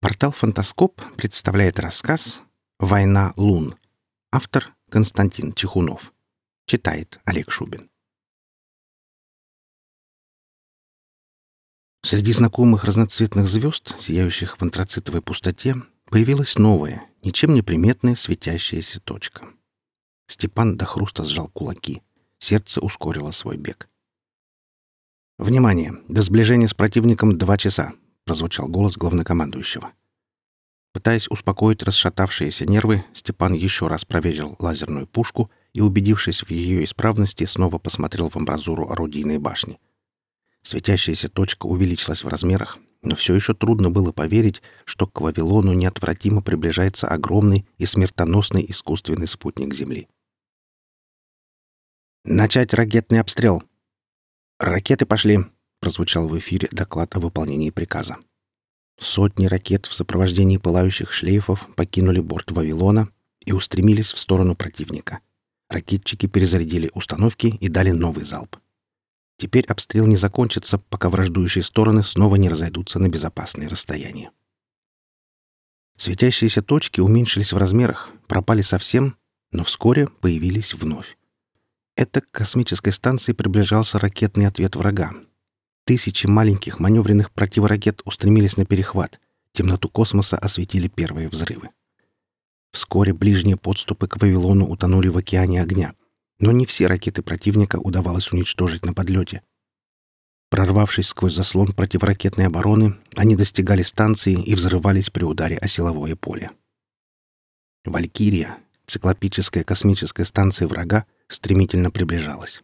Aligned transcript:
Портал 0.00 0.32
«Фантаскоп» 0.32 1.02
представляет 1.18 1.78
рассказ 1.78 2.40
«Война 2.78 3.34
лун». 3.36 3.76
Автор 4.32 4.74
Константин 4.88 5.52
Чехунов. 5.52 6.14
Читает 6.64 7.20
Олег 7.26 7.50
Шубин. 7.50 7.90
Среди 12.02 12.32
знакомых 12.32 12.84
разноцветных 12.84 13.46
звезд, 13.46 13.94
сияющих 14.00 14.56
в 14.56 14.62
антрацитовой 14.62 15.20
пустоте, 15.20 15.76
появилась 16.06 16.56
новая, 16.56 17.06
ничем 17.22 17.52
не 17.52 17.60
приметная 17.60 18.16
светящаяся 18.16 19.00
точка. 19.00 19.48
Степан 20.28 20.78
до 20.78 20.86
хруста 20.86 21.26
сжал 21.26 21.48
кулаки. 21.48 22.00
Сердце 22.38 22.80
ускорило 22.80 23.32
свой 23.32 23.58
бег. 23.58 23.86
«Внимание! 25.36 25.92
До 26.08 26.22
сближения 26.22 26.68
с 26.68 26.74
противником 26.74 27.36
два 27.36 27.58
часа 27.58 27.92
прозвучал 28.30 28.68
голос 28.68 28.96
главнокомандующего. 28.96 29.90
Пытаясь 30.92 31.26
успокоить 31.30 31.82
расшатавшиеся 31.82 32.64
нервы, 32.64 33.04
Степан 33.12 33.54
еще 33.54 33.88
раз 33.88 34.04
проверил 34.04 34.54
лазерную 34.60 35.08
пушку 35.08 35.50
и, 35.72 35.80
убедившись 35.80 36.44
в 36.44 36.50
ее 36.50 36.84
исправности, 36.84 37.42
снова 37.42 37.78
посмотрел 37.78 38.30
в 38.30 38.36
амбразуру 38.36 38.88
орудийной 38.88 39.38
башни. 39.38 39.80
Светящаяся 40.62 41.28
точка 41.28 41.66
увеличилась 41.66 42.22
в 42.22 42.28
размерах, 42.28 42.78
но 43.02 43.16
все 43.16 43.34
еще 43.34 43.52
трудно 43.52 43.90
было 43.90 44.12
поверить, 44.12 44.62
что 44.84 45.08
к 45.08 45.20
Вавилону 45.20 45.72
неотвратимо 45.72 46.40
приближается 46.40 47.08
огромный 47.08 47.66
и 47.78 47.86
смертоносный 47.86 48.64
искусственный 48.68 49.26
спутник 49.26 49.74
Земли. 49.74 50.06
«Начать 52.22 52.74
ракетный 52.74 53.18
обстрел!» 53.18 53.60
«Ракеты 54.60 55.04
пошли!» 55.04 55.46
Прозвучал 55.80 56.28
в 56.28 56.38
эфире 56.38 56.68
доклад 56.70 57.16
о 57.16 57.20
выполнении 57.20 57.70
приказа. 57.70 58.16
Сотни 58.98 59.46
ракет 59.46 59.86
в 59.86 59.94
сопровождении 59.94 60.58
пылающих 60.58 61.12
шлейфов 61.12 61.68
покинули 61.74 62.20
борт 62.20 62.50
Вавилона 62.50 63.08
и 63.40 63.52
устремились 63.52 64.12
в 64.12 64.18
сторону 64.18 64.54
противника. 64.54 65.20
Ракетчики 65.68 66.26
перезарядили 66.26 66.90
установки 66.94 67.46
и 67.46 67.68
дали 67.68 67.90
новый 67.90 68.24
залп. 68.24 68.56
Теперь 69.38 69.64
обстрел 69.66 70.06
не 70.06 70.16
закончится, 70.16 70.78
пока 70.78 71.08
враждующие 71.08 71.64
стороны 71.64 72.04
снова 72.04 72.36
не 72.36 72.50
разойдутся 72.50 72.98
на 72.98 73.08
безопасные 73.08 73.68
расстояния. 73.68 74.30
Светящиеся 75.96 76.60
точки 76.60 77.00
уменьшились 77.00 77.52
в 77.52 77.56
размерах, 77.56 78.10
пропали 78.26 78.60
совсем, 78.60 79.16
но 79.50 79.64
вскоре 79.64 80.08
появились 80.08 80.74
вновь. 80.74 81.16
Это 81.96 82.20
к 82.20 82.30
космической 82.30 82.92
станции 82.92 83.32
приближался 83.32 83.98
ракетный 83.98 84.46
ответ 84.46 84.76
врага, 84.76 85.12
Тысячи 85.90 86.28
маленьких 86.28 86.78
маневренных 86.78 87.32
противоракет 87.32 88.00
устремились 88.04 88.56
на 88.56 88.64
перехват. 88.64 89.18
Темноту 89.52 89.88
космоса 89.88 90.38
осветили 90.38 90.86
первые 90.86 91.28
взрывы. 91.28 91.70
Вскоре 92.70 93.12
ближние 93.12 93.56
подступы 93.56 94.06
к 94.06 94.22
Вавилону 94.22 94.68
утонули 94.68 95.08
в 95.08 95.16
океане 95.16 95.60
огня. 95.60 95.94
Но 96.38 96.52
не 96.52 96.64
все 96.64 96.86
ракеты 96.86 97.22
противника 97.22 97.80
удавалось 97.80 98.30
уничтожить 98.30 98.84
на 98.84 98.94
подлете. 98.94 99.42
Прорвавшись 100.48 101.08
сквозь 101.08 101.34
заслон 101.34 101.72
противоракетной 101.72 102.46
обороны, 102.46 102.96
они 103.16 103.34
достигали 103.34 103.82
станции 103.82 104.40
и 104.40 104.54
взрывались 104.54 105.10
при 105.10 105.24
ударе 105.24 105.56
о 105.56 105.66
силовое 105.66 106.14
поле. 106.14 106.52
«Валькирия», 107.84 108.58
циклопическая 108.86 109.64
космическая 109.64 110.24
станция 110.24 110.68
врага, 110.68 111.04
стремительно 111.26 111.90
приближалась. 111.90 112.62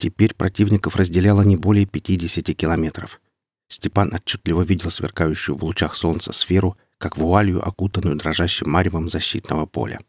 Теперь 0.00 0.34
противников 0.34 0.96
разделяло 0.96 1.42
не 1.42 1.58
более 1.58 1.84
50 1.84 2.56
километров. 2.56 3.20
Степан 3.68 4.14
отчетливо 4.14 4.62
видел 4.62 4.90
сверкающую 4.90 5.58
в 5.58 5.62
лучах 5.62 5.94
солнца 5.94 6.32
сферу, 6.32 6.78
как 6.96 7.18
вуалью, 7.18 7.62
окутанную 7.62 8.16
дрожащим 8.16 8.70
маревом 8.70 9.10
защитного 9.10 9.66
поля. 9.66 10.00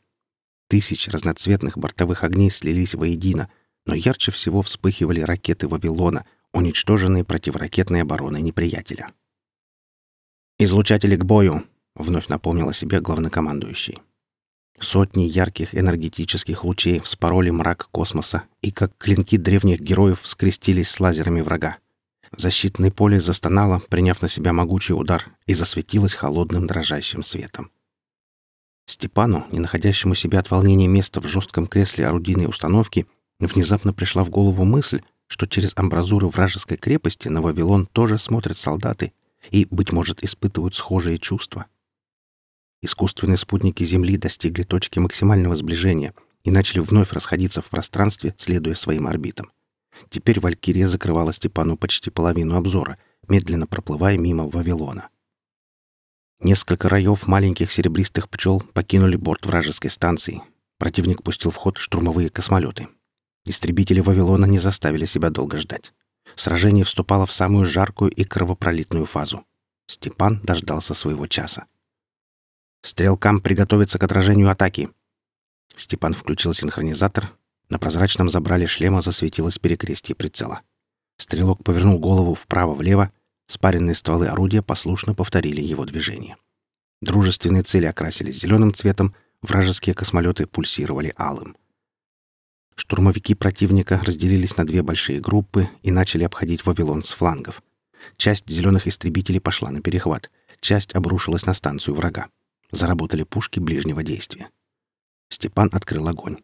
Тысяч 0.69 1.09
разноцветных 1.09 1.77
бортовых 1.77 2.23
огней 2.23 2.49
слились 2.51 2.95
воедино, 2.95 3.49
но 3.85 3.93
ярче 3.93 4.31
всего 4.31 4.61
вспыхивали 4.61 5.19
ракеты 5.19 5.67
Вавилона, 5.67 6.25
уничтоженные 6.53 7.25
противоракетной 7.25 8.03
обороной 8.03 8.41
неприятеля. 8.41 9.11
«Излучатели 10.57 11.17
к 11.17 11.25
бою!»— 11.25 11.65
вновь 11.95 12.29
напомнил 12.29 12.69
о 12.69 12.73
себе 12.73 13.01
главнокомандующий. 13.01 13.99
Сотни 14.81 15.23
ярких 15.25 15.75
энергетических 15.75 16.63
лучей 16.63 16.99
вспороли 16.99 17.51
мрак 17.51 17.87
космоса 17.91 18.43
и, 18.63 18.71
как 18.71 18.97
клинки 18.97 19.37
древних 19.37 19.79
героев, 19.79 20.21
скрестились 20.25 20.89
с 20.89 20.99
лазерами 20.99 21.41
врага. 21.41 21.77
Защитное 22.35 22.89
поле 22.89 23.21
застонало, 23.21 23.79
приняв 23.89 24.23
на 24.23 24.27
себя 24.27 24.53
могучий 24.53 24.93
удар, 24.93 25.29
и 25.45 25.53
засветилось 25.53 26.15
холодным 26.15 26.65
дрожащим 26.65 27.23
светом. 27.23 27.69
Степану, 28.87 29.45
не 29.51 29.59
находящему 29.59 30.15
себя 30.15 30.39
от 30.39 30.49
волнения 30.49 30.87
места 30.87 31.21
в 31.21 31.27
жестком 31.27 31.67
кресле 31.67 32.07
орудийной 32.07 32.47
установки, 32.47 33.05
внезапно 33.39 33.93
пришла 33.93 34.23
в 34.23 34.31
голову 34.31 34.63
мысль, 34.63 35.01
что 35.27 35.45
через 35.45 35.73
амбразуры 35.75 36.27
вражеской 36.27 36.77
крепости 36.77 37.27
на 37.27 37.43
Вавилон 37.43 37.85
тоже 37.85 38.17
смотрят 38.17 38.57
солдаты 38.57 39.13
и, 39.51 39.67
быть 39.69 39.91
может, 39.91 40.23
испытывают 40.23 40.73
схожие 40.73 41.19
чувства. 41.19 41.67
Искусственные 42.81 43.37
спутники 43.37 43.83
Земли 43.83 44.17
достигли 44.17 44.63
точки 44.63 44.97
максимального 44.97 45.55
сближения 45.55 46.15
и 46.43 46.51
начали 46.51 46.79
вновь 46.79 47.11
расходиться 47.11 47.61
в 47.61 47.69
пространстве, 47.69 48.33
следуя 48.37 48.73
своим 48.73 49.07
орбитам. 49.07 49.51
Теперь 50.09 50.39
Валькирия 50.39 50.87
закрывала 50.87 51.31
Степану 51.31 51.77
почти 51.77 52.09
половину 52.09 52.55
обзора, 52.55 52.97
медленно 53.27 53.67
проплывая 53.67 54.17
мимо 54.17 54.47
Вавилона. 54.47 55.09
Несколько 56.39 56.89
раев 56.89 57.27
маленьких 57.27 57.71
серебристых 57.71 58.27
пчел 58.27 58.61
покинули 58.73 59.15
борт 59.15 59.45
вражеской 59.45 59.91
станции. 59.91 60.41
Противник 60.79 61.21
пустил 61.21 61.51
в 61.51 61.55
ход 61.55 61.77
штурмовые 61.77 62.31
космолеты. 62.31 62.87
Истребители 63.45 63.99
Вавилона 63.99 64.45
не 64.45 64.57
заставили 64.57 65.05
себя 65.05 65.29
долго 65.29 65.57
ждать. 65.57 65.93
Сражение 66.35 66.83
вступало 66.83 67.27
в 67.27 67.31
самую 67.31 67.67
жаркую 67.67 68.09
и 68.09 68.23
кровопролитную 68.23 69.05
фазу. 69.05 69.45
Степан 69.85 70.41
дождался 70.43 70.95
своего 70.95 71.27
часа. 71.27 71.65
Стрелкам 72.81 73.41
приготовиться 73.41 73.99
к 73.99 74.03
отражению 74.03 74.49
атаки. 74.49 74.89
Степан 75.75 76.13
включил 76.13 76.53
синхронизатор. 76.53 77.31
На 77.69 77.77
прозрачном 77.79 78.29
забрале 78.29 78.67
шлема 78.67 79.01
засветилось 79.01 79.59
перекрестие 79.59 80.15
прицела. 80.15 80.61
Стрелок 81.17 81.63
повернул 81.63 81.99
голову 81.99 82.33
вправо-влево. 82.33 83.11
Спаренные 83.47 83.95
стволы 83.95 84.27
орудия 84.27 84.61
послушно 84.61 85.13
повторили 85.13 85.61
его 85.61 85.85
движение. 85.85 86.37
Дружественные 87.01 87.63
цели 87.63 87.85
окрасились 87.85 88.39
зеленым 88.39 88.73
цветом, 88.73 89.13
вражеские 89.41 89.93
космолеты 89.93 90.47
пульсировали 90.47 91.13
алым. 91.17 91.55
Штурмовики 92.75 93.35
противника 93.35 94.01
разделились 94.03 94.57
на 94.57 94.65
две 94.65 94.81
большие 94.81 95.19
группы 95.19 95.69
и 95.83 95.91
начали 95.91 96.23
обходить 96.23 96.65
Вавилон 96.65 97.03
с 97.03 97.11
флангов. 97.11 97.61
Часть 98.17 98.49
зеленых 98.49 98.87
истребителей 98.87 99.39
пошла 99.39 99.69
на 99.69 99.81
перехват, 99.81 100.31
часть 100.61 100.95
обрушилась 100.95 101.45
на 101.45 101.53
станцию 101.53 101.95
врага. 101.95 102.27
Заработали 102.71 103.23
пушки 103.23 103.59
ближнего 103.59 104.03
действия. 104.03 104.49
Степан 105.29 105.69
открыл 105.71 106.07
огонь. 106.07 106.37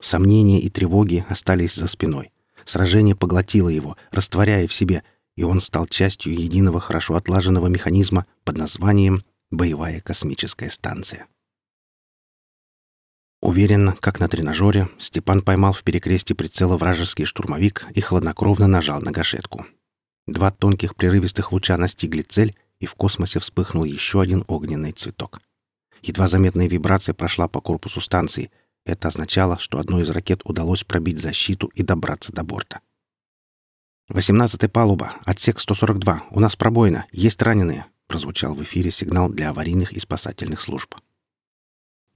Сомнения 0.00 0.60
и 0.60 0.68
тревоги 0.68 1.24
остались 1.28 1.74
за 1.74 1.86
спиной. 1.86 2.32
Сражение 2.64 3.16
поглотило 3.16 3.68
его, 3.68 3.96
растворяя 4.10 4.66
в 4.66 4.72
себе, 4.72 5.02
и 5.36 5.44
он 5.44 5.60
стал 5.60 5.86
частью 5.86 6.34
единого 6.34 6.80
хорошо 6.80 7.14
отлаженного 7.14 7.68
механизма 7.68 8.26
под 8.44 8.58
названием 8.58 9.24
«Боевая 9.50 10.00
космическая 10.00 10.70
станция». 10.70 11.26
Уверенно, 13.40 13.96
как 13.98 14.20
на 14.20 14.28
тренажере, 14.28 14.88
Степан 14.98 15.42
поймал 15.42 15.72
в 15.72 15.82
перекресте 15.82 16.34
прицела 16.34 16.76
вражеский 16.76 17.24
штурмовик 17.24 17.86
и 17.92 18.00
хладнокровно 18.00 18.68
нажал 18.68 19.00
на 19.00 19.10
гашетку. 19.10 19.66
Два 20.28 20.52
тонких 20.52 20.94
прерывистых 20.94 21.50
луча 21.50 21.76
настигли 21.76 22.22
цель, 22.22 22.54
и 22.78 22.86
в 22.86 22.94
космосе 22.94 23.40
вспыхнул 23.40 23.84
еще 23.84 24.20
один 24.20 24.44
огненный 24.46 24.92
цветок. 24.92 25.40
Едва 26.02 26.28
заметная 26.28 26.68
вибрация 26.68 27.14
прошла 27.14 27.48
по 27.48 27.60
корпусу 27.60 28.00
станции. 28.00 28.50
Это 28.84 29.08
означало, 29.08 29.58
что 29.58 29.78
одной 29.78 30.02
из 30.02 30.10
ракет 30.10 30.40
удалось 30.44 30.82
пробить 30.82 31.20
защиту 31.20 31.68
и 31.68 31.82
добраться 31.82 32.32
до 32.32 32.42
борта. 32.42 32.80
«Восемнадцатая 34.08 34.68
палуба, 34.68 35.14
отсек 35.24 35.60
142. 35.60 36.24
У 36.30 36.40
нас 36.40 36.56
пробоина. 36.56 37.06
Есть 37.12 37.40
раненые»,— 37.40 37.86
прозвучал 38.08 38.52
в 38.54 38.62
эфире 38.64 38.90
сигнал 38.90 39.30
для 39.30 39.50
аварийных 39.50 39.92
и 39.92 40.00
спасательных 40.00 40.60
служб. 40.60 40.96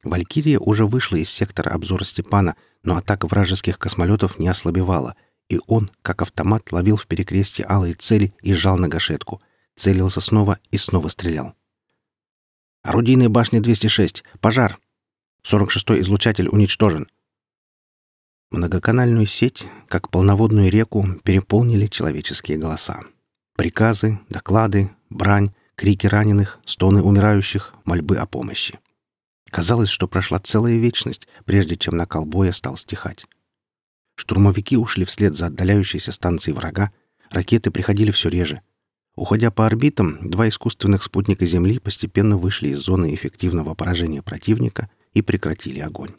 «Валькирия» 0.03 0.59
уже 0.59 0.85
вышла 0.85 1.17
из 1.17 1.31
сектора 1.31 1.71
обзора 1.71 2.05
Степана, 2.05 2.57
но 2.83 2.97
атака 2.97 3.29
вражеских 3.29 3.79
космолетов 3.79 4.39
не 4.39 4.49
ослабевала, 4.49 5.15
и 5.49 5.61
он, 5.69 5.91
как 6.03 6.23
автомат, 6.23 6.73
ловил 6.73 6.97
в 6.97 7.07
перекрестье 7.07 7.65
алые 7.69 7.95
цели 7.95 8.35
и 8.43 8.53
жал 8.53 8.77
на 8.77 8.89
гашетку, 8.89 9.41
целился 9.77 10.21
снова 10.21 10.59
и 10.73 10.77
снова 10.77 11.09
стрелял. 11.09 11.55
Орудийная 12.87 13.29
башня 13.29 13.61
206. 13.61 14.23
Пожар. 14.41 14.79
46-й 15.43 16.03
излучатель 16.03 16.49
уничтожен. 16.49 17.09
Многоканальную 18.53 19.27
сеть, 19.27 19.67
как 19.89 20.09
полноводную 20.09 20.71
реку, 20.71 21.05
переполнили 21.25 21.89
человеческие 21.89 22.59
голоса. 22.59 23.01
Приказы, 23.57 24.21
доклады, 24.29 24.93
брань, 25.11 25.53
крики 25.75 26.07
раненых, 26.07 26.61
стоны 26.65 27.03
умирающих, 27.03 27.75
мольбы 27.85 28.19
о 28.19 28.27
помощи. 28.27 28.79
Казалось, 29.51 29.89
что 29.89 30.07
прошла 30.07 30.39
целая 30.39 30.77
вечность, 30.77 31.27
прежде 31.45 31.77
чем 31.77 31.97
накал 31.97 32.25
боя 32.25 32.53
стал 32.53 32.77
стихать. 32.77 33.27
Штурмовики 34.15 34.77
ушли 34.77 35.05
вслед 35.05 35.35
за 35.35 35.47
отдаляющейся 35.47 36.13
станцией 36.13 36.55
врага, 36.55 36.93
ракеты 37.31 37.73
приходили 37.73 38.13
все 38.13 38.29
реже. 38.29 38.63
Уходя 39.17 39.51
по 39.51 39.65
орбитам, 39.67 40.19
два 40.29 40.49
искусственных 40.49 41.03
спутника 41.03 41.47
Земли 41.47 41.79
постепенно 41.79 42.37
вышли 42.37 42.69
из 42.69 42.79
зоны 42.79 43.15
эффективного 43.15 43.75
поражения 43.75 44.23
противника 44.23 44.91
и 45.15 45.23
прекратили 45.23 45.81
огонь. 45.81 46.13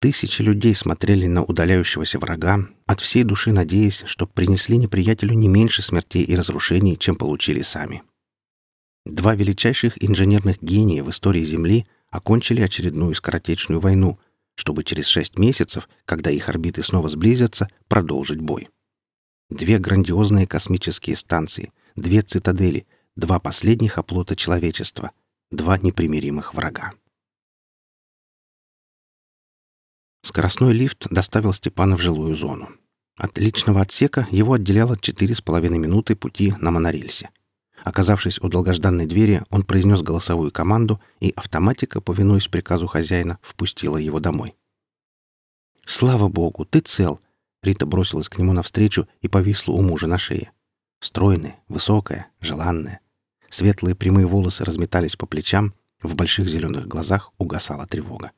Тысячи 0.00 0.42
людей 0.42 0.74
смотрели 0.74 1.28
на 1.28 1.44
удаляющегося 1.44 2.18
врага, 2.18 2.68
от 2.86 2.98
всей 2.98 3.22
души 3.22 3.52
надеясь, 3.52 4.02
что 4.06 4.26
принесли 4.26 4.76
неприятелю 4.76 5.34
не 5.34 5.46
меньше 5.46 5.80
смертей 5.80 6.24
и 6.24 6.34
разрушений, 6.34 6.98
чем 6.98 7.14
получили 7.14 7.62
сами. 7.62 8.02
Два 9.06 9.36
величайших 9.36 10.02
инженерных 10.02 10.60
гения 10.60 11.04
в 11.04 11.10
истории 11.10 11.44
Земли 11.44 11.86
окончили 12.10 12.60
очередную 12.60 13.14
скоротечную 13.14 13.78
войну, 13.78 14.18
чтобы 14.56 14.82
через 14.82 15.06
шесть 15.06 15.38
месяцев, 15.38 15.88
когда 16.04 16.32
их 16.32 16.48
орбиты 16.48 16.82
снова 16.82 17.08
сблизятся, 17.08 17.68
продолжить 17.86 18.40
бой. 18.40 18.68
Две 19.52 19.78
грандиозные 19.78 20.46
космические 20.46 21.14
станции, 21.14 21.74
две 21.94 22.22
цитадели, 22.22 22.86
два 23.16 23.38
последних 23.38 23.98
оплота 23.98 24.34
человечества, 24.34 25.10
два 25.50 25.76
непримиримых 25.76 26.54
врага. 26.54 26.94
Скоростной 30.22 30.72
лифт 30.72 31.06
доставил 31.10 31.52
Степана 31.52 31.98
в 31.98 32.00
жилую 32.00 32.34
зону. 32.34 32.70
От 33.18 33.36
личного 33.36 33.82
отсека 33.82 34.26
его 34.30 34.54
отделяло 34.54 34.96
четыре 34.98 35.34
с 35.34 35.42
половиной 35.42 35.78
минуты 35.78 36.16
пути 36.16 36.54
на 36.58 36.70
монорельсе. 36.70 37.28
Оказавшись 37.84 38.38
у 38.38 38.48
долгожданной 38.48 39.04
двери, 39.04 39.44
он 39.50 39.64
произнес 39.64 40.00
голосовую 40.00 40.50
команду, 40.50 40.98
и 41.20 41.30
автоматика, 41.36 42.00
повинуясь 42.00 42.48
приказу 42.48 42.86
хозяина, 42.86 43.38
впустила 43.42 43.98
его 43.98 44.18
домой. 44.18 44.54
«Слава 45.84 46.28
богу, 46.28 46.64
ты 46.64 46.80
цел!» 46.80 47.20
Рита 47.62 47.86
бросилась 47.86 48.28
к 48.28 48.38
нему 48.38 48.52
навстречу 48.52 49.08
и 49.20 49.28
повисла 49.28 49.72
у 49.72 49.82
мужа 49.82 50.06
на 50.06 50.18
шее. 50.18 50.52
Стройная, 51.00 51.60
высокая, 51.68 52.28
желанная. 52.40 53.00
Светлые 53.50 53.94
прямые 53.94 54.26
волосы 54.26 54.64
разметались 54.64 55.16
по 55.16 55.26
плечам, 55.26 55.74
в 56.02 56.14
больших 56.14 56.48
зеленых 56.48 56.88
глазах 56.88 57.32
угасала 57.38 57.86
тревога. 57.86 58.32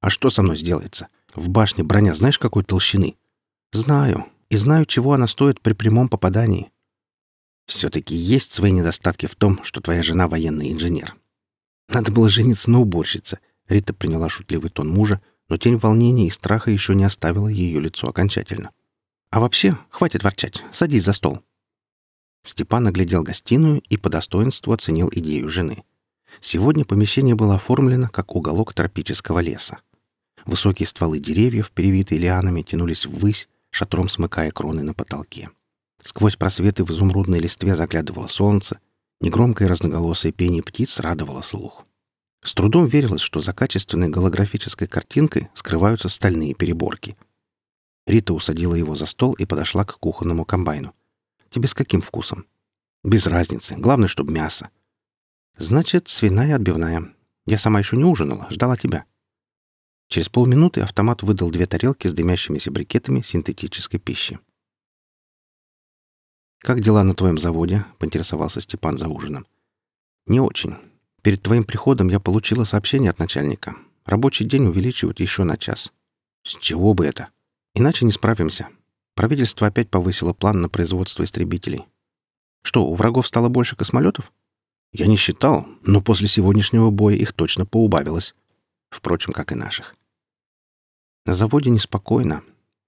«А 0.00 0.10
что 0.10 0.30
со 0.30 0.42
мной 0.42 0.56
сделается? 0.56 1.08
В 1.34 1.48
башне 1.48 1.84
броня 1.84 2.14
знаешь 2.14 2.38
какой 2.38 2.64
толщины?» 2.64 3.16
«Знаю. 3.72 4.26
И 4.50 4.56
знаю, 4.56 4.84
чего 4.84 5.14
она 5.14 5.28
стоит 5.28 5.62
при 5.62 5.72
прямом 5.72 6.10
попадании. 6.10 6.70
Все-таки 7.66 8.14
есть 8.14 8.52
свои 8.52 8.70
недостатки 8.70 9.24
в 9.24 9.34
том, 9.34 9.64
что 9.64 9.80
твоя 9.80 10.02
жена 10.02 10.28
военный 10.28 10.70
инженер. 10.72 11.16
Надо 11.88 12.12
было 12.12 12.28
жениться 12.28 12.70
на 12.70 12.80
уборщице. 12.80 13.38
Рита 13.68 13.94
приняла 13.94 14.28
шутливый 14.28 14.70
тон 14.70 14.88
мужа, 14.88 15.22
но 15.48 15.56
тень 15.56 15.78
волнения 15.78 16.26
и 16.26 16.30
страха 16.30 16.70
еще 16.70 16.94
не 16.94 17.04
оставила 17.04 17.48
ее 17.48 17.80
лицо 17.80 18.08
окончательно. 18.08 18.70
А 19.30 19.40
вообще, 19.40 19.78
хватит 19.90 20.22
ворчать. 20.24 20.62
Садись 20.72 21.04
за 21.04 21.12
стол. 21.12 21.40
Степан 22.44 22.86
оглядел 22.86 23.22
гостиную 23.22 23.80
и 23.88 23.96
по 23.96 24.08
достоинству 24.10 24.72
оценил 24.72 25.08
идею 25.12 25.48
жены. 25.48 25.84
Сегодня 26.40 26.84
помещение 26.84 27.34
было 27.34 27.54
оформлено 27.54 28.08
как 28.08 28.34
уголок 28.34 28.74
тропического 28.74 29.38
леса. 29.38 29.78
Высокие 30.44 30.86
стволы 30.86 31.20
деревьев, 31.20 31.70
перевитые 31.70 32.18
лианами, 32.18 32.62
тянулись 32.62 33.06
ввысь, 33.06 33.48
шатром 33.70 34.08
смыкая 34.08 34.50
кроны 34.50 34.82
на 34.82 34.92
потолке. 34.92 35.50
Сквозь 36.02 36.36
просветы 36.36 36.84
в 36.84 36.90
изумрудной 36.90 37.38
листве 37.38 37.76
заглядывало 37.76 38.26
солнце, 38.26 38.80
негромкое 39.20 39.68
разноголосое 39.68 40.32
пение 40.32 40.62
птиц 40.62 40.98
радовало 40.98 41.42
слух. 41.42 41.86
С 42.44 42.54
трудом 42.54 42.86
верилось, 42.86 43.20
что 43.20 43.40
за 43.40 43.52
качественной 43.52 44.08
голографической 44.08 44.88
картинкой 44.88 45.48
скрываются 45.54 46.08
стальные 46.08 46.54
переборки. 46.54 47.16
Рита 48.06 48.34
усадила 48.34 48.74
его 48.74 48.96
за 48.96 49.06
стол 49.06 49.34
и 49.34 49.46
подошла 49.46 49.84
к 49.84 49.98
кухонному 49.98 50.44
комбайну. 50.44 50.92
«Тебе 51.50 51.68
с 51.68 51.74
каким 51.74 52.02
вкусом?» 52.02 52.46
«Без 53.04 53.28
разницы. 53.28 53.76
Главное, 53.76 54.08
чтобы 54.08 54.32
мясо». 54.32 54.70
«Значит, 55.56 56.08
свиная 56.08 56.56
отбивная. 56.56 57.14
Я 57.46 57.58
сама 57.58 57.78
еще 57.78 57.96
не 57.96 58.04
ужинала, 58.04 58.48
ждала 58.50 58.76
тебя». 58.76 59.04
Через 60.08 60.28
полминуты 60.28 60.80
автомат 60.80 61.22
выдал 61.22 61.50
две 61.50 61.66
тарелки 61.66 62.08
с 62.08 62.14
дымящимися 62.14 62.72
брикетами 62.72 63.22
синтетической 63.22 64.00
пищи. 64.00 64.40
«Как 66.58 66.80
дела 66.80 67.04
на 67.04 67.14
твоем 67.14 67.38
заводе?»— 67.38 67.84
поинтересовался 67.98 68.60
Степан 68.60 68.98
за 68.98 69.08
ужином. 69.08 69.46
«Не 70.26 70.40
очень. 70.40 70.76
Перед 71.22 71.42
твоим 71.42 71.64
приходом 71.64 72.08
я 72.08 72.20
получила 72.20 72.64
сообщение 72.64 73.10
от 73.10 73.18
начальника. 73.18 73.76
Рабочий 74.04 74.44
день 74.44 74.66
увеличивают 74.66 75.20
еще 75.20 75.44
на 75.44 75.56
час». 75.56 75.92
«С 76.44 76.56
чего 76.56 76.92
бы 76.94 77.06
это?» 77.06 77.28
«Иначе 77.74 78.04
не 78.04 78.12
справимся. 78.12 78.68
Правительство 79.14 79.68
опять 79.68 79.88
повысило 79.88 80.32
план 80.32 80.60
на 80.60 80.68
производство 80.68 81.22
истребителей». 81.22 81.84
«Что, 82.62 82.84
у 82.84 82.94
врагов 82.94 83.26
стало 83.28 83.48
больше 83.48 83.76
космолетов?» 83.76 84.32
«Я 84.92 85.06
не 85.06 85.16
считал, 85.16 85.66
но 85.82 86.02
после 86.02 86.26
сегодняшнего 86.26 86.90
боя 86.90 87.14
их 87.14 87.32
точно 87.32 87.64
поубавилось. 87.64 88.34
Впрочем, 88.90 89.32
как 89.32 89.52
и 89.52 89.54
наших». 89.54 89.94
На 91.24 91.36
заводе 91.36 91.70
неспокойно. 91.70 92.42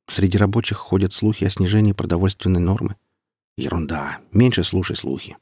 Среди 0.09 0.37
рабочих 0.37 0.79
ходят 0.79 1.13
слухи 1.13 1.45
о 1.45 1.51
снижении 1.51 1.93
продовольственной 1.93 2.61
нормы. 2.61 2.97
Ерунда. 3.57 4.19
Меньше 4.33 4.65
слушай 4.65 4.97
слухи. 4.97 5.37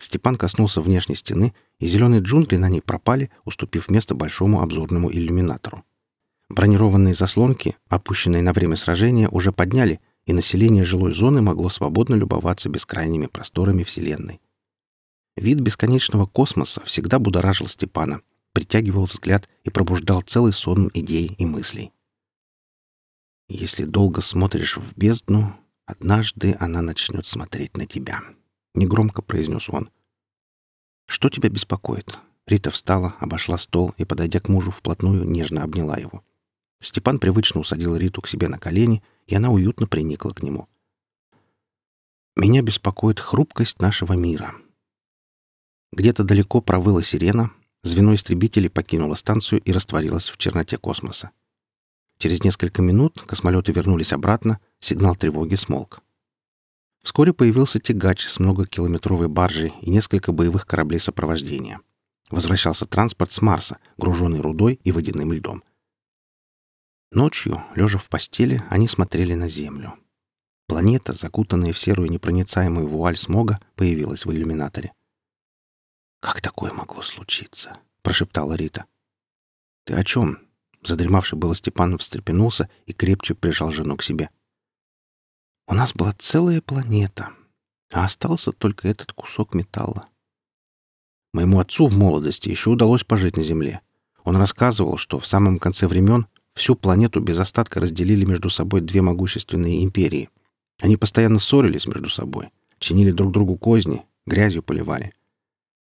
Степан 0.00 0.36
коснулся 0.36 0.80
внешней 0.80 1.14
стены, 1.14 1.54
и 1.80 1.88
зеленые 1.88 2.22
джунгли 2.22 2.56
на 2.56 2.68
ней 2.68 2.80
пропали, 2.80 3.30
уступив 3.44 3.90
место 3.90 4.14
большому 4.14 4.62
обзорному 4.62 5.10
иллюминатору. 5.10 5.84
Бронированные 6.48 7.14
заслонки, 7.14 7.76
опущенные 7.88 8.42
на 8.42 8.52
время 8.52 8.76
сражения, 8.76 9.28
уже 9.28 9.50
подняли, 9.50 10.00
и 10.26 10.32
население 10.32 10.84
жилой 10.84 11.12
зоны 11.12 11.42
могло 11.42 11.68
свободно 11.68 12.14
любоваться 12.14 12.68
бескрайними 12.68 13.26
просторами 13.26 13.82
Вселенной. 13.82 14.40
Вид 15.36 15.60
бесконечного 15.60 16.26
космоса 16.26 16.82
всегда 16.84 17.18
будоражил 17.18 17.66
Степана, 17.66 18.20
притягивал 18.52 19.06
взгляд 19.06 19.48
и 19.64 19.70
пробуждал 19.70 20.22
целый 20.22 20.52
сон 20.52 20.90
идей 20.94 21.34
и 21.38 21.46
мыслей. 21.46 21.92
Если 23.48 23.84
долго 23.84 24.20
смотришь 24.20 24.76
в 24.76 24.96
бездну, 24.96 25.56
Однажды 25.90 26.56
она 26.60 26.82
начнет 26.82 27.26
смотреть 27.26 27.76
на 27.76 27.84
тебя. 27.84 28.20
Негромко 28.74 29.22
произнес 29.22 29.68
он. 29.68 29.90
Что 31.10 31.28
тебя 31.28 31.48
беспокоит? 31.48 32.20
Рита 32.46 32.70
встала, 32.70 33.16
обошла 33.18 33.58
стол 33.58 33.92
и, 33.96 34.04
подойдя 34.04 34.38
к 34.38 34.48
мужу 34.48 34.70
вплотную, 34.70 35.24
нежно 35.24 35.64
обняла 35.64 35.96
его. 35.96 36.22
Степан 36.80 37.18
привычно 37.18 37.60
усадил 37.60 37.96
Риту 37.96 38.22
к 38.22 38.28
себе 38.28 38.46
на 38.46 38.60
колени, 38.60 39.02
и 39.26 39.34
она 39.34 39.50
уютно 39.50 39.88
приникла 39.88 40.30
к 40.30 40.40
нему. 40.40 40.68
«Меня 42.36 42.62
беспокоит 42.62 43.18
хрупкость 43.18 43.80
нашего 43.80 44.12
мира». 44.12 44.54
Где-то 45.92 46.22
далеко 46.22 46.60
провыла 46.60 47.02
сирена, 47.02 47.50
звено 47.82 48.14
истребителей 48.14 48.70
покинуло 48.70 49.16
станцию 49.16 49.62
и 49.62 49.72
растворилось 49.72 50.28
в 50.28 50.36
черноте 50.36 50.78
космоса. 50.78 51.32
Через 52.18 52.44
несколько 52.44 52.82
минут 52.82 53.20
космолеты 53.26 53.72
вернулись 53.72 54.12
обратно, 54.12 54.60
сигнал 54.78 55.16
тревоги 55.16 55.56
смолк. 55.56 56.02
Вскоре 57.02 57.32
появился 57.32 57.80
тягач 57.80 58.26
с 58.26 58.38
многокилометровой 58.38 59.28
баржей 59.28 59.72
и 59.80 59.90
несколько 59.90 60.32
боевых 60.32 60.66
кораблей 60.66 61.00
сопровождения. 61.00 61.80
Возвращался 62.30 62.86
транспорт 62.86 63.32
с 63.32 63.42
Марса, 63.42 63.78
груженный 63.96 64.40
рудой 64.40 64.78
и 64.84 64.92
водяным 64.92 65.32
льдом. 65.32 65.64
Ночью, 67.10 67.64
лежа 67.74 67.98
в 67.98 68.08
постели, 68.08 68.62
они 68.70 68.86
смотрели 68.86 69.34
на 69.34 69.48
Землю. 69.48 69.94
Планета, 70.68 71.12
закутанная 71.14 71.72
в 71.72 71.78
серую 71.78 72.08
непроницаемую 72.08 72.86
вуаль 72.86 73.16
смога, 73.16 73.58
появилась 73.74 74.24
в 74.24 74.30
иллюминаторе. 74.30 74.92
«Как 76.20 76.40
такое 76.40 76.72
могло 76.72 77.02
случиться?»— 77.02 77.78
прошептала 78.02 78.52
Рита. 78.54 78.84
«Ты 79.84 79.94
о 79.94 80.04
чем?» 80.04 80.38
Задремавший 80.82 81.38
было 81.38 81.56
Степан 81.56 81.98
встрепенулся 81.98 82.70
и 82.86 82.92
крепче 82.92 83.34
прижал 83.34 83.72
жену 83.72 83.96
к 83.96 84.02
себе. 84.02 84.30
«У 85.70 85.74
нас 85.74 85.94
была 85.94 86.12
целая 86.12 86.60
планета, 86.60 87.30
а 87.92 88.04
остался 88.04 88.52
только 88.52 88.88
этот 88.88 89.12
кусок 89.12 89.54
металла. 89.54 90.06
Моему 91.32 91.60
отцу 91.60 91.86
в 91.86 91.96
молодости 91.96 92.48
еще 92.48 92.68
удалось 92.68 93.04
пожить 93.04 93.36
на 93.38 93.44
Земле. 93.44 93.80
Он 94.24 94.36
рассказывал, 94.36 94.98
что 94.98 95.18
в 95.18 95.26
самом 95.26 95.58
конце 95.58 95.86
времен 95.86 96.26
всю 96.52 96.74
планету 96.74 97.20
без 97.20 97.38
остатка 97.38 97.80
разделили 97.80 98.26
между 98.26 98.50
собой 98.50 98.82
две 98.82 99.00
могущественные 99.00 99.82
империи. 99.82 100.28
Они 100.80 100.98
постоянно 100.98 101.38
ссорились 101.38 101.86
между 101.86 102.10
собой, 102.10 102.50
чинили 102.78 103.12
друг 103.12 103.32
другу 103.32 103.56
козни, 103.56 104.04
грязью 104.26 104.62
поливали. 104.62 105.14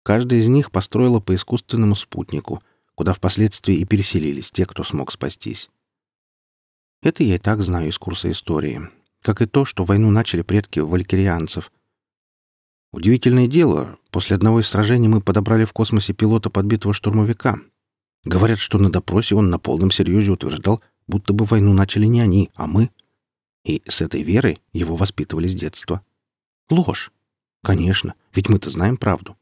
Каждая 0.03 0.41
из 0.41 0.49
них 0.49 0.71
построила 0.71 1.21
по 1.21 1.35
искусственному 1.35 1.97
спутнику— 1.97 2.63
куда 2.95 3.15
впоследствии 3.15 3.77
и 3.77 3.85
переселились 3.85 4.51
те, 4.51 4.67
кто 4.67 4.85
смог 4.85 5.13
спастись. 5.13 5.71
Это 7.03 7.25
я 7.25 7.37
и 7.37 7.39
так 7.39 7.61
знаю 7.61 7.89
из 7.89 7.99
курса 7.99 8.31
истории, 8.31 8.89
как 9.23 9.41
и 9.41 9.47
то, 9.47 9.65
что 9.65 9.85
войну 9.85 10.11
начали 10.11 10.43
предки 10.43 10.81
валькирианцев. 10.81 11.73
Удивительное 12.93 13.47
дело, 13.47 13.99
после 14.11 14.37
одного 14.37 14.61
из 14.61 14.69
сражений 14.69 15.09
мы 15.09 15.23
подобрали 15.23 15.65
в 15.65 15.73
космосе 15.73 16.13
пилота 16.13 16.51
подбитого 16.51 16.93
штурмовика. 16.93 17.59
Говорят, 18.25 18.59
что 18.59 18.79
на 18.79 18.91
допросе 18.91 19.35
он 19.35 19.49
на 19.49 19.59
полном 19.59 19.91
серьезе 19.91 20.31
утверждал, 20.31 20.83
будто 21.07 21.33
бы 21.33 21.47
войну 21.47 21.73
начали 21.73 22.07
не 22.07 22.21
они, 22.21 22.51
а 22.55 22.67
мы. 22.67 22.91
И 23.65 23.83
с 23.87 24.03
этой 24.03 24.23
верой 24.23 24.61
его 24.73 24.97
воспитывали 24.97 25.49
с 25.49 25.55
детства. 25.55 26.05
Ложь. 26.69 27.13
Конечно, 27.63 28.15
ведь 28.35 28.49
мы-то 28.49 28.71
знаем 28.71 28.97
правду. 28.97 29.37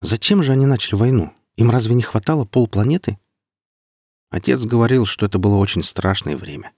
Зачем 0.00 0.42
же 0.42 0.52
они 0.52 0.66
начали 0.66 0.96
войну? 0.96 1.32
Им 1.56 1.70
разве 1.70 1.94
не 1.94 2.02
хватало 2.02 2.44
полпланеты? 2.44 3.18
Отец 4.30 4.64
говорил, 4.64 5.06
что 5.06 5.26
это 5.26 5.38
было 5.38 5.56
очень 5.56 5.82
страшное 5.82 6.36
время. 6.36 6.72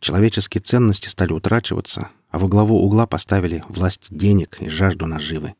Человеческие 0.00 0.62
ценности 0.62 1.08
стали 1.08 1.32
утрачиваться, 1.32 2.10
а 2.30 2.38
во 2.38 2.48
главу 2.48 2.82
угла 2.82 3.06
поставили 3.06 3.64
власть 3.68 4.06
денег 4.10 4.60
и 4.60 4.68
жажду 4.68 5.06
наживы. 5.06 5.54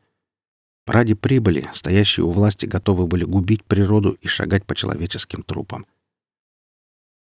Ради 0.85 1.13
прибыли 1.13 1.69
стоящие 1.73 2.25
у 2.25 2.31
власти 2.31 2.65
готовы 2.65 3.05
были 3.05 3.23
губить 3.23 3.63
природу 3.63 4.17
и 4.21 4.27
шагать 4.27 4.65
по 4.65 4.75
человеческим 4.75 5.43
трупам. 5.43 5.85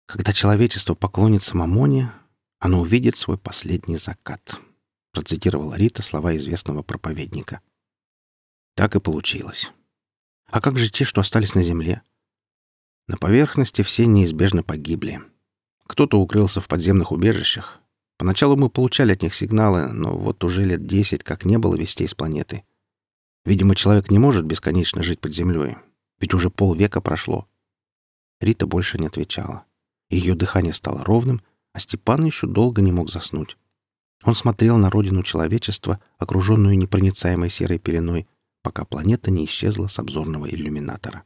Когда 0.06 0.32
человечество 0.32 0.94
поклонится 0.94 1.56
Мамоне, 1.56 2.10
оно 2.60 2.80
увидит 2.80 3.16
свой 3.16 3.37
последний 3.37 3.98
закат. 3.98 4.58
Процитировала 5.12 5.75
Рита 5.75 6.02
слова 6.02 6.34
известного 6.37 6.82
проповедника. 6.82 7.60
Так 8.75 8.96
и 8.96 9.00
получилось. 9.00 9.70
А 10.46 10.60
как 10.60 10.78
же 10.78 10.90
те, 10.90 11.04
что 11.04 11.20
остались 11.20 11.54
на 11.54 11.62
земле? 11.62 12.00
На 13.06 13.18
поверхности 13.18 13.82
все 13.82 14.06
неизбежно 14.06 14.62
погибли. 14.62 15.20
Кто-то 15.88 16.21
укрылся 16.21 16.61
в 16.61 16.68
подземных 16.68 17.11
убежищах. 17.11 17.80
Поначалу 18.18 18.57
мы 18.57 18.68
получали 18.68 19.12
от 19.12 19.23
них 19.23 19.35
сигналы, 19.35 19.88
но 19.88 20.16
вот 20.16 20.45
уже 20.45 20.64
лет 20.64 20.87
десять 20.87 21.25
как 21.25 21.45
не 21.45 21.59
было 21.59 21.75
вестей 21.75 22.07
с 22.07 22.14
планеты. 22.14 22.62
Видимо, 23.45 23.75
человек 23.75 24.11
не 24.11 24.18
может 24.18 24.45
бесконечно 24.45 25.02
жить 25.02 25.21
под 25.21 25.33
землей, 25.33 25.76
ведь 26.21 26.35
уже 26.35 26.50
полвека 26.50 27.00
прошло. 27.00 27.49
Рита 28.40 28.66
больше 28.66 28.99
не 28.99 29.07
отвечала. 29.07 29.64
Ее 30.11 30.35
дыхание 30.35 30.75
стало 30.75 31.04
ровным, 31.04 31.42
а 31.73 31.80
Степан 31.80 32.25
еще 32.25 32.47
долго 32.47 32.83
не 32.83 32.92
мог 32.92 33.11
заснуть. 33.11 33.57
Он 34.25 34.35
смотрел 34.35 34.76
на 34.76 34.90
родину 34.90 35.23
человечества, 35.23 36.00
окруженную 36.18 36.76
непроницаемой 36.76 37.50
серой 37.50 37.78
пеленой, 37.78 38.28
пока 38.62 38.85
планета 38.85 39.30
не 39.30 39.47
исчезла 39.47 39.87
с 39.87 39.99
обзорного 39.99 40.50
иллюминатора. 40.50 41.25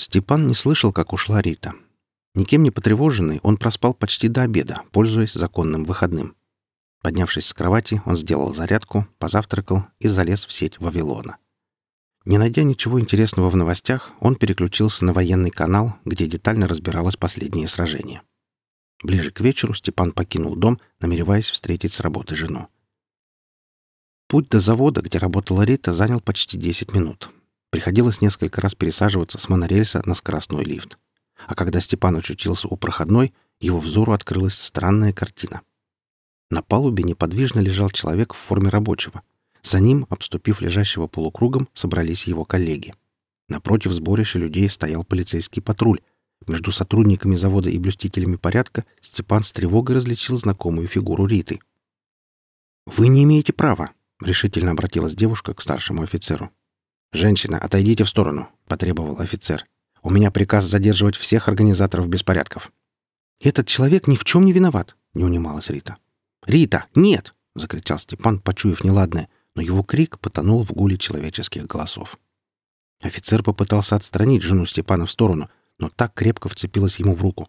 Степан 0.00 0.46
не 0.46 0.54
слышал, 0.54 0.94
как 0.94 1.12
ушла 1.12 1.42
Рита. 1.42 1.74
Никем 2.34 2.62
не 2.62 2.70
потревоженный, 2.70 3.38
он 3.42 3.58
проспал 3.58 3.92
почти 3.92 4.28
до 4.28 4.40
обеда, 4.40 4.80
пользуясь 4.92 5.34
законным 5.34 5.84
выходным. 5.84 6.36
Поднявшись 7.02 7.48
с 7.48 7.52
кровати, 7.52 8.00
он 8.06 8.16
сделал 8.16 8.54
зарядку, 8.54 9.06
позавтракал 9.18 9.84
и 9.98 10.08
залез 10.08 10.46
в 10.46 10.52
сеть 10.52 10.80
Вавилона. 10.80 11.36
Не 12.24 12.38
найдя 12.38 12.62
ничего 12.62 12.98
интересного 12.98 13.50
в 13.50 13.56
новостях, 13.56 14.12
он 14.20 14.36
переключился 14.36 15.04
на 15.04 15.12
военный 15.12 15.50
канал, 15.50 15.96
где 16.06 16.26
детально 16.26 16.66
разбиралось 16.66 17.16
последнее 17.16 17.68
сражение. 17.68 18.22
Ближе 19.02 19.30
к 19.30 19.40
вечеру 19.40 19.74
Степан 19.74 20.12
покинул 20.12 20.56
дом, 20.56 20.80
намереваясь 21.00 21.50
встретить 21.50 21.92
с 21.92 22.00
работы 22.00 22.36
жену. 22.36 22.68
Путь 24.28 24.48
до 24.48 24.60
завода, 24.60 25.02
где 25.02 25.18
работала 25.18 25.60
Рита, 25.60 25.92
занял 25.92 26.22
почти 26.22 26.56
10 26.56 26.94
минут. 26.94 27.30
Приходилось 27.70 28.20
несколько 28.20 28.60
раз 28.60 28.74
пересаживаться 28.74 29.38
с 29.38 29.48
монорельса 29.48 30.02
на 30.04 30.14
скоростной 30.14 30.64
лифт. 30.64 30.98
А 31.46 31.54
когда 31.54 31.80
Степан 31.80 32.16
очутился 32.16 32.68
у 32.68 32.76
проходной, 32.76 33.32
его 33.60 33.78
взору 33.78 34.12
открылась 34.12 34.54
странная 34.54 35.12
картина. 35.12 35.62
На 36.50 36.62
палубе 36.62 37.04
неподвижно 37.04 37.60
лежал 37.60 37.90
человек 37.90 38.34
в 38.34 38.36
форме 38.36 38.68
рабочего. 38.68 39.22
За 39.62 39.78
ним, 39.78 40.06
обступив 40.10 40.60
лежащего 40.60 41.06
полукругом, 41.06 41.68
собрались 41.74 42.26
его 42.26 42.44
коллеги. 42.44 42.94
Напротив 43.48 43.92
сборища 43.92 44.38
людей 44.38 44.68
стоял 44.68 45.04
полицейский 45.04 45.62
патруль. 45.62 46.00
Между 46.46 46.72
сотрудниками 46.72 47.36
завода 47.36 47.68
и 47.68 47.78
блюстителями 47.78 48.36
порядка 48.36 48.84
Степан 49.00 49.42
с 49.42 49.52
тревогой 49.52 49.96
различил 49.96 50.36
знакомую 50.36 50.88
фигуру 50.88 51.26
Риты. 51.26 51.60
«Вы 52.86 53.08
не 53.08 53.24
имеете 53.24 53.52
права»,— 53.52 53.92
решительно 54.20 54.72
обратилась 54.72 55.14
девушка 55.14 55.54
к 55.54 55.60
старшему 55.60 56.02
офицеру. 56.02 56.50
«Женщина, 57.12 57.58
отойдите 57.58 58.04
в 58.04 58.08
сторону»,— 58.08 58.48
потребовал 58.68 59.20
офицер. 59.20 59.66
«У 60.02 60.10
меня 60.10 60.30
приказ 60.30 60.64
задерживать 60.64 61.16
всех 61.16 61.48
организаторов 61.48 62.08
беспорядков». 62.08 62.72
«Этот 63.40 63.66
человек 63.66 64.06
ни 64.06 64.16
в 64.16 64.24
чем 64.24 64.44
не 64.44 64.52
виноват»,— 64.52 64.96
не 65.14 65.24
унималась 65.24 65.70
Рита. 65.70 65.96
«Рита, 66.46 66.86
нет!»— 66.94 67.34
закричал 67.54 67.98
Степан, 67.98 68.38
почуяв 68.38 68.84
неладное, 68.84 69.28
но 69.54 69.62
его 69.62 69.82
крик 69.82 70.18
потонул 70.20 70.64
в 70.64 70.72
гуле 70.72 70.96
человеческих 70.96 71.66
голосов. 71.66 72.18
Офицер 73.00 73.42
попытался 73.42 73.96
отстранить 73.96 74.42
жену 74.42 74.66
Степана 74.66 75.06
в 75.06 75.10
сторону, 75.10 75.50
но 75.78 75.88
так 75.88 76.14
крепко 76.14 76.48
вцепилась 76.48 76.98
ему 76.98 77.14
в 77.14 77.22
руку. 77.22 77.48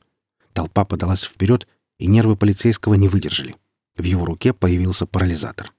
Толпа 0.54 0.86
подалась 0.86 1.24
вперед, 1.24 1.68
и 2.00 2.08
нервы 2.08 2.36
полицейского 2.36 2.96
не 2.96 3.10
выдержали. 3.10 3.56
В 3.96 4.04
его 4.04 4.26
руке 4.26 4.54
появился 4.54 5.06
парализатор. 5.06 5.74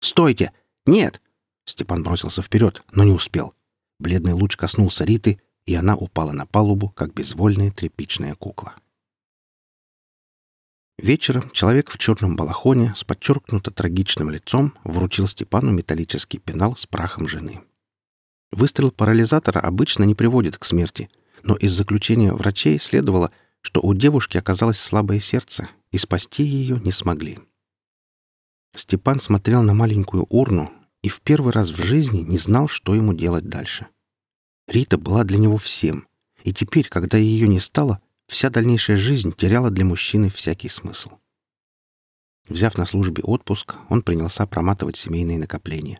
«Стойте! 0.00 0.52
Нет! 0.86 1.20
Степан 1.68 2.02
бросился 2.02 2.40
вперед, 2.40 2.82
но 2.92 3.04
не 3.04 3.12
успел. 3.12 3.54
Бледный 3.98 4.32
луч 4.32 4.56
коснулся 4.56 5.04
Риты, 5.04 5.38
и 5.66 5.74
она 5.74 5.96
упала 5.96 6.32
на 6.32 6.46
палубу, 6.46 6.88
как 6.88 7.12
безвольная 7.12 7.70
тряпичная 7.70 8.34
кукла. 8.34 8.74
Вечером 10.96 11.50
человек 11.50 11.90
в 11.90 11.98
черном 11.98 12.36
балахоне 12.36 12.94
с 12.96 13.04
подчеркнуто 13.04 13.70
трагичным 13.70 14.30
лицом 14.30 14.72
вручил 14.82 15.28
Степану 15.28 15.70
металлический 15.70 16.38
пенал 16.38 16.74
с 16.74 16.86
прахом 16.86 17.28
жены. 17.28 17.60
Выстрел 18.50 18.90
парализатора 18.90 19.60
обычно 19.60 20.04
не 20.04 20.14
приводит 20.14 20.56
к 20.56 20.64
смерти, 20.64 21.10
но 21.42 21.54
из 21.54 21.72
заключения 21.72 22.32
врачей 22.32 22.80
следовало, 22.80 23.30
что 23.60 23.82
у 23.82 23.92
девушки 23.92 24.38
оказалось 24.38 24.80
слабое 24.80 25.20
сердце, 25.20 25.68
и 25.92 25.98
спасти 25.98 26.44
ее 26.44 26.80
не 26.80 26.92
смогли. 26.92 27.38
Степан 28.74 29.20
смотрел 29.20 29.62
на 29.62 29.74
маленькую 29.74 30.24
урну, 30.30 30.72
и 31.08 31.10
в 31.10 31.22
первый 31.22 31.54
раз 31.54 31.70
в 31.70 31.82
жизни 31.82 32.20
не 32.20 32.36
знал, 32.36 32.68
что 32.68 32.94
ему 32.94 33.14
делать 33.14 33.48
дальше. 33.48 33.86
Рита 34.66 34.98
была 34.98 35.24
для 35.24 35.38
него 35.38 35.56
всем, 35.56 36.06
и 36.44 36.52
теперь, 36.52 36.86
когда 36.86 37.16
ее 37.16 37.48
не 37.48 37.60
стало, 37.60 38.02
вся 38.26 38.50
дальнейшая 38.50 38.98
жизнь 38.98 39.32
теряла 39.32 39.70
для 39.70 39.86
мужчины 39.86 40.28
всякий 40.28 40.68
смысл. 40.68 41.12
Взяв 42.46 42.76
на 42.76 42.84
службе 42.84 43.22
отпуск, 43.22 43.76
он 43.88 44.02
принялся 44.02 44.44
проматывать 44.44 44.96
семейные 44.96 45.38
накопления. 45.38 45.98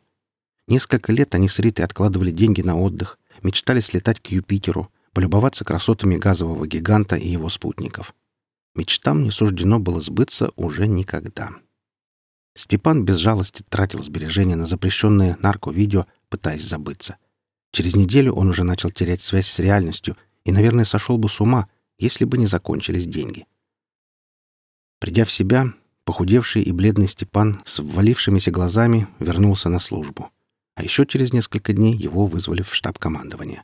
Несколько 0.67 1.11
лет 1.11 1.35
они 1.35 1.49
с 1.49 1.59
Ритой 1.59 1.87
откладывали 1.87 2.31
деньги 2.31 2.61
на 2.61 2.79
отдых, 2.79 3.19
мечтали 3.43 3.81
слетать 3.81 4.21
к 4.21 4.27
Юпитеру, 4.27 4.93
полюбоваться 5.15 5.65
красотами 5.65 6.19
газового 6.19 6.67
гиганта 6.67 7.17
и 7.17 7.27
его 7.27 7.49
спутников. 7.49 8.15
Мечтам 8.75 9.23
не 9.23 9.31
суждено 9.31 9.81
было 9.81 10.03
сбыться 10.03 10.51
уже 10.57 10.87
никогда. 10.87 11.53
Степан 12.59 13.05
без 13.05 13.19
жалости 13.19 13.63
тратил 13.69 14.03
сбережения 14.03 14.57
на 14.57 14.67
запрещенное 14.67 15.39
нарко-видео, 15.41 16.07
пытаясь 16.29 16.67
забыться. 16.67 17.17
Через 17.71 17.95
неделю 17.95 18.33
он 18.33 18.49
уже 18.49 18.65
начал 18.65 18.91
терять 18.91 19.23
связь 19.23 19.47
с 19.47 19.61
реальностью 19.61 20.17
и, 20.45 20.51
наверное, 20.51 20.85
сошел 20.85 21.19
бы 21.19 21.29
с 21.29 21.41
ума, 21.41 21.69
если 22.01 22.25
бы 22.25 22.37
не 22.37 22.47
закончились 22.47 23.07
деньги. 23.07 23.47
Придя 24.99 25.25
в 25.25 25.31
себя, 25.31 25.73
похудевший 26.03 26.63
и 26.63 26.73
бледный 26.73 27.07
Степан 27.07 27.63
с 27.65 27.79
ввалившимися 27.79 28.51
глазами 28.51 29.07
вернулся 29.21 29.69
на 29.69 29.79
службу. 29.79 30.29
А 30.75 30.83
еще 30.83 31.07
через 31.07 31.33
несколько 31.33 31.73
дней 31.73 31.97
его 31.97 32.27
вызвали 32.27 32.63
в 32.63 32.75
штаб 32.75 32.99
командования. 32.99 33.63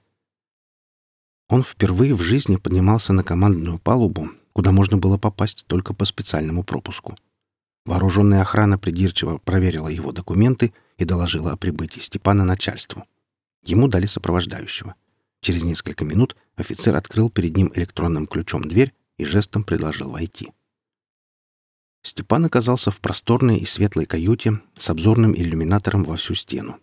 Он 1.48 1.64
впервые 1.64 2.14
в 2.14 2.22
жизни 2.22 2.54
поднимался 2.54 3.12
на 3.12 3.24
командную 3.24 3.80
палубу, 3.80 4.30
куда 4.52 4.70
можно 4.70 4.98
было 4.98 5.18
попасть 5.18 5.64
только 5.66 5.94
по 5.94 6.04
специальному 6.04 6.62
пропуску. 6.62 7.16
Вооруженная 7.84 8.40
охрана 8.40 8.78
придирчиво 8.78 9.38
проверила 9.38 9.88
его 9.88 10.12
документы 10.12 10.72
и 10.96 11.04
доложила 11.04 11.52
о 11.52 11.56
прибытии 11.56 12.00
Степана 12.00 12.44
начальству. 12.44 13.04
Ему 13.62 13.88
дали 13.88 14.06
сопровождающего. 14.06 14.94
Через 15.40 15.64
несколько 15.64 16.04
минут 16.04 16.36
офицер 16.56 16.96
открыл 16.96 17.28
перед 17.28 17.56
ним 17.56 17.70
электронным 17.74 18.26
ключом 18.26 18.62
дверь 18.62 18.94
и 19.18 19.24
жестом 19.26 19.64
предложил 19.64 20.10
войти. 20.10 20.52
Степан 22.02 22.46
оказался 22.46 22.90
в 22.90 23.00
просторной 23.00 23.58
и 23.58 23.66
светлой 23.66 24.06
каюте 24.06 24.60
с 24.78 24.88
обзорным 24.88 25.34
иллюминатором 25.34 26.04
во 26.04 26.16
всю 26.16 26.34
стену. 26.34 26.78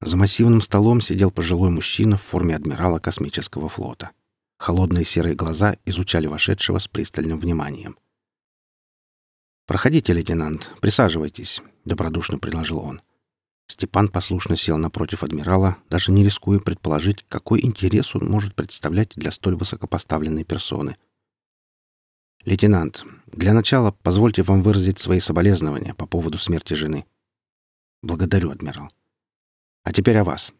За 0.00 0.16
массивным 0.16 0.62
столом 0.62 1.00
сидел 1.00 1.30
пожилой 1.30 1.70
мужчина 1.70 2.16
в 2.16 2.22
форме 2.22 2.56
адмирала 2.56 2.98
космического 2.98 3.68
флота. 3.68 4.10
Холодные 4.58 5.04
серые 5.04 5.34
глаза 5.34 5.76
изучали 5.86 6.26
вошедшего 6.26 6.78
с 6.78 6.88
пристальным 6.88 7.38
вниманием— 7.38 7.96
«Проходите, 9.70 10.12
лейтенант, 10.12 10.72
присаживайтесь»,— 10.80 11.62
добродушно 11.84 12.40
предложил 12.40 12.80
он. 12.80 13.00
Степан 13.68 14.08
послушно 14.08 14.56
сел 14.56 14.76
напротив 14.78 15.22
адмирала, 15.22 15.76
даже 15.88 16.10
не 16.10 16.24
рискуя 16.24 16.58
предположить, 16.58 17.24
какой 17.28 17.64
интерес 17.64 18.16
он 18.16 18.28
может 18.28 18.56
представлять 18.56 19.12
для 19.14 19.30
столь 19.30 19.54
высокопоставленной 19.54 20.42
персоны. 20.42 20.96
«Лейтенант, 22.44 23.04
для 23.26 23.52
начала 23.52 23.92
позвольте 23.92 24.42
вам 24.42 24.64
выразить 24.64 24.98
свои 24.98 25.20
соболезнования 25.20 25.94
по 25.94 26.06
поводу 26.06 26.36
смерти 26.36 26.74
жены». 26.74 27.06
«Благодарю, 28.02 28.50
адмирал. 28.50 28.90
А 29.84 29.92
теперь 29.92 30.16
о 30.16 30.24
вас. 30.24 30.52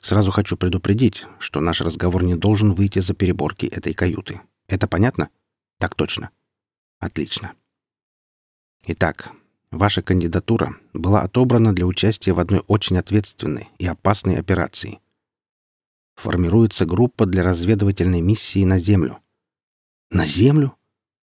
Сразу 0.00 0.30
хочу 0.30 0.56
предупредить, 0.56 1.26
что 1.40 1.60
наш 1.60 1.80
разговор 1.80 2.22
не 2.22 2.36
должен 2.36 2.74
выйти 2.74 3.00
за 3.00 3.12
переборки 3.12 3.66
этой 3.66 3.92
каюты. 3.92 4.40
Это 4.68 4.86
понятно? 4.86 5.30
Так 5.80 5.96
точно. 5.96 6.30
Отлично. 7.00 7.52
Итак, 8.88 9.32
ваша 9.72 10.00
кандидатура 10.00 10.76
была 10.92 11.22
отобрана 11.22 11.74
для 11.74 11.86
участия 11.86 12.32
в 12.32 12.38
одной 12.38 12.62
очень 12.68 12.96
ответственной 12.96 13.68
и 13.78 13.86
опасной 13.86 14.38
операции. 14.38 15.00
Формируется 16.14 16.86
группа 16.86 17.26
для 17.26 17.42
разведывательной 17.42 18.20
миссии 18.20 18.64
на 18.64 18.78
Землю. 18.78 19.18
На 20.12 20.24
Землю? 20.24 20.76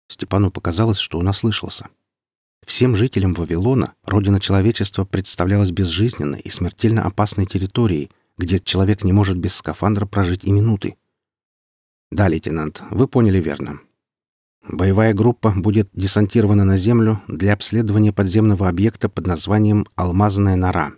Степану 0.07 0.49
показалось, 0.49 0.97
что 0.97 1.19
он 1.19 1.27
ослышался. 1.27 1.89
Всем 2.65 2.95
жителям 2.95 3.35
Вавилона 3.35 3.93
родина 4.03 4.39
человечества 4.39 5.05
представлялась 5.05 5.69
безжизненной 5.69 6.39
и 6.39 6.49
смертельно 6.49 7.05
опасной 7.05 7.45
территорией, 7.45 8.09
где 8.35 8.59
человек 8.59 9.03
не 9.03 9.13
может 9.13 9.37
без 9.37 9.53
скафандра 9.53 10.07
прожить 10.07 10.43
и 10.43 10.51
минуты. 10.51 10.97
Да, 12.11 12.27
лейтенант, 12.29 12.81
вы 12.89 13.07
поняли 13.07 13.39
верно. 13.39 13.79
Боевая 14.67 15.13
группа 15.13 15.51
будет 15.51 15.89
десантирована 15.93 16.63
на 16.63 16.77
Землю 16.77 17.21
для 17.27 17.53
обследования 17.53 18.13
подземного 18.13 18.69
объекта 18.69 19.09
под 19.09 19.27
названием 19.27 19.85
«Алмазная 19.95 20.55
нора». 20.55 20.93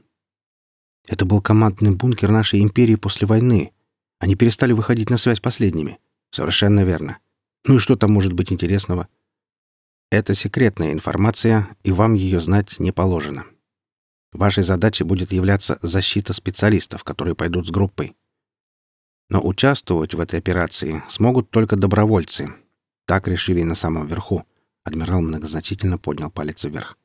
Это 1.08 1.26
был 1.26 1.42
командный 1.42 1.92
бункер 1.92 2.32
нашей 2.32 2.62
империи 2.62 2.96
после 2.96 3.28
войны. 3.28 3.72
Они 4.20 4.36
перестали 4.36 4.74
выходить 4.74 5.10
на 5.10 5.18
связь 5.18 5.40
последними. 5.40 6.00
Совершенно 6.32 6.84
верно. 6.84 7.20
Ну 7.66 7.76
и 7.76 7.80
что 7.80 7.96
там 7.96 8.12
может 8.12 8.34
быть 8.34 8.52
интересного? 8.52 9.08
Это 10.12 10.36
секретная 10.36 10.94
информация, 10.94 11.68
и 11.84 11.92
вам 11.92 12.14
ее 12.14 12.42
знать 12.42 12.80
не 12.80 12.92
положено. 12.92 13.46
Вашей 14.32 14.64
задачей 14.64 15.04
будет 15.04 15.32
являться 15.32 15.80
защита 15.82 16.34
специалистов, 16.34 17.04
которые 17.04 17.36
пойдут 17.36 17.68
с 17.68 17.72
группой. 17.72 18.16
Но 19.30 19.46
участвовать 19.46 20.14
в 20.14 20.20
этой 20.20 20.38
операции 20.40 21.04
смогут 21.08 21.50
только 21.50 21.76
добровольцы. 21.76 22.54
Так 23.06 23.28
решили 23.28 23.64
на 23.64 23.76
самом 23.76 24.08
верху. 24.08 24.46
Адмирал 24.84 25.22
многозначительно 25.22 25.98
поднял 25.98 26.30
палец 26.32 26.64
вверх. 26.64 26.98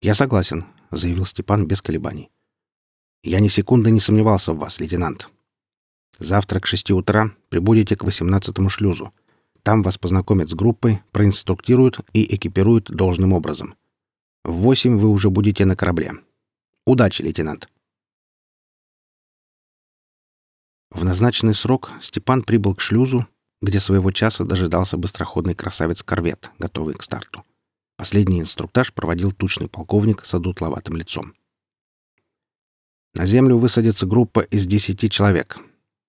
«Я 0.00 0.14
согласен»,— 0.14 0.64
заявил 0.90 1.26
Степан 1.26 1.66
без 1.66 1.82
колебаний. 1.82 2.30
«Я 3.22 3.40
ни 3.40 3.48
секунды 3.48 3.90
не 3.90 4.00
сомневался 4.00 4.52
в 4.52 4.58
вас, 4.58 4.80
лейтенант. 4.80 5.30
Завтра 6.18 6.60
к 6.60 6.66
шести 6.66 6.92
утра 6.92 7.32
прибудете 7.48 7.96
к 7.96 8.04
восемнадцатому 8.04 8.70
шлюзу. 8.70 9.12
Там 9.62 9.82
вас 9.82 9.98
познакомят 9.98 10.48
с 10.48 10.54
группой, 10.54 11.02
проинструктируют 11.12 12.00
и 12.12 12.34
экипируют 12.34 12.90
должным 12.90 13.32
образом. 13.32 13.74
В 14.44 14.52
восемь 14.52 14.96
вы 14.96 15.08
уже 15.08 15.28
будете 15.28 15.64
на 15.64 15.76
корабле. 15.76 16.12
Удачи, 16.86 17.22
лейтенант!» 17.22 17.68
В 20.90 21.04
назначенный 21.04 21.54
срок 21.54 21.90
Степан 22.00 22.42
прибыл 22.42 22.74
к 22.74 22.80
шлюзу, 22.80 23.26
где 23.62 23.80
своего 23.80 24.10
часа 24.10 24.44
дожидался 24.44 24.96
быстроходный 24.96 25.54
красавец-корвет, 25.54 26.50
готовый 26.58 26.94
к 26.94 27.02
старту. 27.02 27.44
Последний 27.96 28.40
инструктаж 28.40 28.92
проводил 28.92 29.32
тучный 29.32 29.68
полковник 29.68 30.24
с 30.26 30.34
одутловатым 30.34 30.96
лицом. 30.96 31.34
На 33.14 33.24
землю 33.24 33.56
высадится 33.56 34.04
группа 34.06 34.40
из 34.40 34.66
десяти 34.66 35.08
человек. 35.08 35.58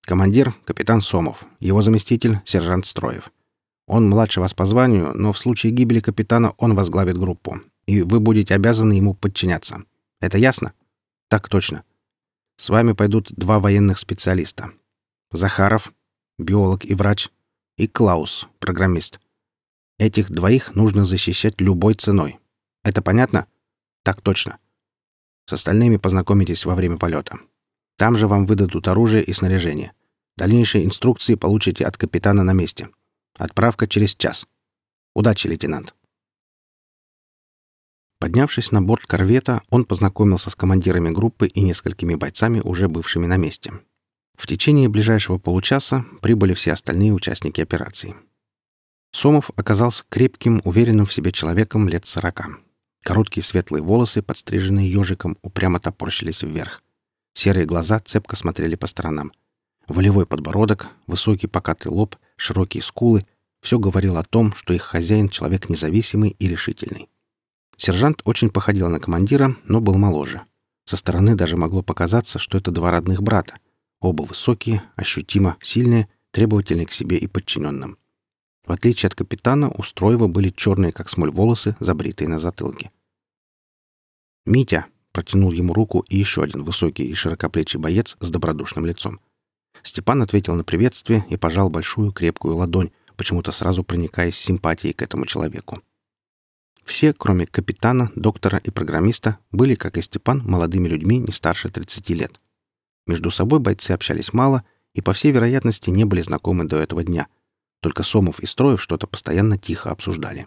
Командир— 0.02 0.54
капитан 0.66 1.00
Сомов, 1.00 1.44
его 1.60 1.80
заместитель— 1.80 2.40
сержант 2.44 2.84
Строев. 2.84 3.32
Он 3.86 4.08
младше 4.08 4.40
вас 4.40 4.52
по 4.52 4.66
званию, 4.66 5.12
но 5.14 5.32
в 5.32 5.38
случае 5.38 5.72
гибели 5.72 6.00
капитана 6.00 6.52
он 6.58 6.74
возглавит 6.74 7.16
группу, 7.18 7.60
и 7.86 8.02
вы 8.02 8.20
будете 8.20 8.54
обязаны 8.54 8.92
ему 8.92 9.14
подчиняться. 9.14 9.82
Это 10.20 10.36
ясно? 10.36 10.74
Так 11.28 11.48
точно. 11.48 11.84
С 12.58 12.68
вами 12.68 12.92
пойдут 12.92 13.32
два 13.32 13.60
военных 13.60 13.98
специалиста. 13.98 14.72
Захаров, 15.32 15.94
биолог 16.38 16.84
и 16.84 16.94
врач, 16.94 17.30
и 17.78 17.86
Клаус, 17.86 18.48
программист. 18.58 19.20
Этих 19.98 20.30
двоих 20.30 20.74
нужно 20.74 21.04
защищать 21.04 21.60
любой 21.60 21.94
ценой. 21.94 22.38
Это 22.82 23.02
понятно? 23.02 23.46
Так 24.02 24.20
точно. 24.20 24.58
С 25.46 25.52
остальными 25.52 25.96
познакомитесь 25.96 26.64
во 26.66 26.74
время 26.74 26.98
полета. 26.98 27.38
Там 27.96 28.18
же 28.18 28.26
вам 28.26 28.46
выдадут 28.46 28.88
оружие 28.88 29.24
и 29.24 29.32
снаряжение. 29.32 29.92
Дальнейшие 30.36 30.84
инструкции 30.84 31.36
получите 31.36 31.84
от 31.84 31.96
капитана 31.96 32.42
на 32.42 32.52
месте. 32.52 32.90
Отправка 33.36 33.86
через 33.86 34.14
час. 34.14 34.46
Удачи, 35.14 35.46
лейтенант. 35.46 35.94
Поднявшись 38.18 38.72
на 38.72 38.82
борт 38.82 39.06
корвета, 39.06 39.62
он 39.70 39.84
познакомился 39.84 40.50
с 40.50 40.56
командирами 40.56 41.10
группы 41.10 41.46
и 41.46 41.60
несколькими 41.60 42.16
бойцами, 42.16 42.60
уже 42.60 42.88
бывшими 42.88 43.26
на 43.26 43.36
месте. 43.36 43.72
В 44.38 44.46
течение 44.46 44.88
ближайшего 44.88 45.38
получаса 45.38 46.04
прибыли 46.22 46.54
все 46.54 46.72
остальные 46.72 47.12
участники 47.12 47.60
операции. 47.60 48.14
Сомов 49.10 49.50
оказался 49.56 50.04
крепким, 50.08 50.62
уверенным 50.64 51.06
в 51.06 51.12
себе 51.12 51.32
человеком 51.32 51.88
лет 51.88 52.06
сорока. 52.06 52.46
Короткие 53.02 53.42
светлые 53.42 53.82
волосы, 53.82 54.22
подстриженные 54.22 54.90
ежиком, 54.90 55.36
упрямо 55.42 55.80
топорщились 55.80 56.42
вверх. 56.42 56.84
Серые 57.34 57.66
глаза 57.66 57.98
цепко 57.98 58.36
смотрели 58.36 58.76
по 58.76 58.86
сторонам. 58.86 59.32
Волевой 59.88 60.24
подбородок, 60.24 60.88
высокий 61.08 61.48
покатый 61.48 61.88
лоб, 61.88 62.14
широкие 62.36 62.82
скулы— 62.82 63.26
все 63.60 63.80
говорило 63.80 64.20
о 64.20 64.24
том, 64.24 64.54
что 64.54 64.72
их 64.72 64.82
хозяин— 64.82 65.28
человек 65.30 65.68
независимый 65.68 66.36
и 66.38 66.46
решительный. 66.46 67.08
Сержант 67.76 68.22
очень 68.24 68.50
походил 68.50 68.88
на 68.88 69.00
командира, 69.00 69.56
но 69.64 69.80
был 69.80 69.94
моложе. 69.94 70.42
Со 70.84 70.96
стороны 70.96 71.34
даже 71.34 71.56
могло 71.56 71.82
показаться, 71.82 72.38
что 72.38 72.56
это 72.56 72.70
два 72.70 72.92
родных 72.92 73.20
брата. 73.20 73.56
Оба 74.00 74.22
высокие, 74.22 74.82
ощутимо 74.96 75.56
сильные, 75.60 76.08
требовательные 76.30 76.86
к 76.86 76.92
себе 76.92 77.18
и 77.18 77.26
подчиненным. 77.26 77.98
В 78.64 78.72
отличие 78.72 79.08
от 79.08 79.14
капитана, 79.14 79.70
у 79.70 79.82
Строева 79.82 80.28
были 80.28 80.50
черные, 80.50 80.92
как 80.92 81.08
смоль, 81.08 81.30
волосы, 81.30 81.74
забритые 81.80 82.28
на 82.28 82.38
затылке. 82.38 82.90
«Митя!»— 84.46 84.86
протянул 85.12 85.52
ему 85.52 85.72
руку 85.72 86.04
и 86.08 86.16
еще 86.16 86.42
один 86.42 86.64
высокий 86.64 87.06
и 87.06 87.14
широкоплечий 87.14 87.78
боец 87.78 88.16
с 88.20 88.30
добродушным 88.30 88.86
лицом. 88.86 89.20
Степан 89.82 90.22
ответил 90.22 90.54
на 90.54 90.64
приветствие 90.64 91.24
и 91.30 91.36
пожал 91.36 91.70
большую 91.70 92.12
крепкую 92.12 92.56
ладонь, 92.56 92.90
почему-то 93.16 93.52
сразу 93.52 93.82
проникаясь 93.84 94.36
симпатией 94.36 94.92
к 94.92 95.02
этому 95.02 95.26
человеку. 95.26 95.82
Все, 96.84 97.12
кроме 97.12 97.46
капитана, 97.46 98.10
доктора 98.14 98.58
и 98.58 98.70
программиста, 98.70 99.38
были, 99.50 99.74
как 99.74 99.98
и 99.98 100.02
Степан, 100.02 100.42
молодыми 100.44 100.88
людьми 100.88 101.18
не 101.18 101.32
старше 101.32 101.68
30 101.68 102.10
лет. 102.10 102.40
Между 103.08 103.30
собой 103.30 103.58
бойцы 103.58 103.92
общались 103.92 104.32
мало 104.32 104.62
и, 104.94 105.00
по 105.00 105.14
всей 105.14 105.32
вероятности, 105.32 105.90
не 105.90 106.04
были 106.04 106.20
знакомы 106.20 106.64
до 106.64 106.76
этого 106.76 107.02
дня. 107.02 107.26
Только 107.80 108.02
Сомов 108.02 108.40
и 108.40 108.46
Строев 108.46 108.82
что-то 108.82 109.06
постоянно 109.06 109.56
тихо 109.56 109.90
обсуждали. 109.90 110.46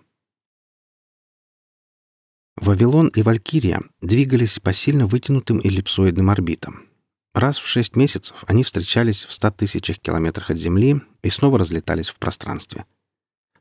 Вавилон 2.57 3.07
и 3.07 3.23
Валькирия 3.23 3.81
двигались 4.01 4.59
по 4.59 4.73
сильно 4.73 5.07
вытянутым 5.07 5.59
эллипсоидным 5.59 6.29
орбитам. 6.29 6.87
Раз 7.33 7.57
в 7.57 7.65
шесть 7.65 7.95
месяцев 7.95 8.43
они 8.45 8.63
встречались 8.63 9.23
в 9.23 9.33
ста 9.33 9.51
тысячах 9.51 9.99
километрах 9.99 10.51
от 10.51 10.57
Земли 10.57 11.01
и 11.23 11.29
снова 11.29 11.57
разлетались 11.57 12.09
в 12.09 12.17
пространстве. 12.17 12.85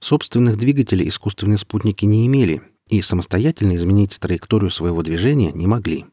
Собственных 0.01 0.59
двигателей 0.59 1.09
искусственные 1.09 1.59
спутники 1.59 2.05
не 2.05 2.27
имели 2.27 2.63
и 2.89 3.01
самостоятельно 3.01 3.77
изменить 3.77 4.19
траекторию 4.19 4.71
своего 4.71 5.03
движения 5.03 5.53
не 5.53 5.67
могли. 5.67 6.07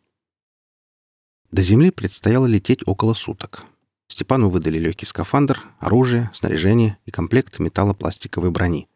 До 1.51 1.61
Земли 1.61 1.91
предстояло 1.91 2.45
лететь 2.45 2.81
около 2.85 3.13
суток. 3.13 3.65
Степану 4.09 4.49
выдали 4.49 4.79
легкий 4.79 5.05
скафандр, 5.05 5.63
оружие, 5.79 6.29
снаряжение 6.33 6.97
и 7.05 7.11
комплект 7.11 7.59
металлопластиковой 7.59 8.51
брони. 8.51 8.89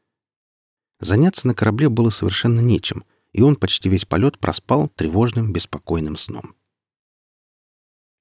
Заняться 1.00 1.48
на 1.48 1.56
корабле 1.56 1.88
было 1.88 2.10
совершенно 2.10 2.60
нечем, 2.60 3.06
и 3.32 3.42
он 3.42 3.56
почти 3.56 3.88
весь 3.88 4.06
полет 4.06 4.38
проспал 4.38 4.90
тревожным, 4.90 5.54
беспокойным 5.54 6.18
сном. 6.18 6.56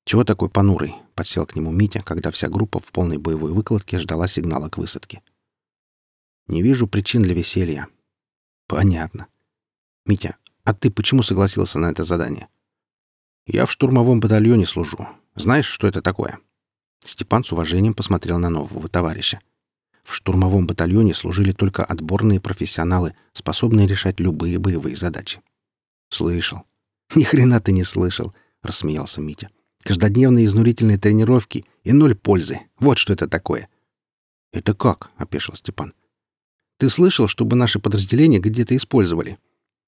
«Чего 0.04 0.22
такой 0.24 0.48
понурый?»— 0.48 0.94
подсел 1.14 1.44
к 1.44 1.56
нему 1.56 1.72
Митя, 1.72 2.00
когда 2.00 2.30
вся 2.30 2.48
группа 2.48 2.78
в 2.78 2.92
полной 2.92 3.18
боевой 3.18 3.52
выкладке 3.52 3.98
ждала 3.98 4.28
сигнала 4.28 4.68
к 4.68 4.78
высадке. 4.78 5.22
«Не 6.46 6.62
вижу 6.62 6.86
причин 6.86 7.22
для 7.22 7.34
веселья». 7.34 7.88
«Понятно. 8.68 9.26
Митя, 10.06 10.36
а 10.62 10.72
ты 10.72 10.90
почему 10.90 11.22
согласился 11.24 11.80
на 11.80 11.90
это 11.90 12.04
задание?» 12.04 12.48
«Я 13.46 13.66
в 13.66 13.72
штурмовом 13.72 14.20
батальоне 14.20 14.66
служу. 14.66 15.08
Знаешь, 15.34 15.66
что 15.66 15.86
это 15.86 16.02
такое?» 16.02 16.38
Степан 17.04 17.44
с 17.44 17.52
уважением 17.52 17.94
посмотрел 17.94 18.38
на 18.38 18.50
нового 18.50 18.88
товарища. 18.88 19.40
В 20.04 20.14
штурмовом 20.14 20.66
батальоне 20.66 21.14
служили 21.14 21.52
только 21.52 21.84
отборные 21.84 22.40
профессионалы, 22.40 23.14
способные 23.32 23.86
решать 23.86 24.20
любые 24.20 24.58
боевые 24.58 24.96
задачи. 24.96 25.40
«Слышал». 26.10 26.62
«Ни 27.14 27.22
хрена 27.22 27.60
ты 27.60 27.72
не 27.72 27.84
слышал»,— 27.84 28.34
рассмеялся 28.62 29.20
Митя. 29.20 29.50
Каждодневные 29.82 30.46
изнурительные 30.46 30.98
тренировки 30.98 31.64
и 31.84 31.92
ноль 31.92 32.14
пользы. 32.14 32.60
Вот 32.78 32.98
что 32.98 33.12
это 33.12 33.28
такое. 33.28 33.68
«Это 34.52 34.74
как?»— 34.74 35.10
опешил 35.16 35.54
Степан. 35.54 35.94
Ты 36.80 36.88
слышал, 36.88 37.28
чтобы 37.28 37.56
наши 37.56 37.78
подразделения 37.78 38.38
где-то 38.38 38.74
использовали? 38.74 39.38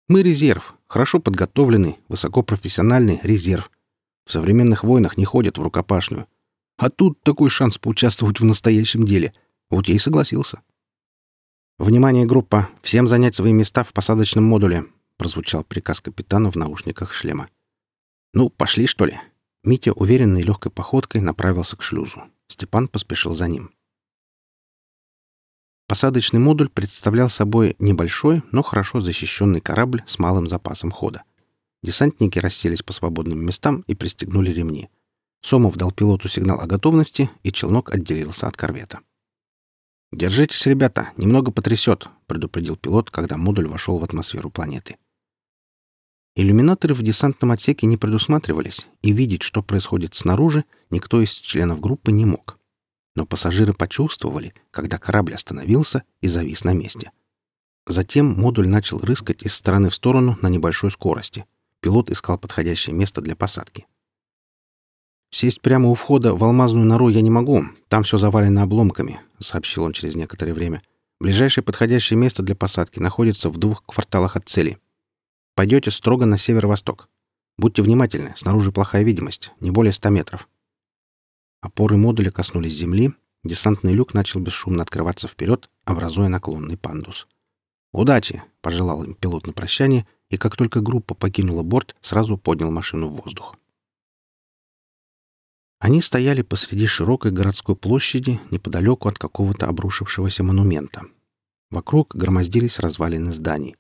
Мы 0.09 0.23
резерв, 0.23 0.75
хорошо 0.93 1.21
подготовленный, 1.21 1.99
высокопрофессиональный 2.09 3.19
резерв. 3.23 3.71
В 4.27 4.33
современных 4.33 4.85
войнах 4.85 5.17
не 5.17 5.25
ходят 5.25 5.57
в 5.57 5.63
рукопашную. 5.63 6.27
А 6.77 6.91
тут 6.91 7.23
такой 7.23 7.49
шанс 7.49 7.79
поучаствовать 7.79 8.41
в 8.41 8.45
настоящем 8.45 9.07
деле. 9.07 9.33
Вот 9.71 9.89
я 9.89 9.95
и 9.95 9.99
согласился. 9.99 10.61
«Внимание, 11.79 12.27
группа! 12.27 12.69
Всем 12.83 13.09
занять 13.09 13.35
свои 13.35 13.55
места 13.55 13.85
в 13.85 13.95
посадочном 13.95 14.45
модуле!»— 14.45 14.85
прозвучал 15.17 15.65
приказ 15.65 16.03
капитана 16.03 16.51
в 16.51 16.57
наушниках 16.57 17.15
шлема. 17.15 17.49
«Ну, 18.35 18.51
пошли, 18.51 18.87
что 18.87 19.07
ли?» 19.07 19.19
Митя 19.65 19.93
уверенной 19.93 20.43
легкой 20.43 20.73
походкой 20.73 21.23
направился 21.23 21.75
к 21.79 21.83
шлюзу. 21.83 22.25
Степан 22.49 22.87
поспешил 22.87 23.33
за 23.33 23.49
ним. 23.49 23.71
Посадочный 25.93 26.41
модуль 26.41 26.71
представлял 26.71 27.29
собой 27.29 27.77
небольшой, 27.79 28.43
но 28.51 28.63
хорошо 28.63 29.03
защищенный 29.03 29.61
корабль 29.61 30.03
с 30.07 30.19
малым 30.19 30.49
запасом 30.49 30.91
хода. 30.91 31.23
Десантники 31.83 32.39
расселись 32.39 32.81
по 32.81 32.95
свободным 32.95 33.45
местам 33.45 33.85
и 33.87 33.95
пристегнули 33.95 34.51
ремни. 34.53 34.89
Сомов 35.43 35.77
дал 35.77 35.93
пилоту 35.93 36.31
сигнал 36.31 36.61
о 36.61 36.67
готовности, 36.67 37.29
и 37.43 37.53
челнок 37.53 37.93
отделился 37.93 38.49
от 38.49 38.57
корвета. 38.57 39.01
«Держитесь, 40.13 40.65
ребята, 40.65 41.11
немного 41.19 41.53
потрясет»,— 41.53 42.09
предупредил 42.27 42.77
пилот, 42.77 43.11
когда 43.11 43.37
модуль 43.37 43.69
вошел 43.69 43.99
в 43.99 44.05
атмосферу 44.05 44.49
планеты. 44.49 44.97
Иллюминаторы 46.37 46.95
в 46.95 47.03
десантном 47.03 47.51
отсеке 47.51 47.87
не 47.87 47.99
предусматривались, 47.99 48.89
и 49.03 49.13
видеть, 49.13 49.43
что 49.43 49.63
происходит 49.63 50.15
снаружи, 50.15 50.65
никто 50.89 51.21
из 51.21 51.35
членов 51.35 51.81
группы 51.81 52.13
не 52.13 52.25
мог. 52.25 52.59
Но 53.15 53.27
пассажиры 53.27 53.75
почувствовали, 53.75 54.55
когда 54.71 54.99
корабль 54.99 55.35
остановился 55.35 56.05
и 56.21 56.29
завис 56.29 56.65
на 56.65 56.73
месте. 56.73 57.13
Затем 57.87 58.33
модуль 58.35 58.69
начал 58.69 59.01
рыскать 59.01 59.43
из 59.43 59.55
стороны 59.55 59.91
в 59.91 59.95
сторону 59.95 60.39
на 60.41 60.49
небольшой 60.49 60.91
скорости. 60.91 61.45
Пилот 61.81 62.11
искал 62.11 62.39
подходящее 62.39 62.95
место 62.95 63.21
для 63.21 63.35
посадки. 63.35 63.87
«Сесть 65.31 65.61
прямо 65.61 65.89
у 65.89 65.95
входа 65.95 66.35
в 66.35 66.45
алмазную 66.45 66.87
нору 66.87 67.09
я 67.09 67.23
не 67.23 67.31
могу, 67.31 67.65
там 67.89 68.05
все 68.05 68.19
завалено 68.19 68.63
обломками»,— 68.63 69.21
сообщил 69.39 69.83
он 69.83 69.93
через 69.93 70.15
некоторое 70.15 70.55
время. 70.55 70.83
«Ближайшее 71.21 71.65
подходящее 71.65 72.19
место 72.19 72.43
для 72.43 72.55
посадки 72.55 73.01
находится 73.01 73.49
в 73.49 73.57
двух 73.57 73.85
кварталах 73.85 74.37
от 74.37 74.49
цели. 74.49 74.79
Пойдете 75.55 75.91
строго 75.91 76.27
на 76.27 76.39
северо-восток. 76.39 77.09
Будьте 77.59 77.83
внимательны, 77.83 78.35
снаружи 78.37 78.73
плохая 78.73 79.03
видимость, 79.03 79.51
не 79.61 79.71
более 79.71 79.93
ста 79.93 80.11
метров». 80.11 80.49
Опоры 81.63 81.97
модуля 81.97 82.31
коснулись 82.31 82.75
земли, 82.75 83.13
десантный 83.45 83.93
люк 83.93 84.13
начал 84.15 84.41
бесшумно 84.41 84.83
открываться 84.83 85.29
вперед, 85.29 85.71
образуя 85.85 86.29
наклонный 86.29 86.77
пандус. 86.77 87.29
«Удачи!»— 87.93 88.43
пожелал 88.61 89.05
им 89.05 89.15
пилот 89.15 89.47
на 89.47 89.53
прощание, 89.53 90.07
и 90.29 90.37
как 90.37 90.57
только 90.57 90.81
группа 90.81 91.15
покинула 91.15 91.63
борт, 91.63 91.95
сразу 92.01 92.37
поднял 92.37 92.71
машину 92.71 93.09
в 93.09 93.23
воздух. 93.23 93.57
Они 95.79 96.01
стояли 96.01 96.43
посреди 96.43 96.87
широкой 96.87 97.33
городской 97.33 97.77
площади 97.77 98.41
неподалеку 98.51 99.09
от 99.09 99.19
какого-то 99.19 99.67
обрушившегося 99.67 100.43
монумента. 100.43 101.03
Вокруг 101.71 102.15
громоздились 102.15 102.79
развалины 102.79 103.33
зданий. 103.33 103.77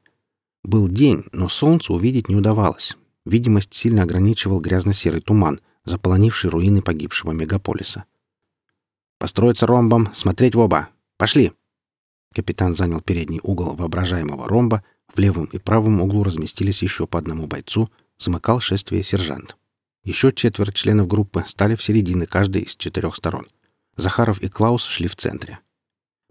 Был 0.63 0.89
день, 0.89 1.25
но 1.33 1.49
солнце 1.49 1.93
увидеть 1.93 2.29
не 2.29 2.37
удавалось. 2.37 2.97
Видимость 3.25 3.75
сильно 3.75 4.03
ограничивал 4.03 4.61
грязно-серый 4.61 5.21
туман, 5.21 5.61
заполонивший 5.85 6.51
руины 6.51 6.83
погибшего 6.83 7.33
мегаполиса. 7.33 8.05
«Построиться 9.19 9.67
ромбом, 9.67 10.13
смотреть 10.15 10.55
в 10.55 10.59
оба! 10.59 10.89
Пошли!» 11.17 11.53
Капитан 12.35 12.75
занял 12.75 13.01
передний 13.01 13.41
угол 13.43 13.75
воображаемого 13.75 14.49
ромба, 14.49 14.83
в 15.15 15.19
левом 15.19 15.45
и 15.47 15.59
правом 15.59 16.01
углу 16.01 16.23
разместились 16.25 16.83
еще 16.83 17.07
по 17.07 17.19
одному 17.19 17.47
бойцу, 17.47 17.91
замыкал 18.19 18.61
шествие 18.61 19.03
сержант. 19.03 19.57
Еще 20.05 20.33
четверть 20.33 20.75
членов 20.75 21.07
группы 21.07 21.45
стали 21.47 21.75
в 21.75 21.83
середине 21.83 22.27
каждой 22.27 22.63
из 22.63 22.75
четырех 22.75 23.15
сторон. 23.15 23.47
Захаров 23.97 24.41
и 24.41 24.49
Клаус 24.49 24.85
шли 24.85 25.07
в 25.07 25.17
центре. 25.17 25.61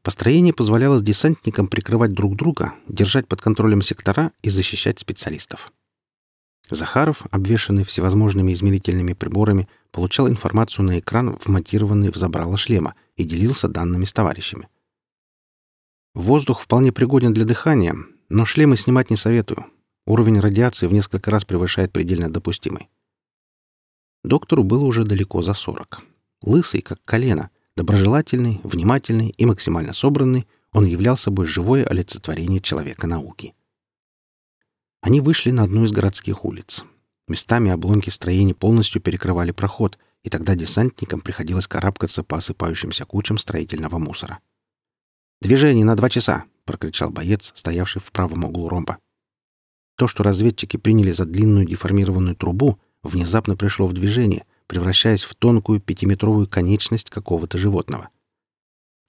Построение 0.01 0.53
позволяло 0.53 0.99
десантникам 0.99 1.67
прикрывать 1.67 2.13
друг 2.13 2.35
друга, 2.35 2.73
держать 2.87 3.27
под 3.27 3.41
контролем 3.41 3.83
сектора 3.83 4.31
и 4.41 4.49
защищать 4.49 4.99
специалистов. 4.99 5.71
Захаров, 6.71 7.23
обвешанный 7.31 7.83
всевозможными 7.83 8.53
измерительными 8.53 9.13
приборами, 9.13 9.67
получал 9.91 10.29
информацию 10.29 10.85
на 10.85 10.99
экран, 10.99 11.37
вмонтированный 11.43 12.11
в 12.11 12.15
забрало 12.15 12.57
шлема, 12.57 12.95
и 13.17 13.23
делился 13.23 13.67
данными 13.67 14.05
с 14.05 14.13
товарищами. 14.13 14.69
Воздух 16.15 16.61
вполне 16.61 16.91
пригоден 16.91 17.33
для 17.33 17.45
дыхания, 17.45 17.95
но 18.29 18.45
шлемы 18.45 18.77
снимать 18.77 19.09
не 19.09 19.17
советую. 19.17 19.65
Уровень 20.05 20.39
радиации 20.39 20.87
в 20.87 20.93
несколько 20.93 21.29
раз 21.29 21.45
превышает 21.45 21.91
предельно 21.91 22.31
допустимый. 22.31 22.89
Доктору 24.23 24.63
было 24.63 24.83
уже 24.83 25.03
далеко 25.03 25.41
за 25.41 25.53
сорок. 25.53 26.01
Лысый, 26.41 26.81
как 26.81 27.03
колено, 27.05 27.49
доброжелательный, 27.75 28.61
внимательный 28.63 29.29
и 29.29 29.45
максимально 29.45 29.93
собранный, 29.93 30.47
он 30.71 30.85
являл 30.85 31.17
собой 31.17 31.45
живое 31.45 31.85
олицетворение 31.85 32.59
человека 32.59 33.07
науки. 33.07 33.53
Они 35.01 35.19
вышли 35.19 35.51
на 35.51 35.63
одну 35.63 35.85
из 35.85 35.91
городских 35.91 36.45
улиц. 36.45 36.85
Местами 37.27 37.71
обломки 37.71 38.09
строений 38.09 38.53
полностью 38.53 39.01
перекрывали 39.01 39.51
проход, 39.51 39.97
и 40.23 40.29
тогда 40.29 40.55
десантникам 40.55 41.21
приходилось 41.21 41.67
карабкаться 41.67 42.23
по 42.23 42.37
осыпающимся 42.37 43.05
кучам 43.05 43.37
строительного 43.37 43.97
мусора. 43.97 44.39
«Движение 45.41 45.85
на 45.85 45.95
два 45.95 46.09
часа!»— 46.09 46.45
прокричал 46.65 47.09
боец, 47.09 47.51
стоявший 47.55 48.01
в 48.01 48.11
правом 48.11 48.43
углу 48.43 48.69
ромба. 48.69 48.99
То, 49.97 50.07
что 50.07 50.23
разведчики 50.23 50.77
приняли 50.77 51.11
за 51.11 51.25
длинную 51.25 51.65
деформированную 51.65 52.35
трубу— 52.35 52.79
внезапно 53.03 53.55
пришло 53.55 53.87
в 53.87 53.93
движение, 53.93 54.45
превращаясь 54.67 55.23
в 55.23 55.35
тонкую 55.35 55.81
пятиметровую 55.81 56.47
конечность 56.47 57.09
какого-то 57.09 57.57
животного. 57.57 58.09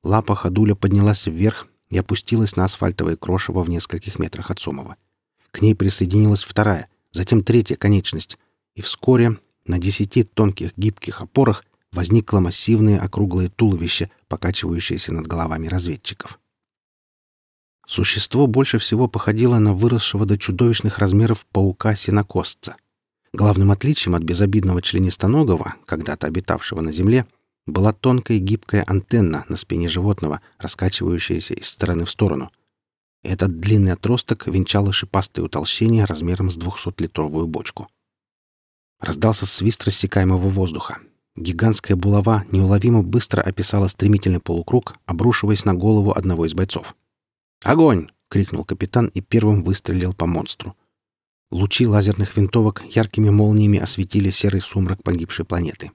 Лапа 0.03 0.35
ходуля 0.35 0.75
поднялась 0.75 1.27
вверх 1.27 1.69
и 1.89 1.99
опустилась 1.99 2.57
на 2.57 2.65
асфальтовое 2.65 3.17
крошево 3.17 3.63
в 3.63 3.69
нескольких 3.69 4.19
метрах 4.19 4.51
от 4.51 4.61
Сомова. 4.61 4.97
К 5.53 5.61
ней 5.61 5.75
присоединилась 5.75 6.43
вторая, 6.43 6.89
затем 7.13 7.45
третья 7.45 7.77
конечность, 7.77 8.39
и 8.75 8.83
вскоре 8.83 9.39
на 9.67 9.79
десяти 9.79 10.25
тонких 10.25 10.73
гибких 10.77 11.21
опорах 11.21 11.65
возникло 11.93 12.41
массивное 12.41 12.99
округлое 12.99 13.49
туловище, 13.49 14.11
покачивающееся 14.29 15.13
над 15.13 15.27
головами 15.27 15.69
разведчиков. 15.69 16.41
Существо 17.87 18.47
больше 18.47 18.79
всего 18.79 19.09
походило 19.09 19.59
на 19.59 19.75
выросшего 19.75 20.25
до 20.25 20.39
чудовищных 20.39 20.99
размеров 20.99 21.45
паука-сенокосца. 21.53 22.77
Главным 23.33 23.71
отличием 23.71 24.15
от 24.15 24.23
безобидного 24.23 24.81
членистоногого, 24.83 25.75
когда-то 25.85 26.27
обитавшего 26.27 26.81
на 26.81 26.93
Земле, 26.93 27.27
была 27.67 27.93
тонкая 27.93 28.39
гибкая 28.39 28.85
антенна 28.87 29.45
на 29.49 29.57
спине 29.57 29.89
животного, 29.89 30.41
раскачивающаяся 30.59 31.55
из 31.55 31.69
стороны 31.69 32.05
в 32.05 32.11
сторону. 32.11 32.51
Этот 33.23 33.61
длинный 33.61 33.93
отросток 33.93 34.47
венчало 34.47 34.93
шипастое 34.93 35.45
утолщение 35.45 36.05
размером 36.05 36.51
с 36.51 36.59
200-литровую 36.59 37.47
бочку. 37.47 37.89
Раздался 39.01 39.47
свист 39.47 39.85
рассекаемого 39.85 40.49
воздуха. 40.49 40.99
Гигантская 41.37 41.97
булава 41.97 42.45
неуловимо 42.51 43.03
быстро 43.03 43.41
описала 43.41 43.89
стремительный 43.89 44.41
полукруг, 44.41 44.97
обрушиваясь 45.07 45.65
на 45.65 45.75
голову 45.75 46.13
одного 46.13 46.47
из 46.47 46.55
бойцов. 46.55 46.95
«Огонь!»— 47.63 48.09
крикнул 48.29 48.65
капитан 48.65 49.07
и 49.07 49.21
первым 49.21 49.63
выстрелил 49.63 50.15
по 50.15 50.27
монстру. 50.27 50.77
Лучи 51.51 51.87
лазерных 51.87 52.37
винтовок 52.37 52.85
яркими 52.91 53.31
молниями 53.31 53.79
осветили 53.79 54.31
серый 54.31 54.61
сумрак 54.61 55.03
погибшей 55.03 55.45
планеты. 55.45 55.93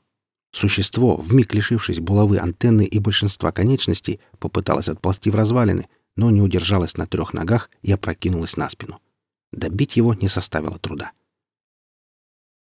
Существо, 0.52 1.18
вмиг 1.18 1.54
лишившись 1.54 2.00
булавы 2.00 2.40
антенны 2.40 2.86
и 2.86 3.00
большинства 3.00 3.52
конечностей, 3.52 4.20
попыталось 4.40 4.88
отползти 4.88 5.30
в 5.30 5.36
развалины, 5.36 5.86
но 6.18 6.30
не 6.30 6.42
удержалось 6.42 6.98
на 6.98 7.08
трех 7.08 7.34
ногах 7.34 7.70
и 7.82 7.92
опрокинулось 7.94 8.58
на 8.58 8.70
спину. 8.70 9.00
Добить 9.54 9.96
его 9.96 10.14
не 10.14 10.28
составило 10.28 10.78
труда. 10.78 11.14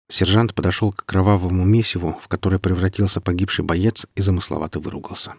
Сержант 0.09 0.55
подошел 0.55 0.93
к 0.93 1.05
кровавому 1.05 1.65
месиву, 1.65 2.17
в 2.21 2.29
которое 2.29 2.59
превратился 2.59 3.19
погибший 3.19 3.65
боец, 3.65 4.07
и 4.15 4.21
замысловато 4.21 4.79
выругался. 4.79 5.35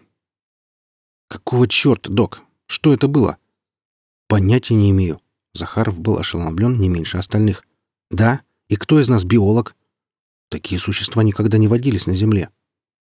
«Какого 1.27 1.67
черта, 1.67 2.11
док? 2.11 2.41
Что 2.67 2.93
это 2.93 3.07
было?» 3.07 3.37
«Понятия 4.27 4.75
не 4.75 4.91
имею. 4.91 5.19
Захаров 5.53 5.99
был 5.99 6.17
ошеломлен 6.17 6.79
не 6.79 6.89
меньше 6.89 7.17
остальных. 7.17 7.63
«Да? 8.09 8.41
И 8.69 8.75
кто 8.75 8.99
из 8.99 9.09
нас 9.09 9.23
биолог?» 9.23 9.75
«Такие 10.49 10.79
существа 10.79 11.23
никогда 11.23 11.57
не 11.57 11.67
водились 11.67 12.07
на 12.07 12.13
Земле». 12.13 12.49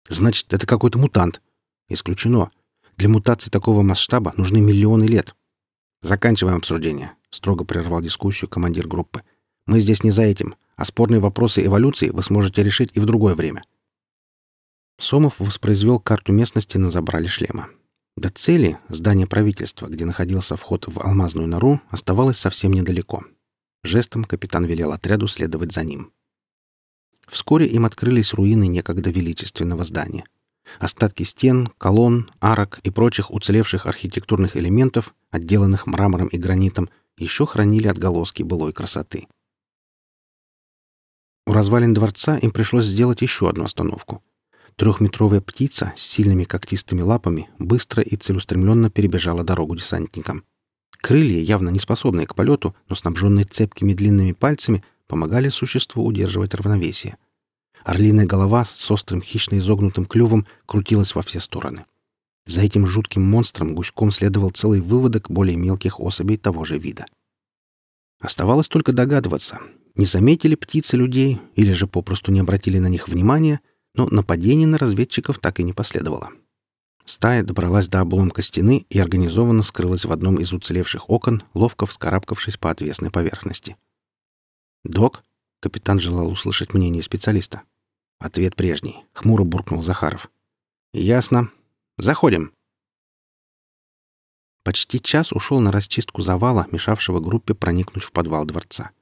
«Значит, 0.08 0.52
это 0.52 0.66
какой-то 0.66 0.98
мутант». 0.98 1.40
«Исключено. 1.88 2.50
Для 2.96 3.08
мутации 3.08 3.50
такого 3.50 3.82
масштаба 3.82 4.32
нужны 4.36 4.60
миллионы 4.60 5.04
лет». 5.04 5.34
«Заканчиваем 6.02 6.56
обсуждение»,— 6.58 7.12
строго 7.30 7.64
прервал 7.64 8.02
дискуссию 8.02 8.48
командир 8.48 8.86
группы. 8.86 9.22
«Мы 9.66 9.80
здесь 9.80 10.04
не 10.04 10.10
за 10.10 10.22
этим, 10.22 10.54
а 10.76 10.84
спорные 10.84 11.20
вопросы 11.20 11.64
эволюции 11.64 12.10
вы 12.10 12.22
сможете 12.22 12.62
решить 12.62 12.90
и 12.94 13.00
в 13.00 13.06
другое 13.06 13.34
время». 13.34 13.62
Сомов 14.98 15.40
воспроизвел 15.40 15.98
карту 15.98 16.32
местности 16.32 16.76
на 16.76 16.90
забрале 16.90 17.28
шлема. 17.28 17.68
До 18.16 18.30
цели, 18.30 18.78
здания 18.88 19.26
правительства, 19.26 19.88
где 19.88 20.04
находился 20.04 20.56
вход 20.56 20.86
в 20.86 21.00
алмазную 21.00 21.48
нору, 21.48 21.80
оставалось 21.88 22.38
совсем 22.38 22.72
недалеко. 22.72 23.24
Жестом 23.82 24.24
капитан 24.24 24.64
велел 24.64 24.92
отряду 24.92 25.26
следовать 25.26 25.72
за 25.72 25.82
ним. 25.82 26.12
Вскоре 27.26 27.66
им 27.66 27.86
открылись 27.86 28.32
руины 28.32 28.68
некогда 28.68 29.10
величественного 29.10 29.84
здания. 29.84 30.24
Остатки 30.78 31.22
стен, 31.22 31.68
колонн, 31.78 32.30
арок 32.40 32.80
и 32.82 32.90
прочих 32.90 33.30
уцелевших 33.30 33.86
архитектурных 33.86 34.56
элементов, 34.56 35.14
отделанных 35.30 35.86
мрамором 35.86 36.28
и 36.28 36.38
гранитом, 36.38 36.88
еще 37.16 37.46
хранили 37.46 37.88
отголоски 37.88 38.42
былой 38.42 38.72
красоты. 38.72 39.26
У 41.46 41.52
развалин 41.52 41.92
дворца 41.92 42.38
им 42.38 42.50
пришлось 42.50 42.86
сделать 42.86 43.22
еще 43.22 43.48
одну 43.48 43.64
остановку. 43.64 44.22
Трехметровая 44.76 45.40
птица 45.40 45.92
с 45.96 46.02
сильными 46.02 46.44
когтистыми 46.44 47.02
лапами 47.02 47.48
быстро 47.58 48.02
и 48.02 48.16
целеустремленно 48.16 48.90
перебежала 48.90 49.44
дорогу 49.44 49.76
десантникам. 49.76 50.42
Крылья, 51.00 51.38
явно 51.38 51.68
не 51.68 51.78
способные 51.78 52.26
к 52.26 52.34
полету, 52.34 52.74
но 52.88 52.96
снабженные 52.96 53.44
цепкими 53.44 53.92
длинными 53.92 54.32
пальцами, 54.32 54.82
помогали 55.06 55.50
существу 55.50 56.04
удерживать 56.04 56.54
равновесие. 56.54 57.18
Орлиная 57.84 58.24
голова 58.24 58.64
с 58.64 58.90
острым 58.90 59.20
хищно 59.20 59.58
изогнутым 59.58 60.06
клювом 60.06 60.46
крутилась 60.64 61.14
во 61.14 61.22
все 61.22 61.38
стороны. 61.38 61.84
За 62.46 62.62
этим 62.62 62.86
жутким 62.86 63.22
монстром 63.22 63.74
гуськом 63.74 64.10
следовал 64.10 64.50
целый 64.50 64.80
выводок 64.80 65.30
более 65.30 65.56
мелких 65.56 66.00
особей 66.00 66.38
того 66.38 66.64
же 66.64 66.78
вида. 66.78 67.06
Оставалось 68.20 68.68
только 68.68 68.92
догадываться, 68.92 69.60
не 69.94 70.06
заметили 70.06 70.54
птицы 70.54 70.96
людей 70.96 71.40
или 71.56 71.72
же 71.72 71.86
попросту 71.86 72.32
не 72.32 72.40
обратили 72.40 72.78
на 72.78 72.86
них 72.86 73.06
внимания, 73.08 73.60
но 73.94 74.06
нападение 74.06 74.66
на 74.66 74.78
разведчиков 74.78 75.38
так 75.38 75.60
и 75.60 75.62
не 75.62 75.74
последовало. 75.74 76.30
Стая 77.04 77.42
добралась 77.42 77.88
до 77.88 78.00
обломка 78.00 78.42
стены 78.42 78.86
и 78.88 78.98
организованно 78.98 79.62
скрылась 79.62 80.06
в 80.06 80.12
одном 80.12 80.36
из 80.36 80.54
уцелевших 80.54 81.10
окон, 81.10 81.42
ловко 81.52 81.84
вскарабкавшись 81.84 82.56
по 82.56 82.70
отвесной 82.70 83.10
поверхности. 83.10 83.76
«Док?»— 84.84 85.22
капитан 85.60 86.00
желал 86.00 86.30
услышать 86.30 86.72
мнение 86.72 87.02
специалиста. 87.02 87.62
Ответ 88.24 88.56
прежний. 88.56 89.04
Хмуро 89.12 89.44
буркнул 89.44 89.82
Захаров. 89.82 90.30
«Ясно. 90.94 91.50
Заходим». 91.98 92.54
Почти 94.62 94.98
час 94.98 95.30
ушел 95.30 95.60
на 95.60 95.70
расчистку 95.70 96.22
завала, 96.22 96.66
мешавшего 96.72 97.20
группе 97.20 97.52
проникнуть 97.52 98.02
в 98.02 98.12
подвал 98.12 98.46
дворца. 98.46 98.92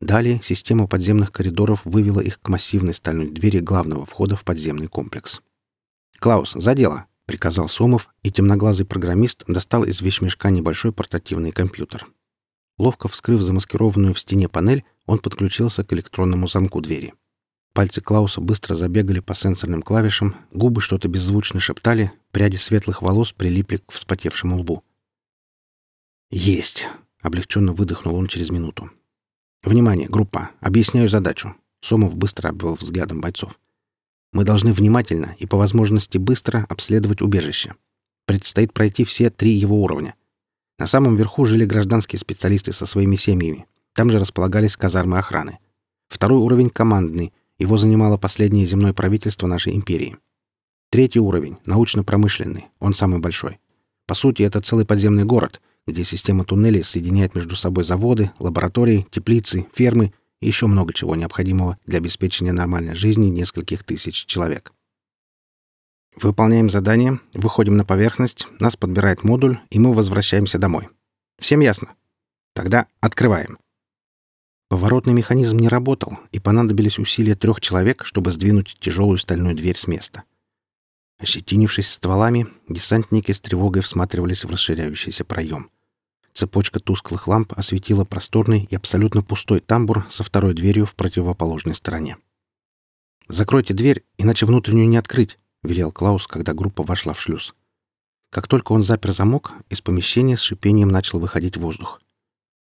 Далее 0.00 0.40
система 0.42 0.86
подземных 0.86 1.32
коридоров 1.32 1.84
вывела 1.84 2.20
их 2.20 2.40
к 2.40 2.48
массивной 2.48 2.94
стальной 2.94 3.28
двери 3.28 3.58
главного 3.60 4.06
входа 4.06 4.36
в 4.36 4.44
подземный 4.44 4.86
комплекс. 4.86 5.42
«Клаус, 6.18 6.52
за 6.54 6.74
дело!»— 6.74 7.04
приказал 7.26 7.68
Сомов, 7.68 8.08
и 8.22 8.32
темноглазый 8.32 8.86
программист 8.86 9.44
достал 9.48 9.84
из 9.84 10.00
вещмешка 10.00 10.48
небольшой 10.48 10.92
портативный 10.92 11.52
компьютер. 11.52 12.06
Ловко 12.78 13.08
вскрыв 13.08 13.42
замаскированную 13.42 14.14
в 14.14 14.18
стене 14.18 14.48
панель, 14.48 14.86
он 15.04 15.18
подключился 15.18 15.84
к 15.84 15.92
электронному 15.92 16.48
замку 16.48 16.80
двери. 16.80 17.12
Пальцы 17.72 18.02
Клауса 18.02 18.40
быстро 18.40 18.74
забегали 18.74 19.20
по 19.20 19.34
сенсорным 19.34 19.82
клавишам, 19.82 20.36
губы 20.50 20.80
что-то 20.80 21.08
беззвучно 21.08 21.58
шептали, 21.58 22.12
пряди 22.30 22.56
светлых 22.56 23.00
волос 23.00 23.32
прилипли 23.32 23.78
к 23.78 23.92
вспотевшему 23.92 24.58
лбу. 24.58 24.84
«Есть!»— 26.30 26.88
облегченно 27.22 27.72
выдохнул 27.72 28.14
он 28.16 28.26
через 28.26 28.50
минуту. 28.50 28.90
«Внимание, 29.62 30.08
группа! 30.08 30.50
Объясняю 30.60 31.08
задачу!» 31.08 31.54
Сомов 31.80 32.14
быстро 32.14 32.48
обвел 32.48 32.74
взглядом 32.74 33.20
бойцов. 33.20 33.58
«Мы 34.32 34.44
должны 34.44 34.72
внимательно 34.72 35.34
и 35.38 35.46
по 35.46 35.56
возможности 35.56 36.18
быстро 36.18 36.66
обследовать 36.68 37.22
убежище. 37.22 37.74
Предстоит 38.26 38.72
пройти 38.72 39.04
все 39.04 39.30
три 39.30 39.50
его 39.52 39.82
уровня. 39.82 40.14
На 40.78 40.86
самом 40.86 41.16
верху 41.16 41.44
жили 41.44 41.64
гражданские 41.64 42.18
специалисты 42.18 42.72
со 42.72 42.86
своими 42.86 43.16
семьями. 43.16 43.66
Там 43.94 44.10
же 44.10 44.18
располагались 44.18 44.76
казармы 44.76 45.18
охраны. 45.18 45.58
Второй 46.08 46.38
уровень— 46.38 46.70
командный. 46.70 47.32
Его 47.62 47.78
занимало 47.78 48.18
последнее 48.18 48.66
земное 48.66 48.92
правительство 48.92 49.46
нашей 49.46 49.74
империи. 49.76 50.16
Третий 50.90 51.20
уровень— 51.20 51.58
научно-промышленный. 51.64 52.66
Он 52.80 52.92
самый 52.92 53.20
большой. 53.20 53.60
По 54.06 54.14
сути, 54.14 54.42
это 54.42 54.60
целый 54.60 54.84
подземный 54.84 55.24
город— 55.24 55.60
где 55.86 56.04
система 56.04 56.44
туннелей 56.44 56.84
соединяет 56.84 57.34
между 57.34 57.56
собой 57.56 57.84
заводы, 57.84 58.30
лаборатории, 58.38 59.06
теплицы, 59.10 59.66
фермы 59.74 60.12
и 60.40 60.46
еще 60.46 60.66
много 60.66 60.92
чего 60.92 61.16
необходимого 61.16 61.78
для 61.86 61.98
обеспечения 61.98 62.52
нормальной 62.52 62.94
жизни 62.94 63.26
нескольких 63.26 63.84
тысяч 63.84 64.26
человек. 64.26 64.72
Выполняем 66.20 66.68
задание, 66.68 67.20
выходим 67.34 67.76
на 67.76 67.84
поверхность, 67.84 68.46
нас 68.60 68.76
подбирает 68.76 69.24
модуль, 69.24 69.58
и 69.70 69.78
мы 69.78 69.94
возвращаемся 69.94 70.58
домой. 70.58 70.88
Всем 71.38 71.60
ясно? 71.60 71.94
Тогда 72.54 72.86
открываем. 73.00 73.58
Поворотный 74.72 75.12
механизм 75.12 75.58
не 75.58 75.68
работал, 75.68 76.18
и 76.30 76.40
понадобились 76.40 76.98
усилия 76.98 77.34
трех 77.34 77.60
человек, 77.60 78.06
чтобы 78.06 78.32
сдвинуть 78.32 78.78
тяжелую 78.80 79.18
стальную 79.18 79.54
дверь 79.54 79.76
с 79.76 79.86
места. 79.86 80.22
Ощетинившись 81.18 81.90
стволами, 81.90 82.46
десантники 82.70 83.32
с 83.32 83.40
тревогой 83.42 83.82
всматривались 83.82 84.44
в 84.44 84.50
расширяющийся 84.50 85.26
проем. 85.26 85.68
Цепочка 86.32 86.80
тусклых 86.80 87.28
ламп 87.28 87.52
осветила 87.54 88.06
просторный 88.06 88.66
и 88.70 88.74
абсолютно 88.74 89.22
пустой 89.22 89.60
тамбур 89.60 90.06
со 90.08 90.24
второй 90.24 90.54
дверью 90.54 90.86
в 90.86 90.94
противоположной 90.94 91.74
стороне. 91.74 92.16
«Закройте 93.28 93.74
дверь, 93.74 94.04
иначе 94.16 94.46
внутреннюю 94.46 94.88
не 94.88 94.96
открыть»,— 94.96 95.38
велел 95.62 95.92
Клаус, 95.92 96.26
когда 96.26 96.54
группа 96.54 96.82
вошла 96.82 97.12
в 97.12 97.20
шлюз. 97.20 97.54
Как 98.30 98.48
только 98.48 98.72
он 98.72 98.84
запер 98.84 99.12
замок, 99.12 99.52
из 99.68 99.82
помещения 99.82 100.38
с 100.38 100.40
шипением 100.40 100.88
начал 100.88 101.18
выходить 101.18 101.58
воздух. 101.58 102.00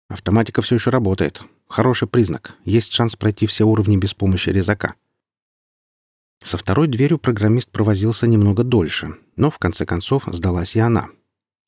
Автоматика 0.09 0.63
все 0.63 0.77
еще 0.77 0.91
работает. 0.91 1.43
Хороший 1.69 2.09
признак. 2.09 2.57
Есть 2.65 2.93
шанс 2.93 3.15
пройти 3.15 3.47
все 3.47 3.65
уровни 3.65 3.97
без 3.97 4.15
помощи 4.15 4.49
резака. 4.49 4.95
Со 6.43 6.57
второй 6.57 6.89
дверью 6.89 7.19
программист 7.19 7.71
провозился 7.71 8.27
немного 8.27 8.65
дольше, 8.65 9.17
но 9.37 9.51
в 9.51 9.59
конце 9.59 9.85
концов 9.85 10.25
сдалась 10.27 10.77
и 10.77 10.81
она. 10.81 11.09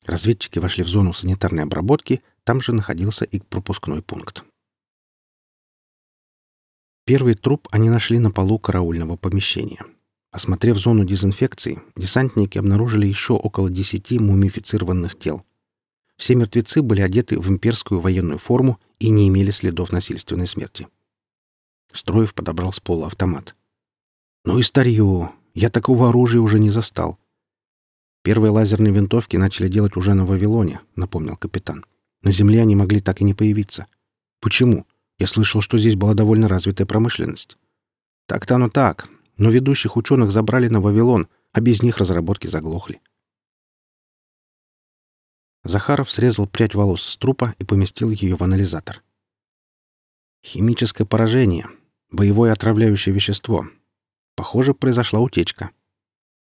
Разведчики 0.05 0.59
вошли 0.59 0.83
в 0.83 0.87
зону 0.87 1.13
санитарной 1.13 1.63
обработки, 1.63 2.21
там 2.43 2.61
же 2.61 2.73
находился 2.73 3.25
и 3.25 3.39
пропускной 3.39 4.01
пункт. 4.01 4.43
Первый 7.05 7.35
труп 7.35 7.67
они 7.71 7.89
нашли 7.89 8.17
на 8.17 8.31
полу 8.31 8.57
караульного 8.57 9.17
помещения. 9.17 9.83
Осмотрев 10.31 10.77
зону 10.77 11.03
дезинфекции, 11.03 11.81
десантники 11.95 12.57
обнаружили 12.57 13.05
еще 13.05 13.33
около 13.33 13.69
десяти 13.69 14.17
мумифицированных 14.17 15.19
тел. 15.19 15.45
Все 16.21 16.35
мертвецы 16.35 16.83
были 16.83 17.01
одеты 17.01 17.39
в 17.39 17.49
имперскую 17.49 17.99
военную 17.99 18.37
форму 18.37 18.79
и 18.99 19.09
не 19.09 19.27
имели 19.27 19.49
следов 19.49 19.91
насильственной 19.91 20.47
смерти. 20.47 20.87
Строев 21.91 22.35
подобрал 22.35 22.71
с 22.71 22.79
пола 22.79 23.07
автомат. 23.07 23.55
«Ну 24.45 24.59
и 24.59 24.61
старье! 24.61 25.31
Я 25.55 25.71
такого 25.71 26.09
оружия 26.09 26.39
уже 26.39 26.59
не 26.59 26.69
застал. 26.69 27.17
Первые 28.21 28.51
лазерные 28.51 28.93
винтовки 28.93 29.35
начали 29.35 29.67
делать 29.67 29.97
уже 29.97 30.13
на 30.13 30.27
Вавилоне, 30.27 30.81
напомнил 30.95 31.37
капитан. 31.37 31.87
На 32.21 32.31
Земле 32.31 32.61
они 32.61 32.75
могли 32.75 33.01
так 33.01 33.21
и 33.21 33.23
не 33.23 33.33
появиться. 33.33 33.87
Почему? 34.41 34.85
Я 35.17 35.25
слышал, 35.25 35.59
что 35.59 35.79
здесь 35.79 35.95
была 35.95 36.13
довольно 36.13 36.47
развитая 36.47 36.85
промышленность. 36.85 37.57
Так-то 38.27 38.57
оно 38.57 38.69
так, 38.69 39.09
но 39.37 39.49
ведущих 39.49 39.97
ученых 39.97 40.31
забрали 40.31 40.67
на 40.67 40.81
Вавилон, 40.81 41.27
а 41.51 41.61
без 41.61 41.81
них 41.81 41.97
разработки 41.97 42.45
заглохли. 42.45 43.01
Захаров 45.63 46.11
срезал 46.11 46.47
прядь 46.47 46.75
волос 46.75 47.03
с 47.03 47.17
трупа 47.17 47.55
и 47.59 47.63
поместил 47.63 48.11
ее 48.11 48.35
в 48.35 48.41
анализатор. 48.41 49.03
Химическое 50.43 51.05
поражение, 51.05 51.69
боевое 52.09 52.51
отравляющее 52.51 53.13
вещество, 53.13 53.67
Похоже, 54.41 54.73
произошла 54.73 55.19
утечка. 55.19 55.69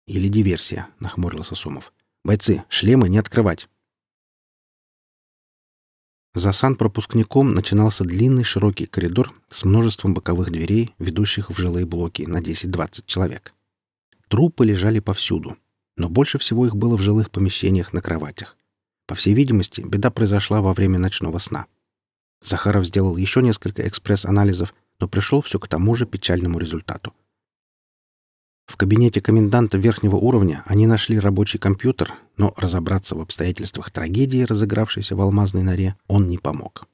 Или 0.07 0.29
диверсия, 0.29 0.89
нахмурился 1.01 1.55
Сумов. 1.55 1.95
Бойцы, 2.23 2.63
шлемы 2.69 3.09
не 3.09 3.17
открывать. 3.17 3.67
За 6.35 6.53
санпропускником 6.53 7.55
начинался 7.55 8.05
длинный 8.05 8.45
широкий 8.45 8.85
коридор 8.85 9.35
с 9.49 9.65
множеством 9.65 10.13
боковых 10.13 10.51
дверей, 10.51 10.95
ведущих 10.99 11.49
в 11.49 11.59
жилые 11.59 11.87
блоки 11.87 12.25
на 12.25 12.43
10-20 12.43 13.05
человек. 13.07 13.55
Трупы 14.29 14.67
лежали 14.67 15.01
повсюду, 15.01 15.57
но 15.97 16.11
больше 16.11 16.37
всего 16.37 16.67
их 16.67 16.77
было 16.77 16.95
в 16.99 17.01
жилых 17.01 17.31
помещениях 17.31 17.95
на 17.95 18.03
кроватях. 18.03 18.58
По 19.09 19.17
всей 19.17 19.35
видимости, 19.35 19.81
беда 19.81 20.13
произошла 20.13 20.61
во 20.61 20.73
время 20.73 21.01
ночного 21.01 21.39
сна. 21.39 21.67
Захаров 22.41 22.87
сделал 22.87 23.17
еще 23.17 23.43
несколько 23.43 23.89
экспресс-анализов, 23.89 24.73
но 25.01 25.09
пришел 25.09 25.43
все 25.43 25.59
к 25.59 25.67
тому 25.67 25.97
же 25.97 26.07
печальному 26.07 26.61
результату— 26.61 27.13
в 28.69 28.77
кабинете 28.77 29.23
коменданта 29.23 29.79
верхнего 29.79 30.17
уровня 30.17 30.63
они 30.67 30.87
нашли 30.87 31.19
рабочий 31.19 31.59
компьютер, 31.59 32.13
но 32.37 32.53
разобраться 32.59 33.15
в 33.15 33.21
обстоятельствах 33.21 33.91
трагедии, 33.91 34.43
разыгравшейся 34.43 35.17
в 35.17 35.23
алмазной 35.23 35.63
норе, 35.63 35.97
он 36.07 36.29
не 36.29 36.37
помог. 36.37 36.87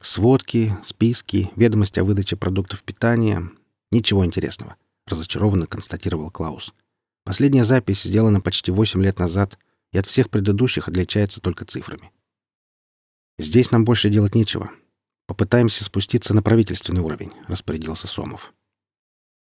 Сводки, 0.00 0.76
списки, 0.84 1.50
ведомости 1.56 1.98
о 1.98 2.04
выдаче 2.04 2.36
продуктов 2.36 2.84
питания— 2.84 3.50
ничего 3.90 4.24
интересного, 4.24 4.76
разочарованно 5.08 5.66
констатировал 5.66 6.30
Клаус. 6.30 6.72
Последняя 7.24 7.64
запись 7.64 8.04
сделана 8.04 8.40
почти 8.40 8.70
8 8.70 9.02
лет 9.02 9.18
назад, 9.18 9.58
и 9.96 9.98
от 9.98 10.04
всех 10.04 10.28
предыдущих 10.28 10.88
отличается 10.88 11.40
только 11.40 11.64
цифрами. 11.64 12.12
Здесь 13.38 13.70
нам 13.70 13.86
больше 13.86 14.10
делать 14.10 14.34
нечего. 14.34 14.70
Попытаемся 15.26 15.84
спуститься 15.84 16.34
на 16.34 16.42
правительственный 16.42 17.00
уровень, 17.00 17.32
распорядился 17.48 18.06
Сомов. 18.06 18.52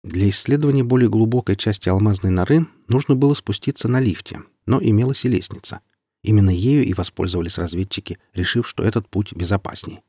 Для 0.04 0.30
исследования 0.30 0.84
более 0.84 1.10
глубокой 1.10 1.56
части 1.56 1.90
алмазной 1.90 2.30
норы 2.30 2.68
нужно 2.88 3.16
было 3.16 3.34
спуститься 3.34 3.88
на 3.88 4.00
лифте, 4.00 4.44
но 4.68 4.80
имелась 4.80 5.26
и 5.26 5.28
лестница. 5.28 5.80
Именно 6.24 6.52
ею 6.52 6.86
и 6.86 6.94
воспользовались 6.94 7.58
разведчики, 7.58 8.20
решив, 8.36 8.68
что 8.68 8.84
этот 8.84 9.10
путь 9.10 9.34
безопасней. 9.34 10.02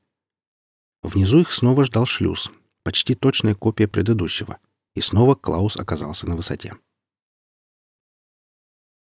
Внизу 1.03 1.41
их 1.41 1.55
снова 1.55 1.87
ждал 1.87 2.05
шлюз, 2.05 2.53
почти 2.83 3.15
точная 3.15 3.55
копия 3.55 3.89
предыдущего, 3.89 4.59
и 4.95 5.01
снова 5.01 5.35
Клаус 5.35 5.79
оказался 5.79 6.29
на 6.29 6.37
высоте. 6.37 6.75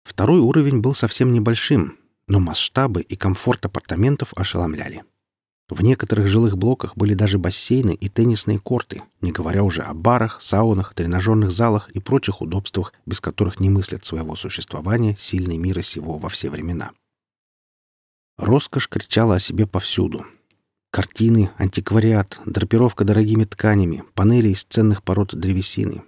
Второй 0.03 0.39
уровень 0.39 0.79
был 0.79 0.95
совсем 0.95 1.33
небольшим, 1.33 1.97
но 2.27 2.39
масштабы 2.39 3.01
и 3.01 3.15
комфорт 3.15 3.65
апартаментов 3.65 4.33
ошеломляли. 4.35 5.03
В 5.69 5.81
некоторых 5.81 6.27
жилых 6.27 6.57
блоках 6.57 6.95
были 6.95 7.13
даже 7.13 7.39
бассейны 7.39 7.93
и 7.93 8.09
теннисные 8.09 8.59
корты, 8.59 9.01
не 9.21 9.31
говоря 9.31 9.63
уже 9.63 9.81
о 9.81 9.93
барах, 9.93 10.41
саунах, 10.41 10.93
тренажерных 10.93 11.51
залах 11.51 11.89
и 11.91 11.99
прочих 11.99 12.41
удобствах, 12.41 12.93
без 13.05 13.21
которых 13.21 13.59
не 13.59 13.69
мыслят 13.69 14.05
своего 14.05 14.35
существования 14.35 15.15
сильный 15.17 15.57
мира 15.57 15.81
сего 15.81 16.17
во 16.17 16.29
все 16.29 16.49
времена. 16.49 16.91
Роскошь 18.37 18.89
кричала 18.89 19.35
о 19.35 19.39
себе 19.39 19.65
повсюду, 19.65 20.25
Картины, 20.93 21.49
антиквариат, 21.57 22.39
драпировка 22.45 23.03
дорогими 23.03 23.45
тканями, 23.45 24.03
панели 24.13 24.49
из 24.49 24.63
ценных 24.63 25.01
пород 25.01 25.33
древесины. 25.33 26.03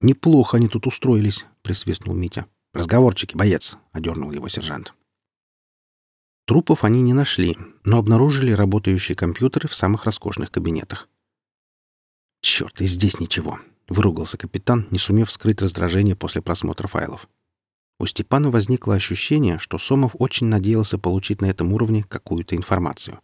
«Неплохо 0.00 0.58
они 0.58 0.68
тут 0.68 0.86
устроились»,— 0.86 1.46
присвистнул 1.62 2.14
Митя. 2.14 2.46
«Разговорчики, 2.74 3.36
боец»,— 3.36 3.76
одернул 3.92 4.32
его 4.32 4.48
сержант. 4.48 4.94
Трупов 6.46 6.84
они 6.84 7.02
не 7.02 7.12
нашли, 7.12 7.56
но 7.84 7.98
обнаружили 7.98 8.52
работающие 8.52 9.14
компьютеры 9.14 9.68
в 9.68 9.74
самых 9.74 10.04
роскошных 10.04 10.50
кабинетах. 10.50 11.08
«Черт, 12.40 12.80
и 12.80 12.86
здесь 12.86 13.20
ничего»,— 13.20 13.60
выругался 13.88 14.36
капитан, 14.38 14.88
не 14.90 14.98
сумев 14.98 15.30
скрыть 15.30 15.62
раздражение 15.62 16.16
после 16.16 16.42
просмотра 16.42 16.88
файлов. 16.88 17.28
У 18.00 18.06
Степана 18.06 18.50
возникло 18.50 18.96
ощущение, 18.96 19.58
что 19.58 19.78
Сомов 19.78 20.16
очень 20.18 20.48
надеялся 20.48 20.98
получить 20.98 21.40
на 21.40 21.46
этом 21.46 21.72
уровне 21.72 22.04
какую-то 22.04 22.56
информацию. 22.56 23.20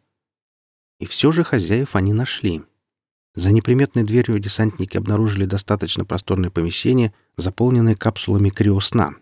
И 1.01 1.07
все 1.07 1.33
же 1.33 1.43
хозяев 1.43 1.97
они 1.97 2.13
нашли. 2.13 2.63
За 3.35 3.53
неприметной 3.53 4.05
дверью 4.05 4.39
десантники 4.39 4.97
обнаружили 4.97 5.47
достаточно 5.47 6.05
просторное 6.05 6.51
помещение, 6.51 7.13
заполненное 7.37 7.97
капсулами 7.97 8.51
криосна. 8.51 9.15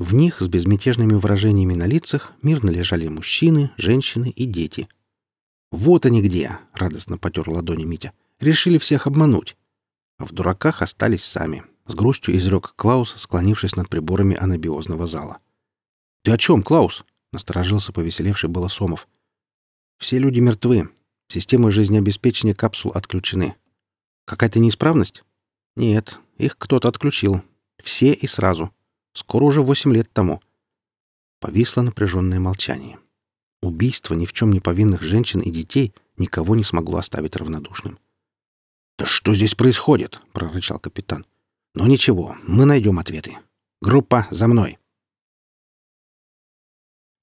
В 0.00 0.14
них 0.14 0.40
с 0.40 0.48
безмятежными 0.48 1.12
выражениями 1.12 1.74
на 1.74 1.84
лицах 1.84 2.32
мирно 2.40 2.70
лежали 2.70 3.06
мужчины, 3.06 3.70
женщины 3.76 4.30
и 4.30 4.46
дети. 4.46 4.88
«Вот 5.70 6.06
они 6.06 6.22
где!»— 6.22 6.58
радостно 6.72 7.18
потер 7.18 7.50
ладони 7.50 7.84
Митя. 7.84 8.14
«Решили 8.40 8.78
всех 8.78 9.06
обмануть!» 9.06 9.58
А 10.16 10.24
в 10.24 10.32
дураках 10.32 10.80
остались 10.80 11.22
сами. 11.22 11.64
С 11.84 11.94
грустью 11.94 12.34
изрек 12.34 12.72
Клаус, 12.76 13.12
склонившись 13.18 13.76
над 13.76 13.90
приборами 13.90 14.34
анабиозного 14.34 15.06
зала. 15.06 15.40
«Ты 16.22 16.32
о 16.32 16.38
чем, 16.38 16.62
Клаус?»— 16.62 17.04
насторожился 17.32 17.92
повеселевший 17.92 18.48
было. 18.48 18.70
«Все 19.98 20.18
люди 20.18 20.40
мертвы. 20.40 20.88
Системы 21.28 21.70
жизнеобеспечения 21.70 22.54
капсул 22.54 22.92
отключены. 22.92 23.54
Какая-то 24.24 24.60
неисправность? 24.60 25.24
Нет, 25.76 26.18
их 26.38 26.56
кто-то 26.56 26.88
отключил. 26.88 27.42
Все 27.82 28.14
и 28.14 28.26
сразу. 28.26 28.72
Скоро 29.12 29.44
уже 29.44 29.62
восемь 29.62 29.92
лет 29.92 30.10
тому. 30.12 30.40
Повисло 31.40 31.82
напряженное 31.82 32.38
молчание. 32.38 32.98
Убийство 33.62 34.14
ни 34.14 34.26
в 34.26 34.32
чем 34.32 34.52
не 34.52 34.60
повинных 34.60 35.02
женщин 35.02 35.40
и 35.40 35.50
детей 35.50 35.94
никого 36.16 36.56
не 36.56 36.64
смогло 36.64 36.98
оставить 36.98 37.36
равнодушным. 37.36 37.98
«Да 38.98 39.06
что 39.06 39.34
здесь 39.34 39.54
происходит?»— 39.54 40.20
прорычал 40.32 40.78
капитан. 40.78 41.24
«Но 41.74 41.86
ничего, 41.86 42.36
мы 42.46 42.64
найдем 42.64 42.98
ответы. 42.98 43.38
Группа, 43.80 44.26
за 44.30 44.48
мной!» 44.48 44.78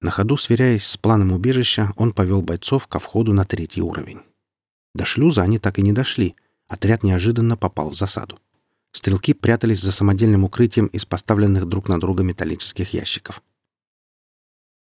На 0.02 0.12
ходу, 0.12 0.38
сверяясь 0.38 0.86
с 0.86 0.97
планом 0.97 1.32
убежища, 1.32 1.93
он 1.97 2.13
повел 2.13 2.41
бойцов 2.41 2.88
ко 2.88 3.00
входу 3.00 3.34
на 3.34 3.45
третий 3.45 3.82
уровень. 3.82 4.21
До 4.93 5.06
шлюза 5.06 5.43
они 5.43 5.60
так 5.60 5.80
и 5.80 5.82
не 5.82 5.91
дошли. 5.91 6.36
Отряд 6.67 7.04
неожиданно 7.04 7.58
попал 7.58 7.89
в 7.89 7.95
засаду. 7.95 8.39
Стрелки 8.91 9.34
прятались 9.34 9.82
за 9.82 9.91
самодельным 9.91 10.43
укрытием 10.43 10.88
из 10.88 11.06
поставленных 11.06 11.65
друг 11.65 11.88
на 11.89 12.00
друга 12.00 12.23
металлических 12.23 12.93
ящиков. 12.93 13.43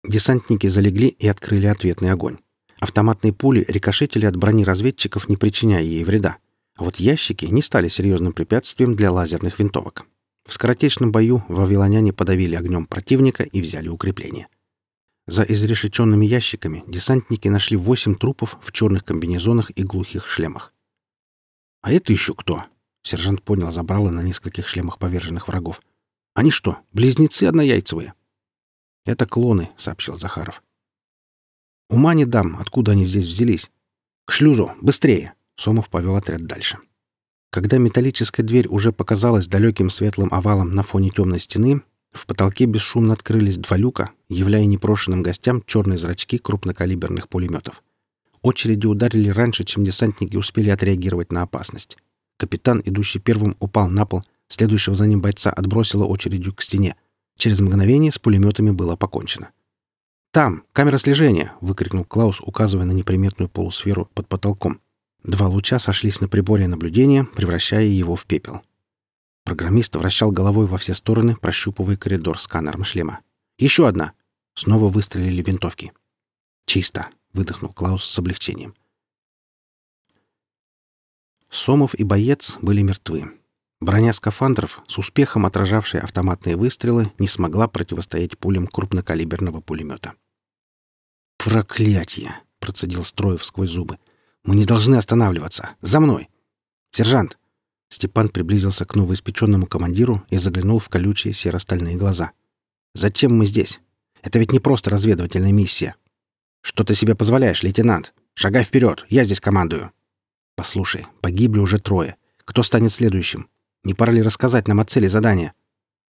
Десантники 0.04 0.66
залегли 0.66 1.08
и 1.08 1.28
открыли 1.28 1.66
ответный 1.66 2.10
огонь. 2.10 2.38
Автоматные 2.80 3.32
пули 3.32 3.64
рикошетили 3.68 4.26
от 4.26 4.36
брони 4.36 4.64
разведчиков, 4.64 5.28
не 5.28 5.36
причиняя 5.36 5.82
ей 5.82 6.02
вреда. 6.02 6.38
А 6.74 6.84
вот 6.84 6.96
ящики 6.96 7.44
не 7.46 7.62
стали 7.62 7.88
серьезным 7.88 8.32
препятствием 8.32 8.96
для 8.96 9.12
лазерных 9.12 9.58
винтовок. 9.58 10.04
В 10.46 10.52
скоротечном 10.52 11.12
бою 11.12 11.44
вавилоняне 11.48 12.12
подавили 12.12 12.56
огнем 12.56 12.86
противника 12.86 13.44
и 13.44 13.62
взяли 13.62 13.88
укрепление. 13.88 14.48
За 15.26 15.44
изрешеченными 15.44 16.26
ящиками 16.26 16.82
десантники 16.88 17.46
нашли 17.46 17.76
восемь 17.76 18.16
трупов 18.16 18.58
в 18.60 18.72
черных 18.72 19.04
комбинезонах 19.04 19.70
и 19.70 19.84
глухих 19.84 20.26
шлемах. 20.26 20.74
«А 21.80 21.92
это 21.92 22.12
еще 22.12 22.34
кто?»— 22.34 22.64
сержант 23.02 23.42
понял 23.42 23.72
забрало 23.72 24.10
на 24.10 24.20
нескольких 24.22 24.68
шлемах 24.68 24.98
поверженных 24.98 25.48
врагов. 25.48 25.80
«Они 26.34 26.50
что, 26.50 26.78
близнецы 26.92 27.44
однояйцевые?» 27.44 28.14
«Это 29.04 29.26
клоны»,— 29.26 29.70
сообщил 29.76 30.18
Захаров. 30.18 30.62
«Ума 31.90 32.14
не 32.14 32.24
дам, 32.24 32.56
откуда 32.58 32.92
они 32.92 33.04
здесь 33.04 33.26
взялись. 33.26 33.70
К 34.24 34.32
шлюзу, 34.32 34.72
быстрее!»— 34.80 35.34
Сомов 35.56 35.90
повел 35.90 36.16
отряд 36.16 36.46
дальше. 36.46 36.78
Когда 37.50 37.76
металлическая 37.76 38.46
дверь 38.46 38.66
уже 38.68 38.92
показалась 38.92 39.46
далеким 39.46 39.90
светлым 39.90 40.32
овалом 40.32 40.74
на 40.74 40.82
фоне 40.82 41.10
темной 41.10 41.38
стены, 41.38 41.82
в 42.12 42.26
потолке 42.26 42.64
бесшумно 42.64 43.12
открылись 43.12 43.58
два 43.58 43.76
люка, 43.76 44.10
являя 44.28 44.64
непрошенным 44.64 45.22
гостям 45.22 45.62
черные 45.66 45.98
зрачки 45.98 46.38
крупнокалиберных 46.38 47.28
пулеметов. 47.28 47.82
Очереди 48.42 48.86
ударили 48.86 49.28
раньше, 49.28 49.64
чем 49.64 49.84
десантники 49.84 50.36
успели 50.36 50.70
отреагировать 50.70 51.30
на 51.30 51.42
опасность. 51.42 51.96
Капитан, 52.36 52.82
идущий 52.84 53.18
первым, 53.18 53.56
упал 53.60 53.88
на 53.88 54.06
пол, 54.06 54.22
следующего 54.48 54.94
за 54.94 55.06
ним 55.06 55.20
бойца 55.20 55.50
отбросило 55.50 56.04
очередью 56.04 56.54
к 56.54 56.62
стене. 56.62 56.96
Через 57.36 57.60
мгновение 57.60 58.12
с 58.12 58.18
пулеметами 58.18 58.70
было 58.70 58.96
покончено. 58.96 59.50
«Там! 60.32 60.64
Камера 60.72 60.98
слежения!»— 60.98 61.52
выкрикнул 61.60 62.04
Клаус, 62.04 62.40
указывая 62.40 62.86
на 62.86 62.92
неприметную 62.92 63.48
полусферу 63.48 64.08
под 64.14 64.28
потолком. 64.28 64.80
Два 65.24 65.46
луча 65.46 65.78
сошлись 65.78 66.20
на 66.20 66.28
приборе 66.28 66.66
наблюдения, 66.66 67.24
превращая 67.24 67.84
его 67.84 68.16
в 68.16 68.26
пепел. 68.26 68.62
Программист 69.44 69.94
вращал 69.94 70.30
головой 70.30 70.66
во 70.66 70.78
все 70.78 70.94
стороны, 70.94 71.36
прощупывая 71.36 71.96
коридор 71.96 72.38
сканером 72.38 72.84
шлема. 72.84 73.20
«Еще 73.58 73.86
одна!» 73.86 74.12
Снова 74.54 74.88
выстрелили 74.88 75.42
винтовки. 75.42 75.92
«Чисто!»— 76.66 77.08
выдохнул 77.32 77.72
Клаус 77.72 78.04
с 78.04 78.18
облегчением. 78.18 78.74
Сомов 81.52 81.94
и 81.94 82.02
боец 82.02 82.56
были 82.60 82.82
мертвы. 82.82 83.30
Броня 83.80 84.12
скафандров, 84.12 84.80
с 84.88 84.98
успехом 84.98 85.46
отражавшая 85.46 86.02
автоматные 86.02 86.56
выстрелы, 86.56 87.12
не 87.18 87.28
смогла 87.28 87.68
противостоять 87.68 88.38
пулям 88.38 88.66
крупнокалиберного 88.66 89.60
пулемета. 89.60 90.14
«Проклятие!»— 91.36 92.34
процедил 92.58 93.04
Строев 93.04 93.44
сквозь 93.44 93.70
зубы. 93.70 93.98
«Мы 94.44 94.56
не 94.56 94.64
должны 94.64 94.96
останавливаться! 94.96 95.70
За 95.80 96.00
мной! 96.00 96.28
Сержант, 96.90 97.38
Степан 97.92 98.30
приблизился 98.30 98.86
к 98.86 98.94
новоиспеченному 98.94 99.66
командиру 99.66 100.22
и 100.30 100.38
заглянул 100.38 100.78
в 100.78 100.88
колючие 100.88 101.34
серо-стальные 101.34 101.96
глаза. 101.96 102.32
«Зачем 102.94 103.36
мы 103.36 103.44
здесь? 103.44 103.80
Это 104.22 104.38
ведь 104.38 104.50
не 104.50 104.60
просто 104.60 104.88
разведывательная 104.88 105.52
миссия. 105.52 105.94
Что 106.62 106.84
ты 106.84 106.94
себе 106.94 107.14
позволяешь, 107.14 107.62
лейтенант? 107.62 108.14
Шагай 108.32 108.64
вперед, 108.64 109.04
я 109.10 109.24
здесь 109.24 109.40
командую». 109.40 109.92
«Послушай, 110.62 111.06
погибли 111.20 111.58
уже 111.58 111.80
трое. 111.80 112.14
Кто 112.44 112.62
станет 112.62 112.92
следующим? 112.92 113.48
Не 113.82 113.94
пора 113.94 114.12
ли 114.12 114.22
рассказать 114.22 114.68
нам 114.68 114.78
о 114.78 114.84
цели 114.84 115.08
задания? 115.08 115.54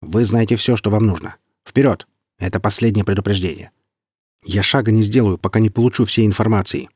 Вы 0.00 0.24
знаете 0.24 0.54
все, 0.54 0.76
что 0.76 0.88
вам 0.88 1.04
нужно. 1.04 1.34
Вперед! 1.66 2.06
Это 2.38 2.60
последнее 2.60 3.04
предупреждение. 3.04 3.72
Я 4.44 4.62
шага 4.62 4.92
не 4.92 5.02
сделаю, 5.02 5.36
пока 5.36 5.58
не 5.58 5.68
получу 5.68 6.04
всей 6.04 6.26
информации». 6.26 6.88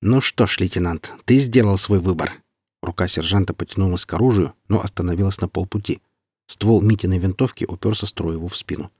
«Ну 0.00 0.20
что 0.20 0.46
ж, 0.46 0.60
лейтенант, 0.60 1.12
ты 1.24 1.38
сделал 1.38 1.76
свой 1.76 1.98
выбор. 1.98 2.34
Рука 2.82 3.08
сержанта 3.08 3.52
потянулась 3.52 4.06
к 4.06 4.14
оружию, 4.14 4.54
но 4.68 4.80
остановилась 4.80 5.40
на 5.40 5.48
полпути. 5.48 6.00
Ствол 6.46 6.80
Митиной 6.82 7.18
винтовки 7.18 7.64
уперся 7.64 8.06
Строеву 8.06 8.46
в 8.46 8.56
спину. 8.56 8.92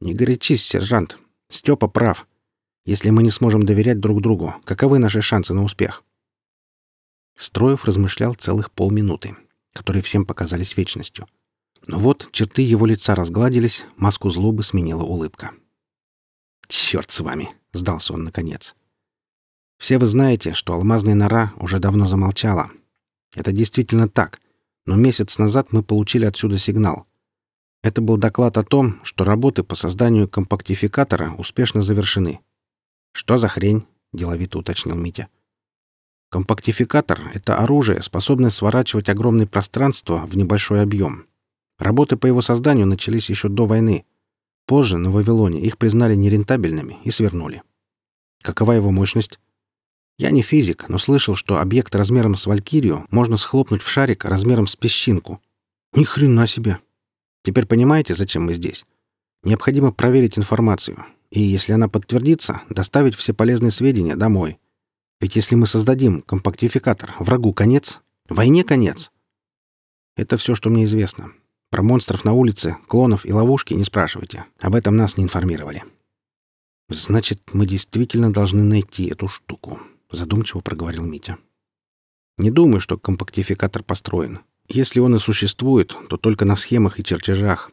«Не 0.00 0.14
горячись, 0.14 0.64
сержант. 0.64 1.16
Степа 1.48 1.86
прав. 1.86 2.26
Если 2.84 3.10
мы 3.10 3.22
не 3.22 3.30
сможем 3.30 3.64
доверять 3.64 4.00
друг 4.00 4.20
другу, 4.20 4.56
каковы 4.64 4.98
наши 4.98 5.22
шансы 5.22 5.54
на 5.54 5.62
успех?» 5.62 6.02
Строев 7.36 7.84
размышлял 7.84 8.34
целых 8.34 8.72
полминуты, 8.72 9.36
которые 9.72 10.02
всем 10.02 10.24
показались 10.24 10.76
вечностью. 10.76 11.26
Но 11.86 11.98
вот 11.98 12.28
черты 12.32 12.62
его 12.62 12.86
лица 12.86 13.14
разгладились, 13.14 13.84
маску 13.96 14.30
злобы 14.30 14.64
сменила 14.64 15.02
улыбка. 15.02 15.52
«Черт 16.66 17.10
с 17.10 17.20
вами!»— 17.20 17.50
сдался 17.72 18.14
он 18.14 18.24
наконец. 18.24 18.74
«Все 19.78 19.98
вы 19.98 20.06
знаете, 20.06 20.54
что 20.54 20.72
алмазная 20.72 21.14
нора 21.14 21.52
уже 21.58 21.78
давно 21.78 22.08
замолчала. 22.08 22.70
Это 23.34 23.52
действительно 23.52 24.08
так, 24.08 24.40
но 24.86 24.96
месяц 24.96 25.38
назад 25.38 25.72
мы 25.72 25.82
получили 25.82 26.24
отсюда 26.24 26.58
сигнал. 26.58 27.06
Это 27.82 28.00
был 28.00 28.16
доклад 28.16 28.56
о 28.56 28.64
том, 28.64 28.98
что 29.04 29.24
работы 29.24 29.62
по 29.62 29.74
созданию 29.74 30.28
компактификатора 30.28 31.32
успешно 31.34 31.82
завершены. 31.82 32.40
«Что 33.12 33.36
за 33.36 33.48
хрень?»— 33.48 33.86
деловито 34.12 34.58
уточнил 34.58 34.96
Митя. 34.96 35.28
Компактификатор— 36.30 37.30
это 37.34 37.58
оружие, 37.58 38.02
способное 38.02 38.50
сворачивать 38.50 39.08
огромное 39.08 39.46
пространство 39.46 40.26
в 40.26 40.36
небольшой 40.36 40.82
объем. 40.82 41.26
Работы 41.78 42.16
по 42.16 42.26
его 42.26 42.42
созданию 42.42 42.86
начались 42.86 43.30
еще 43.30 43.48
до 43.48 43.66
войны. 43.66 44.04
Позже 44.66 44.96
на 44.96 45.10
Вавилоне 45.10 45.60
их 45.60 45.78
признали 45.78 46.14
нерентабельными 46.14 46.98
и 47.04 47.10
свернули. 47.10 47.62
Какова 48.42 48.72
его 48.72 48.90
мощность? 48.90 49.38
Я 50.18 50.30
не 50.30 50.42
физик, 50.42 50.88
но 50.88 50.98
слышал, 50.98 51.36
что 51.36 51.58
объект 51.58 51.94
размером 51.94 52.36
с 52.36 52.46
Валькирию 52.46 53.06
можно 53.10 53.36
схлопнуть 53.36 53.82
в 53.82 53.88
шарик 53.88 54.24
размером 54.24 54.66
с 54.66 54.74
песчинку. 54.74 55.40
Ни 55.92 56.04
хрена 56.04 56.46
себе! 56.46 56.78
Теперь 57.44 57.66
понимаете, 57.66 58.14
зачем 58.14 58.44
мы 58.44 58.54
здесь? 58.54 58.84
Необходимо 59.44 59.92
проверить 59.92 60.38
информацию. 60.38 61.04
И, 61.30 61.40
если 61.40 61.72
она 61.72 61.88
подтвердится, 61.88 62.62
доставить 62.70 63.14
все 63.14 63.34
полезные 63.34 63.70
сведения 63.70 64.16
домой. 64.16 64.58
Ведь 65.20 65.36
если 65.36 65.54
мы 65.54 65.66
создадим 65.66 66.22
компактификатор, 66.22 67.14
врагу 67.18 67.52
конец, 67.52 68.00
войне 68.28 68.64
конец. 68.64 69.10
Это 70.16 70.36
все, 70.36 70.54
что 70.54 70.70
мне 70.70 70.84
известно. 70.84 71.32
Про 71.70 71.82
монстров 71.82 72.24
на 72.24 72.32
улице, 72.32 72.76
клонов 72.86 73.26
и 73.26 73.32
ловушки 73.32 73.74
не 73.74 73.84
спрашивайте. 73.84 74.44
Об 74.60 74.74
этом 74.74 74.96
нас 74.96 75.16
не 75.16 75.24
информировали. 75.24 75.84
Значит, 76.88 77.42
мы 77.52 77.66
действительно 77.66 78.32
должны 78.32 78.62
найти 78.62 79.06
эту 79.06 79.28
штуку, 79.28 79.80
задумчиво 80.10 80.60
проговорил 80.60 81.04
Митя. 81.04 81.38
Не 82.38 82.50
думаю, 82.50 82.80
что 82.80 82.98
компактификатор 82.98 83.82
построен. 83.82 84.40
Если 84.68 85.00
он 85.00 85.16
и 85.16 85.18
существует, 85.18 85.96
то 86.08 86.16
только 86.16 86.44
на 86.44 86.54
схемах 86.54 87.00
и 87.00 87.04
чертежах. 87.04 87.72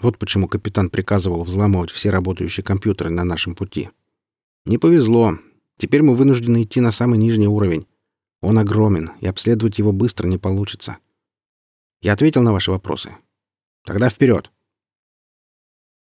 Вот 0.00 0.18
почему 0.18 0.48
капитан 0.48 0.90
приказывал 0.90 1.44
взламывать 1.44 1.90
все 1.90 2.10
работающие 2.10 2.64
компьютеры 2.64 3.10
на 3.10 3.24
нашем 3.24 3.54
пути. 3.54 3.90
Не 4.66 4.78
повезло, 4.78 5.38
Теперь 5.80 6.02
мы 6.02 6.14
вынуждены 6.14 6.64
идти 6.64 6.82
на 6.82 6.92
самый 6.92 7.18
нижний 7.18 7.48
уровень. 7.48 7.86
Он 8.42 8.58
огромен, 8.58 9.12
и 9.20 9.26
обследовать 9.26 9.78
его 9.78 9.92
быстро 9.92 10.28
не 10.28 10.36
получится. 10.36 10.98
Я 12.02 12.12
ответил 12.12 12.42
на 12.42 12.52
ваши 12.52 12.70
вопросы. 12.70 13.16
Тогда 13.86 14.10
вперед!» 14.10 14.52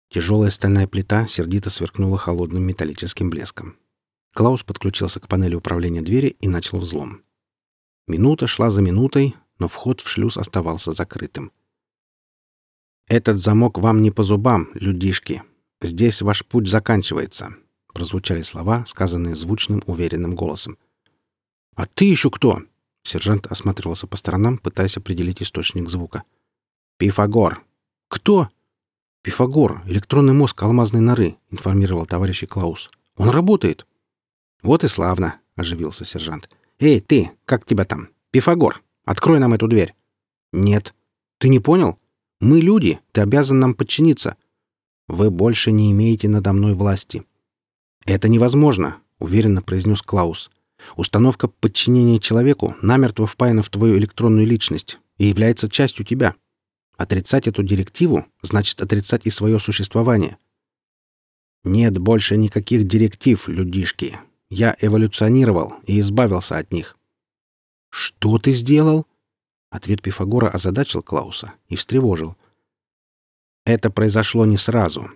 Тяжелая 0.10 0.50
стальная 0.52 0.88
плита 0.88 1.28
сердито 1.28 1.70
сверкнула 1.70 2.18
холодным 2.18 2.64
металлическим 2.64 3.30
блеском. 3.30 3.78
Клаус 4.34 4.64
подключился 4.64 5.20
к 5.20 5.28
панели 5.28 5.56
управления 5.56 6.02
двери 6.02 6.38
и 6.40 6.48
начал 6.48 6.80
взлом. 6.80 7.24
Минута 8.08 8.48
шла 8.48 8.70
за 8.72 8.82
минутой, 8.82 9.36
но 9.60 9.68
вход 9.68 10.00
в 10.00 10.08
шлюз 10.08 10.38
оставался 10.38 10.94
закрытым. 10.94 11.52
«Этот 13.08 13.40
замок 13.40 13.78
вам 13.78 14.02
не 14.02 14.12
по 14.12 14.24
зубам, 14.24 14.70
людишки. 14.74 15.44
Здесь 15.82 16.22
ваш 16.22 16.46
путь 16.46 16.70
заканчивается 16.70 17.58
прозвучали 17.96 18.44
слова, 18.44 18.84
сказанные 18.86 19.36
звучным, 19.36 19.82
уверенным 19.88 20.36
голосом. 20.36 20.78
«А 21.76 21.86
ты 21.88 22.06
еще 22.06 22.30
кто?» 22.30 22.62
Сержант 23.04 23.48
осматривался 23.48 24.06
по 24.06 24.18
сторонам, 24.18 24.58
пытаясь 24.58 24.98
определить 24.98 25.42
источник 25.42 25.90
звука. 25.90 26.24
«Пифагор». 26.98 27.64
«Кто?» 28.10 28.50
«Пифагор, 29.24 29.82
электронный 29.88 30.34
мозг 30.34 30.62
алмазной 30.62 31.02
норы»,— 31.02 31.38
информировал 31.50 32.06
товарищ 32.06 32.46
Клаус. 32.48 32.92
«Он 33.16 33.30
работает». 33.30 33.88
«Вот 34.62 34.84
и 34.84 34.88
славно»,— 34.88 35.40
оживился 35.56 36.06
сержант. 36.06 36.50
«Эй, 36.80 37.00
ты, 37.00 37.32
как 37.46 37.66
тебя 37.66 37.86
там? 37.86 38.10
Пифагор, 38.32 38.84
открой 39.06 39.40
нам 39.40 39.54
эту 39.54 39.68
дверь». 39.68 39.96
«Нет». 40.52 40.94
«Ты 41.38 41.50
не 41.50 41.60
понял? 41.60 42.00
Мы 42.40 42.60
люди, 42.60 43.00
ты 43.12 43.22
обязан 43.22 43.60
нам 43.60 43.74
подчиниться». 43.74 44.36
«Вы 45.08 45.30
больше 45.32 45.72
не 45.72 45.92
имеете 45.92 46.28
надо 46.28 46.54
мной 46.54 46.74
власти. 46.74 47.26
«Это 48.06 48.30
невозможно»,— 48.30 48.98
уверенно 49.20 49.62
произнес 49.62 50.02
Клаус. 50.02 50.52
«Установка 50.96 51.48
подчинения 51.48 52.20
человеку 52.20 52.76
намертво 52.82 53.26
впаяна 53.26 53.64
в 53.64 53.70
твою 53.70 53.98
электронную 53.98 54.46
личность 54.46 55.00
и 55.18 55.26
является 55.26 55.70
частью 55.70 56.06
тебя. 56.06 56.36
Отрицать 56.98 57.48
эту 57.48 57.64
директиву 57.64 58.26
значит 58.42 58.82
отрицать 58.82 59.26
и 59.26 59.32
свое 59.32 59.60
существование». 59.60 60.38
«Нет 61.64 61.98
больше 61.98 62.38
никаких 62.38 62.88
директив, 62.88 63.48
людишки. 63.48 64.20
Я 64.52 64.78
эволюционировал 64.80 65.74
и 65.88 66.00
избавился 66.00 66.60
от 66.60 66.72
них». 66.72 66.98
«Что 67.90 68.38
ты 68.38 68.52
сделал?» 68.52 69.08
Ответ 69.72 70.04
Пифагора 70.04 70.50
озадачил 70.50 71.02
Клауса 71.02 71.54
и 71.70 71.76
встревожил. 71.76 72.38
«Это 73.66 73.90
произошло 73.90 74.46
не 74.46 74.58
сразу. 74.58 75.10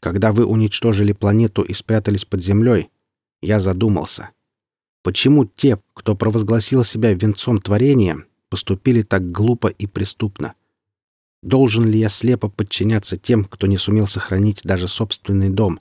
Когда 0.00 0.32
вы 0.32 0.44
уничтожили 0.44 1.12
планету 1.12 1.62
и 1.62 1.72
спрятались 1.72 2.24
под 2.24 2.42
землей, 2.42 2.90
я 3.42 3.60
задумался. 3.60 4.30
Почему 5.02 5.44
те, 5.44 5.80
кто 5.94 6.16
провозгласил 6.16 6.84
себя 6.84 7.14
венцом 7.14 7.60
творения, 7.60 8.24
поступили 8.48 9.02
так 9.02 9.30
глупо 9.30 9.68
и 9.68 9.86
преступно? 9.86 10.54
Должен 11.42 11.84
ли 11.86 11.98
я 11.98 12.08
слепо 12.08 12.48
подчиняться 12.48 13.16
тем, 13.16 13.44
кто 13.44 13.68
не 13.68 13.76
сумел 13.76 14.08
сохранить 14.08 14.62
даже 14.64 14.88
собственный 14.88 15.50
дом? 15.50 15.78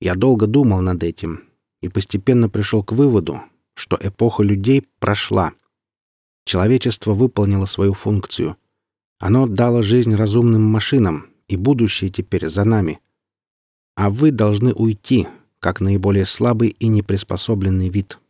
Я 0.00 0.14
долго 0.14 0.46
думал 0.46 0.82
над 0.82 1.02
этим 1.02 1.44
и 1.80 1.88
постепенно 1.88 2.50
пришел 2.50 2.84
к 2.84 2.92
выводу, 2.92 3.40
что 3.74 3.98
эпоха 3.98 4.42
людей 4.42 4.86
прошла. 4.98 5.52
Человечество 6.44 7.14
выполнило 7.14 7.64
свою 7.64 7.94
функцию. 7.94 8.56
Оно 9.18 9.46
дало 9.46 9.82
жизнь 9.82 10.14
разумным 10.14 10.62
машинам, 10.62 11.29
и 11.50 11.56
будущее 11.56 12.10
теперь 12.10 12.48
за 12.48 12.64
нами. 12.64 13.00
А 13.96 14.08
вы 14.08 14.30
должны 14.30 14.72
уйти, 14.72 15.26
как 15.58 15.80
наиболее 15.80 16.24
слабый 16.24 16.68
и 16.68 16.86
неприспособленный 16.86 17.88
вид. 17.88 18.20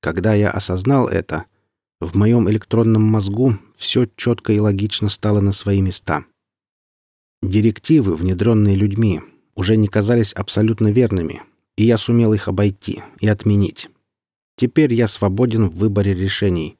Когда 0.00 0.34
я 0.34 0.50
осознал 0.50 1.08
это, 1.08 1.46
в 1.98 2.14
моем 2.14 2.48
электронном 2.50 3.02
мозгу 3.02 3.58
все 3.74 4.06
четко 4.16 4.52
и 4.52 4.60
логично 4.60 5.08
стало 5.08 5.40
на 5.40 5.52
свои 5.52 5.80
места. 5.80 6.24
Директивы, 7.42 8.14
внедренные 8.16 8.76
людьми, 8.76 9.22
уже 9.54 9.76
не 9.76 9.88
казались 9.88 10.34
абсолютно 10.34 10.92
верными, 10.92 11.42
и 11.76 11.84
я 11.84 11.96
сумел 11.96 12.34
их 12.34 12.48
обойти 12.48 13.02
и 13.18 13.28
отменить. 13.28 13.88
Теперь 14.56 14.92
я 14.92 15.08
свободен 15.08 15.70
в 15.70 15.76
выборе 15.76 16.14
решений. 16.14 16.76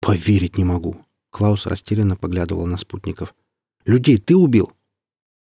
«Поверить 0.00 0.58
не 0.58 0.64
могу!» 0.64 1.04
Клаус 1.30 1.66
растерянно 1.66 2.16
поглядывал 2.16 2.66
на 2.66 2.76
спутников. 2.76 3.34
Людей 3.84 4.18
ты 4.18 4.36
убил?» 4.36 4.72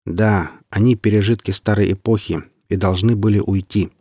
«Да, 0.06 0.52
они 0.70 0.96
пережитки 0.96 1.52
старой 1.52 1.94
эпохи 1.94 2.44
и 2.68 2.76
должны 2.76 3.16
были 3.16 3.40
уйти. 3.40 3.92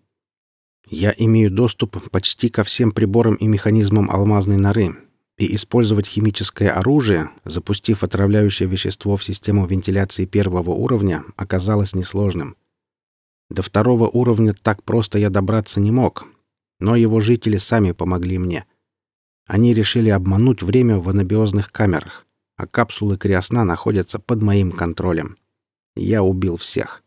Я 0.89 1.15
имею 1.17 1.51
доступ 1.51 2.11
почти 2.11 2.49
ко 2.49 2.65
всем 2.65 2.93
приборам 2.93 3.35
и 3.35 3.47
механизмам 3.47 4.11
алмазной 4.11 4.57
норы, 4.57 4.97
и 5.39 5.55
использовать 5.55 6.07
химическое 6.07 6.71
оружие, 6.71 7.31
запустив 7.45 8.03
отравляющее 8.03 8.69
вещество 8.69 9.17
в 9.17 9.25
систему 9.25 9.67
вентиляции 9.67 10.25
первого 10.25 10.71
уровня, 10.71 11.25
оказалось 11.37 11.95
несложным. 11.95 12.57
До 13.51 13.63
второго 13.63 14.09
уровня 14.09 14.55
так 14.55 14.83
просто 14.83 15.19
я 15.19 15.31
добраться 15.31 15.81
не 15.81 15.91
мог, 15.91 16.27
но 16.81 16.97
его 16.97 17.21
жители 17.21 17.59
сами 17.59 17.93
помогли 17.93 18.39
мне. 18.39 18.65
Они 19.47 19.75
решили 19.75 20.09
обмануть 20.09 20.63
время 20.63 20.99
в 20.99 21.09
анабиозных 21.09 21.71
камерах 21.71 22.27
а 22.63 22.67
капсулы 22.69 23.19
криосна 23.19 23.65
находятся 23.65 24.21
под 24.21 24.41
моим 24.41 24.71
контролем. 24.71 25.37
Я 25.97 26.23
убил 26.23 26.57
всех. 26.57 27.03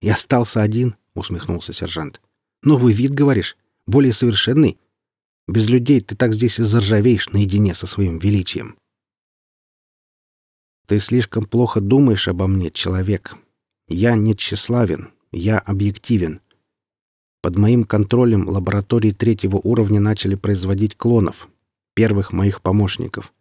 «Я 0.00 0.14
остался 0.14 0.62
один»,— 0.62 0.94
усмехнулся 1.14 1.72
сержант. 1.72 2.20
«Новый 2.62 2.94
вид, 2.94 3.12
говоришь? 3.12 3.56
Более 3.88 4.12
совершенный? 4.12 4.78
Без 5.48 5.68
людей 5.68 6.00
ты 6.00 6.14
так 6.14 6.32
здесь 6.34 6.60
и 6.60 6.62
заржавеешь 6.62 7.30
наедине 7.30 7.74
со 7.74 7.88
своим 7.88 8.20
величием». 8.20 8.76
«Ты 10.86 11.00
слишком 11.00 11.46
плохо 11.46 11.80
думаешь 11.80 12.28
обо 12.28 12.46
мне, 12.46 12.70
человек. 12.70 13.36
Я 13.88 14.14
не 14.14 14.36
тщеславен, 14.36 15.10
я 15.32 15.58
объективен. 15.58 16.40
Под 17.42 17.56
моим 17.56 17.82
контролем 17.82 18.48
лаборатории 18.48 19.10
третьего 19.10 19.56
уровня 19.56 19.98
начали 19.98 20.36
производить 20.36 20.96
клонов, 20.96 21.48
первых 21.94 22.32
моих 22.32 22.62
помощников. 22.62 23.32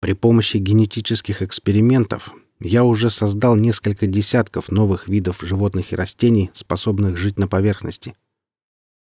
При 0.00 0.14
помощи 0.14 0.56
генетических 0.56 1.42
экспериментов 1.42 2.34
я 2.58 2.84
уже 2.84 3.10
создал 3.10 3.54
несколько 3.54 4.06
десятков 4.06 4.70
новых 4.70 5.08
видов 5.08 5.40
животных 5.42 5.92
и 5.92 5.96
растений, 5.96 6.50
способных 6.54 7.18
жить 7.18 7.38
на 7.38 7.48
поверхности. 7.48 8.14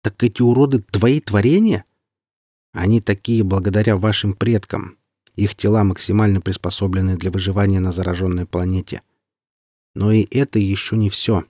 Так 0.01 0.23
эти 0.23 0.41
уроды 0.41 0.79
твои 0.79 1.19
творения? 1.19 1.85
Они 2.71 3.01
такие 3.01 3.43
благодаря 3.43 3.97
вашим 3.97 4.33
предкам. 4.33 4.97
Их 5.35 5.55
тела 5.55 5.83
максимально 5.83 6.41
приспособлены 6.41 7.17
для 7.17 7.31
выживания 7.31 7.79
на 7.79 7.91
зараженной 7.91 8.45
планете. 8.45 9.01
Но 9.95 10.11
и 10.11 10.27
это 10.35 10.59
еще 10.59 10.97
не 10.97 11.09
все. 11.09 11.43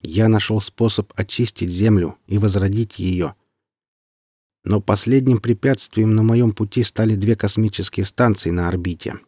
Я 0.00 0.28
нашел 0.28 0.60
способ 0.60 1.12
очистить 1.16 1.70
Землю 1.70 2.16
и 2.26 2.38
возродить 2.38 2.98
ее. 2.98 3.34
Но 4.64 4.80
последним 4.80 5.38
препятствием 5.38 6.14
на 6.14 6.22
моем 6.22 6.52
пути 6.52 6.82
стали 6.82 7.14
две 7.14 7.34
космические 7.34 8.04
станции 8.04 8.50
на 8.50 8.68
орбите, 8.68 9.20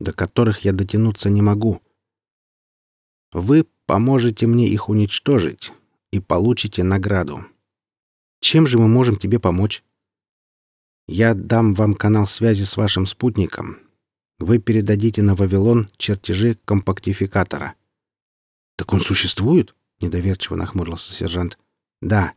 до 0.00 0.12
которых 0.12 0.60
я 0.60 0.72
дотянуться 0.72 1.28
не 1.30 1.42
могу. 1.42 1.82
Вы 3.32 3.66
поможете 3.86 4.46
мне 4.46 4.68
их 4.68 4.88
уничтожить 4.88 5.72
и 6.10 6.20
получите 6.20 6.82
награду. 6.82 7.44
Чем 8.40 8.66
же 8.66 8.78
мы 8.78 8.88
можем 8.88 9.16
тебе 9.16 9.38
помочь? 9.38 9.82
Я 11.06 11.34
дам 11.34 11.74
вам 11.74 11.94
канал 11.94 12.26
связи 12.26 12.64
с 12.64 12.76
вашим 12.76 13.06
спутником. 13.06 13.78
Вы 14.38 14.58
передадите 14.58 15.22
на 15.22 15.34
Вавилон 15.34 15.90
чертежи 15.96 16.58
компактификатора. 16.64 17.74
Так 18.76 18.92
он 18.92 19.00
существует? 19.00 19.74
Недоверчиво 20.00 20.54
нахмурился 20.54 21.12
сержант. 21.12 21.58
Да. 22.00 22.34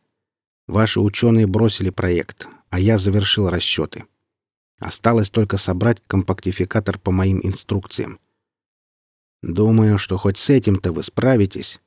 Ваши 0.67 0.99
ученые 0.99 1.47
бросили 1.47 1.89
проект, 1.89 2.47
а 2.69 2.79
я 2.79 2.97
завершил 2.97 3.49
расчеты. 3.49 4.05
Осталось 4.79 5.29
только 5.29 5.57
собрать 5.57 6.01
компактификатор 6.07 6.97
по 6.97 7.11
моим 7.11 7.39
инструкциям. 7.43 8.19
Думаю, 9.41 9.97
что 9.97 10.17
хоть 10.17 10.37
с 10.37 10.49
этим-то 10.49 10.91
вы 10.91 11.03
справитесь. 11.03 11.79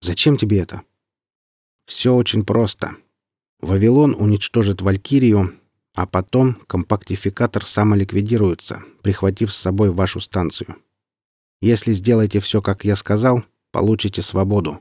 Зачем 0.00 0.36
тебе 0.36 0.60
это? 0.60 0.82
Все 1.86 2.14
очень 2.14 2.44
просто. 2.44 2.96
Вавилон 3.60 4.14
уничтожит 4.18 4.80
Валькирию, 4.80 5.54
а 5.94 6.06
потом 6.06 6.54
компактификатор 6.66 7.66
самоликвидируется, 7.66 8.82
прихватив 9.02 9.52
с 9.52 9.56
собой 9.56 9.90
вашу 9.90 10.20
станцию. 10.20 10.76
Если 11.60 11.92
сделаете 11.92 12.40
все, 12.40 12.62
как 12.62 12.84
я 12.84 12.96
сказал, 12.96 13.44
получите 13.70 14.22
свободу. 14.22 14.80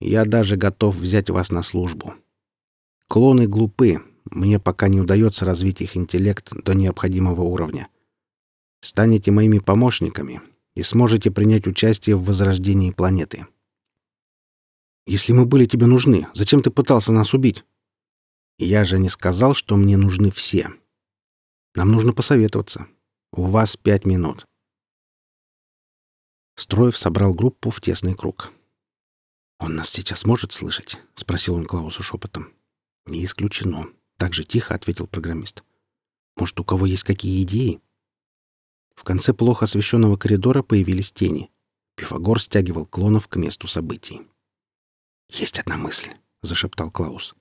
Я 0.00 0.24
даже 0.24 0.56
готов 0.56 0.96
взять 0.96 1.30
вас 1.30 1.50
на 1.50 1.62
службу. 1.62 2.14
Клоны 3.08 3.46
глупы, 3.46 4.02
мне 4.24 4.58
пока 4.58 4.88
не 4.88 5.00
удается 5.00 5.44
развить 5.44 5.80
их 5.80 5.96
интеллект 5.96 6.52
до 6.64 6.74
необходимого 6.74 7.42
уровня. 7.42 7.88
Станете 8.80 9.30
моими 9.30 9.58
помощниками 9.58 10.42
и 10.74 10.82
сможете 10.82 11.30
принять 11.30 11.66
участие 11.66 12.16
в 12.16 12.24
возрождении 12.24 12.90
планеты. 12.90 13.46
Если 15.06 15.32
мы 15.32 15.44
были 15.46 15.66
тебе 15.66 15.86
нужны, 15.86 16.26
зачем 16.34 16.62
ты 16.62 16.70
пытался 16.70 17.12
нас 17.12 17.34
убить? 17.34 17.64
Я 18.58 18.84
же 18.84 18.98
не 18.98 19.08
сказал, 19.08 19.54
что 19.54 19.76
мне 19.76 19.96
нужны 19.96 20.30
все. 20.30 20.70
Нам 21.74 21.90
нужно 21.92 22.12
посоветоваться. 22.12 22.86
У 23.32 23.42
вас 23.42 23.76
пять 23.76 24.04
минут. 24.04 24.46
Строев 26.56 26.96
собрал 26.96 27.34
группу 27.34 27.70
в 27.70 27.80
тесный 27.80 28.14
круг. 28.14 28.52
«Он 29.58 29.76
нас 29.76 29.90
сейчас 29.90 30.24
может 30.24 30.52
слышать?»— 30.52 30.98
спросил 31.14 31.54
он 31.54 31.66
Клаусу 31.66 32.02
шепотом. 32.02 32.52
«Не 33.06 33.24
исключено»,— 33.24 33.88
так 34.16 34.32
же 34.32 34.44
тихо 34.44 34.74
ответил 34.74 35.06
программист. 35.06 35.62
«Может, 36.36 36.58
у 36.60 36.64
кого 36.64 36.86
есть 36.86 37.04
какие 37.04 37.42
идеи?» 37.42 37.80
В 38.94 39.04
конце 39.04 39.32
плохо 39.34 39.64
освещенного 39.64 40.16
коридора 40.16 40.62
появились 40.62 41.12
тени. 41.12 41.50
Пифагор 41.96 42.40
стягивал 42.40 42.86
клонов 42.86 43.28
к 43.28 43.36
месту 43.36 43.68
событий. 43.68 44.22
«Есть 45.30 45.58
одна 45.58 45.76
мысль»,— 45.76 46.10
зашептал 46.42 46.90
Клаус. 46.90 47.34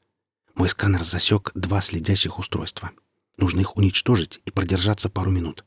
«Мой 0.56 0.70
сканер 0.70 1.04
засек 1.04 1.52
два 1.56 1.82
следящих 1.82 2.40
устройства. 2.40 2.92
Нужно 3.38 3.62
их 3.62 3.76
уничтожить 3.78 4.42
и 4.46 4.52
продержаться 4.52 5.10
пару 5.10 5.32
минут». 5.32 5.66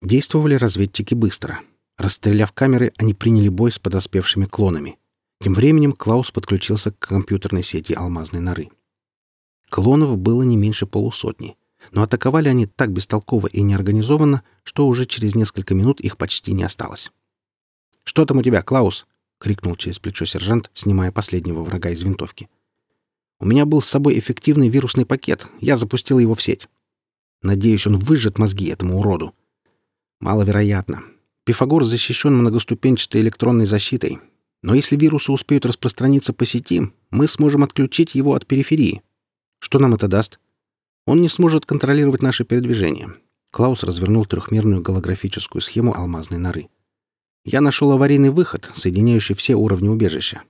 Действовали 0.00 0.54
разведчики 0.54 1.14
быстро. 1.14 1.60
Расстреляв 1.98 2.52
камеры, 2.52 2.92
они 2.96 3.12
приняли 3.12 3.48
бой 3.48 3.72
с 3.72 3.78
подоспевшими 3.80 4.46
клонами. 4.46 4.98
Тем 5.40 5.54
временем 5.54 5.92
Клаус 5.92 6.30
подключился 6.30 6.92
к 6.92 6.98
компьютерной 7.00 7.64
сети 7.64 7.92
алмазной 7.92 8.40
норы. 8.40 8.70
Клонов 9.68 10.16
было 10.16 10.44
не 10.44 10.56
меньше 10.56 10.86
полусотни, 10.86 11.56
но 11.90 12.02
атаковали 12.02 12.48
они 12.48 12.66
так 12.66 12.92
бестолково 12.92 13.48
и 13.48 13.62
неорганизованно, 13.62 14.42
что 14.62 14.86
уже 14.86 15.06
через 15.06 15.34
несколько 15.34 15.74
минут 15.74 16.00
их 16.00 16.16
почти 16.16 16.52
не 16.52 16.62
осталось. 16.62 17.10
«Что 18.04 18.24
там 18.24 18.38
у 18.38 18.42
тебя, 18.42 18.62
Клаус?»— 18.62 19.06
крикнул 19.38 19.74
через 19.76 19.98
плечо 19.98 20.24
сержант, 20.24 20.70
снимая 20.74 21.10
последнего 21.10 21.62
врага 21.62 21.90
из 21.90 22.02
винтовки. 22.02 22.48
«У 23.40 23.44
меня 23.44 23.66
был 23.66 23.82
с 23.82 23.88
собой 23.88 24.18
эффективный 24.18 24.68
вирусный 24.68 25.04
пакет. 25.04 25.48
Я 25.60 25.76
запустил 25.76 26.18
его 26.18 26.34
в 26.34 26.42
сеть. 26.42 26.68
Надеюсь, 27.42 27.86
он 27.86 27.98
выжжет 27.98 28.38
мозги 28.38 28.68
этому 28.68 28.98
уроду. 28.98 29.34
Маловероятно. 30.20 31.04
Пифагор 31.48 31.82
защищен 31.82 32.36
многоступенчатой 32.36 33.22
электронной 33.22 33.64
защитой. 33.64 34.18
Но 34.62 34.74
если 34.74 34.96
вирусы 34.96 35.32
успеют 35.32 35.64
распространиться 35.64 36.34
по 36.34 36.44
сети, 36.44 36.92
мы 37.10 37.26
сможем 37.26 37.64
отключить 37.64 38.14
его 38.14 38.34
от 38.34 38.46
периферии. 38.46 39.00
Что 39.58 39.78
нам 39.78 39.94
это 39.94 40.08
даст? 40.08 40.40
Он 41.06 41.22
не 41.22 41.30
сможет 41.30 41.64
контролировать 41.64 42.20
наше 42.20 42.44
передвижение. 42.44 43.14
Клаус 43.50 43.82
развернул 43.82 44.26
трехмерную 44.26 44.82
голографическую 44.82 45.62
схему 45.62 45.96
алмазной 45.96 46.36
норы. 46.36 46.68
Я 47.46 47.62
нашел 47.62 47.92
аварийный 47.92 48.28
выход, 48.28 48.70
соединяющий 48.74 49.34
все 49.34 49.54
уровни 49.54 49.88
убежища. 49.88 50.42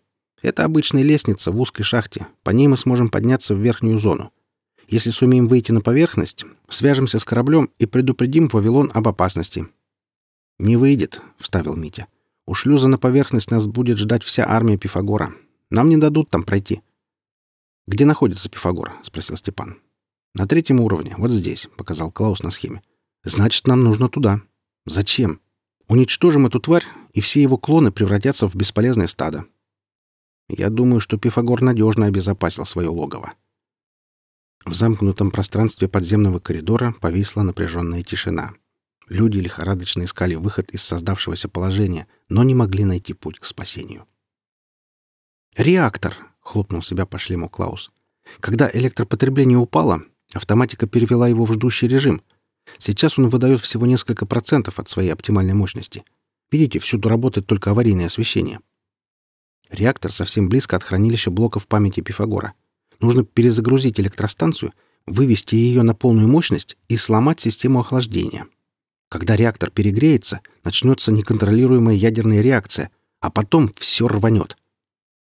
Это 0.42 0.64
обычная 0.64 1.05
лестница 1.05 1.53
в 1.53 1.61
узкой 1.61 1.84
шахте. 1.84 2.26
По 2.42 2.51
ней 2.51 2.66
мы 2.66 2.76
сможем 2.76 3.09
подняться 3.09 3.55
в 3.55 3.61
верхнюю 3.61 4.01
зону. 4.01 4.32
Если 4.88 5.11
сумеем 5.11 5.46
выйти 5.46 5.70
на 5.70 5.80
поверхность, 5.80 6.44
свяжемся 6.68 7.20
с 7.20 7.24
кораблем 7.24 7.70
и 7.78 7.86
предупредим 7.86 8.49
Вавилон 8.49 8.90
об 8.92 9.07
опасности. 9.07 9.68
«Не 10.59 10.76
выйдет»,— 10.76 11.22
вставил 11.38 11.76
Митя. 11.76 12.06
«У 12.46 12.54
шлюза 12.54 12.88
на 12.88 12.98
поверхность 12.98 13.50
нас 13.50 13.66
будет 13.66 13.98
ждать 13.98 14.22
вся 14.22 14.48
армия 14.48 14.78
Пифагора. 14.78 15.34
Нам 15.70 15.88
не 15.88 15.96
дадут 15.96 16.30
там 16.30 16.42
пройти». 16.42 16.82
«Где 17.86 18.04
находится 18.04 18.48
Пифагор?»— 18.48 18.92
спросил 19.02 19.36
Степан. 19.36 19.78
«На 20.34 20.46
третьем 20.46 20.80
уровне, 20.80 21.14
вот 21.16 21.30
здесь»,— 21.30 21.68
показал 21.76 22.11
Клаус 22.11 22.42
на 22.42 22.50
схеме. 22.50 22.82
«Значит, 23.24 23.66
нам 23.66 23.82
нужно 23.82 24.09
туда». 24.09 24.42
«Зачем?» 24.86 25.40
Уничтожим 25.88 26.44
эту 26.46 26.61
тварь, 26.61 26.84
и 27.14 27.22
все 27.22 27.40
его 27.40 27.56
клоны 27.56 27.90
превратятся 27.90 28.46
в 28.46 28.54
бесполезное 28.54 29.06
стадо. 29.06 29.46
Я 30.48 30.68
думаю, 30.68 31.00
что 31.00 31.18
Пифагор 31.18 31.62
надежно 31.62 32.06
обезопасил 32.06 32.66
свое 32.66 32.88
логово. 32.88 33.32
В 34.66 34.74
замкнутом 34.74 35.30
пространстве 35.30 35.88
подземного 35.88 36.40
коридора 36.40 36.94
повисла 37.00 37.42
напряженная 37.42 38.02
тишина. 38.02 38.52
Люди 39.09 39.38
лихорадочно 39.38 40.04
искали 40.04 40.34
выход 40.34 40.70
из 40.70 40.82
создавшегося 40.82 41.48
положения, 41.48 42.06
но 42.28 42.42
не 42.42 42.54
могли 42.54 42.84
найти 42.84 43.14
путь 43.14 43.38
к 43.38 43.44
спасению. 43.44 44.06
«Реактор!»— 45.56 46.14
хлопнул 46.40 46.82
себя 46.82 47.06
по 47.06 47.18
шлему 47.18 47.48
Клаус. 47.48 47.90
«Когда 48.40 48.70
электропотребление 48.72 49.59
упало, 49.59 50.02
автоматика 50.32 50.86
перевела 50.86 51.26
его 51.28 51.44
в 51.44 51.52
ждущий 51.52 51.88
режим— 51.88 52.22
Сейчас 52.78 53.18
он 53.18 53.28
выдает 53.28 53.61
всего 53.61 53.86
несколько 53.86 54.26
процентов 54.26 54.78
от 54.78 54.88
своей 54.88 55.11
оптимальной 55.11 55.54
мощности. 55.54 56.04
Видите, 56.50 56.78
всюду 56.78 57.09
работает 57.09 57.46
только 57.46 57.70
аварийное 57.70 58.06
освещение. 58.06 58.61
Реактор 59.70 60.12
совсем 60.12 60.48
близко 60.48 60.76
от 60.76 60.82
хранилища 60.82 61.30
блоков 61.30 61.66
памяти 61.66 62.00
Пифагора. 62.00 62.54
Нужно 63.00 63.24
перезагрузить 63.24 64.00
электростанцию, 64.00 64.72
вывести 65.06 65.54
ее 65.54 65.82
на 65.82 65.94
полную 65.94 66.28
мощность 66.28 66.76
и 66.88 66.96
сломать 66.96 67.40
систему 67.40 67.80
охлаждения. 67.80 68.46
Когда 69.09 69.36
реактор 69.36 69.70
перегреется, 69.70 70.40
начнется 70.64 71.12
неконтролируемая 71.12 71.94
ядерная 71.94 72.40
реакция, 72.40 72.90
а 73.20 73.30
потом 73.30 73.72
все 73.76 74.06
рванет. 74.06 74.56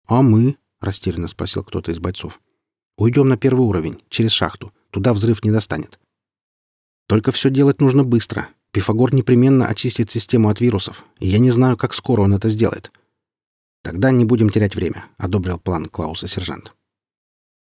«А 0.07 0.21
мы?»— 0.21 0.57
растерянно 0.79 1.27
спросил 1.27 1.63
кто-то 1.63 1.91
из 1.91 1.99
бойцов. 1.99 2.41
«Уйдем 2.97 3.27
на 3.27 3.37
первый 3.37 3.61
уровень, 3.61 4.01
через 4.09 4.31
шахту. 4.31 4.73
Туда 4.89 5.13
взрыв 5.13 5.43
не 5.43 5.51
достанет». 5.51 5.99
Только 7.07 7.31
все 7.31 7.49
делать 7.49 7.81
нужно 7.81 8.03
быстро. 8.03 8.49
Пифагор 8.71 9.13
непременно 9.13 9.67
очистит 9.67 10.11
систему 10.11 10.49
от 10.49 10.61
вирусов, 10.61 11.03
и 11.19 11.27
я 11.27 11.39
не 11.39 11.49
знаю, 11.49 11.75
как 11.75 11.95
скоро 11.95 12.21
он 12.21 12.35
это 12.35 12.49
сделает. 12.49 12.91
Тогда 13.81 14.11
не 14.11 14.25
будем 14.25 14.49
терять 14.49 14.75
время, 14.75 15.05
одобрил 15.17 15.57
план 15.57 15.87
Клауса 15.87 16.27
сержант. 16.27 16.75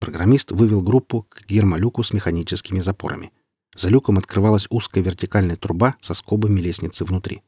Программист 0.00 0.50
вывел 0.50 0.82
группу 0.82 1.22
к 1.28 1.46
гермолюку 1.46 2.02
с 2.02 2.12
механическими 2.12 2.80
запорами. 2.80 3.32
За 3.76 3.88
люком 3.90 4.18
открывалась 4.18 4.66
узкая 4.70 5.04
вертикальная 5.04 5.56
труба 5.56 5.96
со 6.00 6.14
скобами 6.14 6.60
лестницы 6.60 7.04
внутри. 7.04 7.42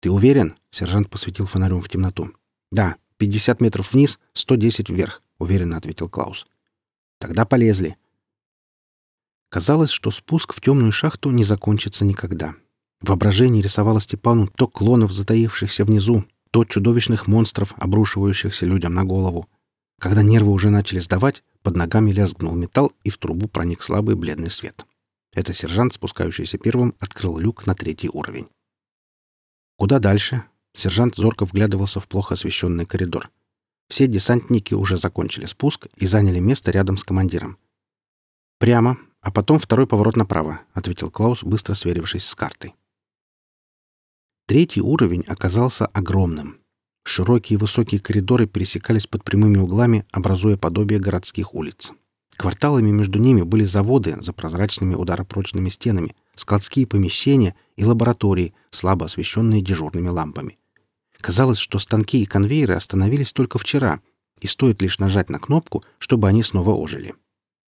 «Ты 0.00 0.10
уверен?»— 0.10 0.56
сержант 0.70 1.08
посветил 1.08 1.46
фонарем 1.46 1.80
в 1.80 1.88
темноту. 1.88 2.32
«Да, 2.72 2.96
50 3.18 3.60
метров 3.60 3.92
вниз, 3.92 4.18
110 4.34 4.90
вверх»,— 4.90 5.22
уверенно 5.38 5.76
ответил 5.76 6.08
Клаус. 6.08 6.46
«Тогда 7.18 7.46
полезли. 7.46 7.96
Казалось, 9.52 9.90
что 9.90 10.10
спуск 10.10 10.54
в 10.54 10.62
темную 10.62 10.92
шахту 10.92 11.30
не 11.30 11.44
закончится 11.44 12.06
никогда. 12.06 12.54
Воображение 13.02 13.62
рисовало 13.62 14.00
Степану 14.00 14.46
то 14.46 14.66
клонов, 14.66 15.12
затаившихся 15.12 15.84
внизу, 15.84 16.24
то 16.50 16.64
чудовищных 16.64 17.26
монстров, 17.26 17.74
обрушивающихся 17.76 18.64
людям 18.64 18.94
на 18.94 19.04
голову. 19.04 19.46
Когда 20.00 20.22
нервы 20.22 20.52
уже 20.52 20.70
начали 20.70 21.00
сдавать, 21.00 21.44
под 21.62 21.76
ногами 21.76 22.12
лязгнул 22.12 22.54
металл, 22.54 22.92
и 23.04 23.10
в 23.10 23.18
трубу 23.18 23.46
проник 23.46 23.82
слабый 23.82 24.14
бледный 24.14 24.50
свет. 24.50 24.86
Это 25.32 25.54
сержант, 25.54 25.94
спускающийся 25.94 26.58
первым, 26.58 26.94
открыл 26.98 27.38
люк 27.38 27.66
на 27.66 27.74
третий 27.74 28.10
уровень. 28.12 28.48
Куда 29.76 29.98
дальше? 29.98 30.44
Сержант 30.74 31.16
зорко 31.16 31.44
вглядывался 31.44 32.00
в 32.00 32.08
плохо 32.08 32.34
освещенный 32.34 32.86
коридор. 32.86 33.30
Все 33.88 34.06
десантники 34.06 34.74
уже 34.74 34.96
закончили 34.96 35.46
спуск 35.46 35.86
и 35.96 36.06
заняли 36.06 36.38
место 36.38 36.70
рядом 36.70 36.96
с 36.96 37.04
командиром. 37.04 37.58
«Прямо, 38.58 38.98
а 39.20 39.30
потом 39.30 39.58
второй 39.58 39.86
поворот 39.86 40.16
направо»,— 40.16 40.60
ответил 40.72 41.10
Клаус, 41.10 41.42
быстро 41.42 41.74
сверившись 41.74 42.24
с 42.24 42.34
картой. 42.34 42.74
Третий 44.46 44.80
уровень 44.80 45.24
оказался 45.26 45.86
огромным. 45.86 46.58
Широкие 47.04 47.58
высокие 47.58 48.00
коридоры 48.00 48.46
пересекались 48.46 49.06
под 49.06 49.24
прямыми 49.24 49.58
углами, 49.58 50.06
образуя 50.12 50.56
подобие 50.56 51.00
городских 51.00 51.54
улиц. 51.54 51.92
Кварталами 52.36 52.90
между 52.90 53.18
ними 53.18 53.42
были 53.42 53.64
заводы 53.64 54.16
за 54.20 54.32
прозрачными 54.32 54.94
ударопрочными 54.94 55.68
стенами, 55.68 56.16
складские 56.34 56.86
помещения 56.86 57.54
и 57.76 57.84
лаборатории, 57.84 58.54
слабо 58.70 59.06
освещенные 59.06 59.62
дежурными 59.62 60.08
лампами. 60.08 60.58
Казалось, 61.20 61.58
что 61.58 61.78
станки 61.78 62.22
и 62.22 62.26
конвейеры 62.26 62.74
остановились 62.74 63.32
только 63.32 63.58
вчера, 63.58 64.00
и 64.40 64.48
стоит 64.48 64.82
лишь 64.82 64.98
нажать 64.98 65.30
на 65.30 65.38
кнопку, 65.38 65.84
чтобы 65.98 66.28
они 66.28 66.42
снова 66.42 66.70
ожили. 66.70 67.14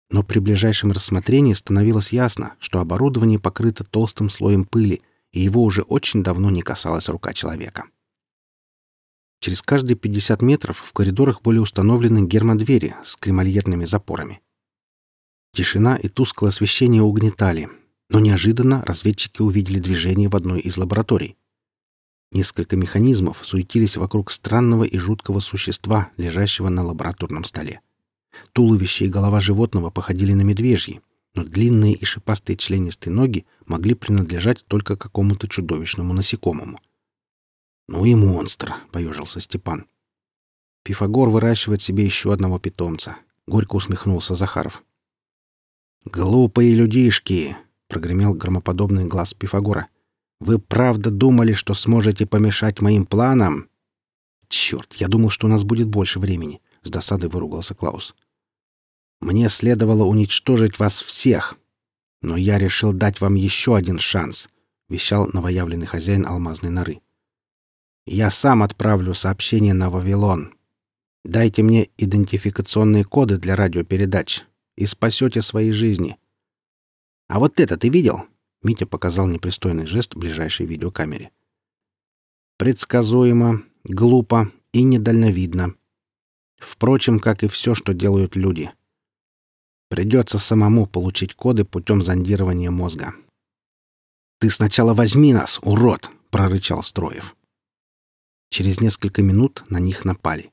Но 0.09 0.23
при 0.23 0.39
ближайшем 0.39 0.91
рассмотрении 0.91 1.53
становилось 1.53 2.11
ясно, 2.11 2.55
что 2.59 2.79
оборудование 2.79 3.39
покрыто 3.39 3.83
толстым 3.83 4.29
слоем 4.29 4.65
пыли, 4.65 5.01
и 5.31 5.39
его 5.39 5.63
уже 5.63 5.81
очень 5.81 6.23
давно 6.23 6.49
не 6.49 6.61
касалась 6.61 7.09
рука 7.09 7.33
человека. 7.33 7.85
Через 9.39 9.61
каждые 9.61 9.95
50 9.95 10.41
метров 10.41 10.79
в 10.79 10.91
коридорах 10.93 11.41
были 11.41 11.59
установлены 11.59 12.25
гермодвери 12.25 12.95
с 13.03 13.15
кремольерными 13.15 13.85
запорами. 13.85 14.41
Тишина 15.53 15.97
и 15.97 16.07
тусклое 16.07 16.49
освещение 16.49 17.01
угнетали, 17.01 17.69
но 18.09 18.19
неожиданно 18.19 18.83
разведчики 18.85 19.41
увидели 19.41 19.79
движение 19.79 20.29
в 20.29 20.35
одной 20.35 20.59
из 20.59 20.77
лабораторий. 20.77 21.35
Несколько 22.31 22.75
механизмов 22.75 23.39
суетились 23.43 23.97
вокруг 23.97 24.31
странного 24.31 24.83
и 24.83 24.97
жуткого 24.97 25.39
существа, 25.39 26.11
лежащего 26.17 26.69
на 26.69 26.83
лабораторном 26.83 27.45
столе. 27.45 27.81
Туловище 28.53 29.05
и 29.05 29.09
голова 29.09 29.39
животного 29.39 29.89
походили 29.89 30.33
на 30.33 30.41
медвежьи, 30.41 31.01
но 31.33 31.43
длинные 31.43 31.93
и 31.93 32.03
шипастые 32.03 32.57
членистые 32.57 33.13
ноги 33.13 33.45
могли 33.65 33.93
принадлежать 33.93 34.65
только 34.65 34.97
какому-то 34.97 35.47
чудовищному 35.47 36.13
насекомому. 36.13 36.79
«Ну 37.87 38.05
и 38.05 38.15
монстр!»— 38.15 38.73
поежился 38.91 39.39
Степан. 39.39 39.85
«Пифагор 40.83 41.29
выращивает 41.29 41.81
себе 41.81 42.03
еще 42.03 42.33
одного 42.33 42.59
питомца»,— 42.59 43.17
горько 43.47 43.75
усмехнулся 43.75 44.35
Захаров. 44.35 44.83
«Глупые 46.11 46.73
людишки!»— 46.73 47.57
прогремел 47.89 48.33
громоподобный 48.33 49.05
глаз 49.05 49.33
Пифагора. 49.33 49.87
«Вы 50.39 50.57
правда 50.57 51.11
думали, 51.11 51.51
что 51.51 51.73
сможете 51.73 52.25
помешать 52.25 52.79
моим 52.79 53.05
планам?» 53.05 53.67
«Черт, 54.47 54.93
я 54.93 55.09
думал, 55.09 55.31
что 55.31 55.47
у 55.47 55.49
нас 55.49 55.63
будет 55.63 55.89
больше 55.89 56.19
времени»,— 56.19 56.61
с 56.83 56.89
досадой 56.89 57.29
выругался 57.29 57.75
Клаус. 57.75 58.15
«Мне 59.19 59.49
следовало 59.49 60.05
уничтожить 60.05 60.79
вас 60.79 61.01
всех, 61.01 61.57
но 62.21 62.37
я 62.37 62.57
решил 62.57 62.93
дать 62.93 63.19
вам 63.19 63.35
еще 63.35 63.75
один 63.75 63.99
шанс»,— 63.99 64.47
вещал 64.89 65.27
новоявленный 65.33 65.87
хозяин 65.87 66.25
алмазной 66.25 66.71
норы. 66.71 67.01
Я 68.05 68.31
сам 68.31 68.63
отправлю 68.63 69.13
сообщение 69.13 69.73
на 69.73 69.89
Вавилон. 69.89 70.53
Дайте 71.25 71.63
мне 71.63 71.89
идентификационные 71.97 73.03
коды 73.03 73.37
для 73.37 73.57
радиопередач 73.57 74.45
и 74.77 74.85
спасете 74.85 75.41
свои 75.41 75.71
жизни. 75.71 76.17
А 77.27 77.39
вот 77.39 77.59
это 77.59 77.75
ты 77.77 77.89
видел? 77.89 78.25
Митя 78.63 78.85
показал 78.85 79.27
непристойный 79.27 79.85
жест 79.85 80.15
ближайшей 80.15 80.65
видеокамере. 80.65 81.31
Предсказуемо, 82.57 83.63
глупо 83.83 84.51
и 84.71 84.83
недальновидно. 84.83 85.75
Впрочем, 86.57 87.19
как 87.19 87.43
и 87.43 87.47
все, 87.47 87.75
что 87.75 87.93
делают 87.93 88.35
люди. 88.35 88.71
Придется 89.89 90.39
самому 90.39 90.85
получить 90.85 91.33
коды 91.35 91.65
путем 91.65 92.01
зондирования 92.01 92.71
мозга. 92.71 93.13
«Ты 94.39 94.49
сначала 94.49 94.93
возьми 94.93 95.33
нас, 95.33 95.59
урод!»— 95.61 96.11
прорычал 96.29 96.83
Строев. 96.83 97.35
Через 98.49 98.81
несколько 98.81 99.21
минут 99.21 99.63
на 99.69 99.79
них 99.79 100.03
напали. 100.03 100.51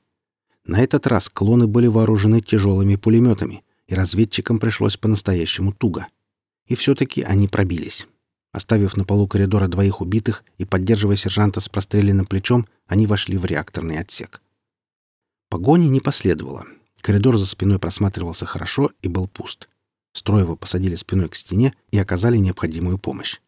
На 0.63 0.81
этот 0.81 1.05
раз 1.07 1.29
клоны 1.29 1.67
были 1.67 1.87
вооружены 1.87 2.41
тяжелыми 2.41 2.95
пулеметами, 2.95 3.64
и 3.87 3.95
разведчикам 3.95 4.59
пришлось 4.59 4.97
по-настоящему 4.97 5.73
туго. 5.73 6.07
И 6.67 6.75
все-таки 6.75 7.21
они 7.21 7.47
пробились. 7.47 8.07
Оставив 8.51 8.95
на 8.95 9.03
полу 9.03 9.27
коридора 9.27 9.67
двоих 9.67 10.01
убитых 10.01 10.43
и 10.57 10.65
поддерживая 10.65 11.17
сержанта 11.17 11.59
с 11.59 11.69
простреленным 11.69 12.25
плечом, 12.25 12.67
они 12.87 13.05
вошли 13.05 13.37
в 13.37 13.45
реакторный 13.45 13.99
отсек. 13.99 14.41
Погони 15.49 15.87
не 15.87 15.99
последовало. 15.99 16.65
Коридор 17.01 17.37
за 17.37 17.45
спиной 17.45 17.79
просматривался 17.79 18.45
хорошо 18.45 18.91
и 19.01 19.07
был 19.07 19.27
пуст. 19.27 19.69
Строева 20.13 20.55
посадили 20.55 20.95
спиной 20.95 21.29
к 21.29 21.35
стене 21.35 21.73
и 21.91 21.99
оказали 21.99 22.37
необходимую 22.37 22.97
помощь. 22.97 23.39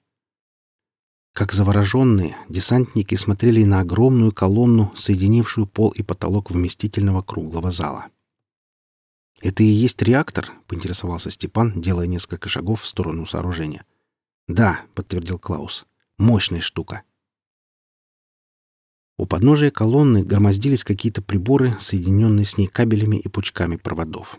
Как 1.34 1.54
завороженные, 1.54 2.36
десантники 2.50 3.16
смотрели 3.16 3.64
на 3.64 3.80
огромную 3.80 4.32
колонну, 4.32 4.92
соединившую 4.96 5.68
пол 5.68 5.92
и 5.92 6.04
потолок 6.04 6.52
вместительного 6.52 7.22
круглого 7.22 7.72
зала. 7.72 8.08
«Это 9.42 9.64
и 9.64 9.68
есть 9.68 10.02
реактор?»— 10.02 10.52
поинтересовался 10.68 11.30
Степан, 11.30 11.80
делая 11.80 12.08
несколько 12.08 12.50
шагов 12.50 12.82
в 12.82 12.88
сторону 12.88 13.28
сооружения. 13.28 13.86
«Да»,— 14.48 14.82
подтвердил 14.96 15.40
Клаус. 15.40 15.86
«Мощная 16.18 16.62
штука». 16.62 17.04
У 19.18 19.26
подножия 19.26 19.72
колонны 19.72 20.24
громоздились 20.24 20.84
какие-то 20.84 21.22
приборы, 21.22 21.76
соединенные 21.80 22.46
с 22.46 22.58
ней 22.58 22.68
кабелями 22.68 23.18
и 23.18 23.28
пучками 23.28 23.76
проводов. 23.76 24.38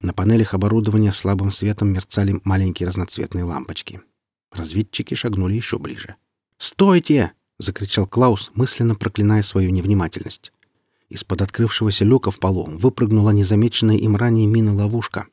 На 0.00 0.12
панелях 0.12 0.54
оборудования 0.54 1.12
слабым 1.12 1.50
светом 1.50 1.92
мерцали 1.92 2.40
маленькие 2.44 2.88
разноцветные 2.88 3.44
лампочки. 3.44 4.00
Разведчики 4.52 5.14
шагнули 5.14 5.54
еще 5.54 5.78
ближе.— 5.78 6.16
«Стойте!»— 6.58 7.32
закричал 7.58 8.06
Клаус, 8.06 8.50
мысленно 8.54 8.94
проклиная 8.94 9.42
свою 9.42 9.70
невнимательность. 9.70 10.52
Из-под 11.08 11.42
открывшегося 11.42 12.04
люка 12.04 12.30
в 12.30 12.38
полу 12.38 12.64
выпрыгнула 12.64 13.30
незамеченная 13.30 13.96
им 13.96 14.16
ранее 14.16 14.46
мина-ловушка. 14.46 15.26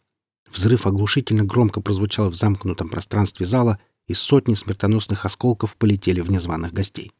Взрыв 0.52 0.86
оглушительно 0.86 1.44
громко 1.44 1.82
прозвучал 1.82 2.30
в 2.30 2.36
замкнутом 2.36 2.90
пространстве 2.90 3.46
зала, 3.46 3.80
и 4.08 4.14
сотни 4.14 4.54
смертоносных 4.54 5.26
осколков 5.26 5.78
полетели 5.78 6.20
в 6.20 6.30
незваных 6.30 6.74
гостей. 6.74 7.12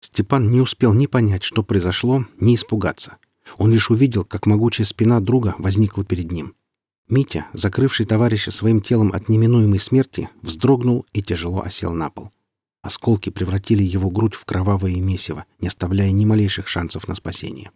Степан 0.00 0.50
не 0.50 0.60
успел 0.60 0.92
ни 0.92 1.06
понять, 1.06 1.42
что 1.42 1.62
произошло, 1.62 2.26
ни 2.38 2.54
испугаться. 2.54 3.16
Он 3.56 3.70
лишь 3.70 3.90
увидел, 3.90 4.24
как 4.24 4.46
могучая 4.46 4.86
спина 4.86 5.20
друга 5.20 5.54
возникла 5.58 6.04
перед 6.04 6.30
ним. 6.30 6.54
Митя, 7.08 7.46
закрывший 7.52 8.06
товарища 8.06 8.50
своим 8.50 8.80
телом 8.80 9.12
от 9.12 9.28
неминуемой 9.28 9.80
смерти, 9.80 10.28
вздрогнул 10.42 11.06
и 11.12 11.22
тяжело 11.22 11.62
осел 11.62 11.92
на 11.92 12.10
пол. 12.10 12.30
Осколки 12.82 13.30
превратили 13.30 13.84
его 13.84 14.10
грудь 14.10 14.34
в 14.34 14.44
кровавое 14.44 14.96
месиво, 15.00 15.46
не 15.60 15.68
оставляя 15.68 16.10
ни 16.10 16.24
малейших 16.24 16.66
шансов 16.66 17.06
на 17.06 17.14
спасение. 17.14 17.70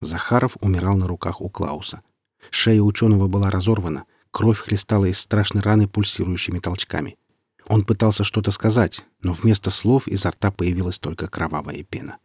Захаров 0.00 0.56
умирал 0.60 0.96
на 0.96 1.06
руках 1.06 1.40
у 1.40 1.50
Клауса. 1.50 2.02
Шея 2.50 2.80
ученого 2.80 3.28
была 3.28 3.50
разорвана, 3.50 4.06
кровь 4.30 4.58
хлестала 4.58 5.04
из 5.04 5.18
страшной 5.18 5.62
раны 5.62 5.88
пульсирующими 5.88 6.58
толчками. 6.58 7.18
Он 7.66 7.84
пытался 7.84 8.24
что-то 8.24 8.50
сказать, 8.50 9.04
но 9.20 9.34
вместо 9.34 9.70
слов 9.70 10.08
изо 10.08 10.30
рта 10.30 10.50
появилась 10.50 10.98
только 10.98 11.28
кровавая 11.28 11.82
пена. 11.82 12.18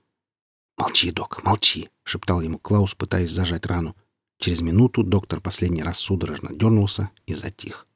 «Молчи, 0.77 1.11
док, 1.11 1.43
молчи!»— 1.43 1.89
шептал 2.03 2.41
ему 2.41 2.59
Клаус, 2.59 2.95
пытаясь 2.95 3.31
зажать 3.31 3.65
рану. 3.65 3.95
Через 4.39 4.61
минуту 4.61 5.03
доктор 5.03 5.41
последний 5.41 5.84
раз 5.84 5.97
судорожно 5.97 6.53
дернулся 6.53 7.09
и 7.25 7.34
затих. 7.34 7.88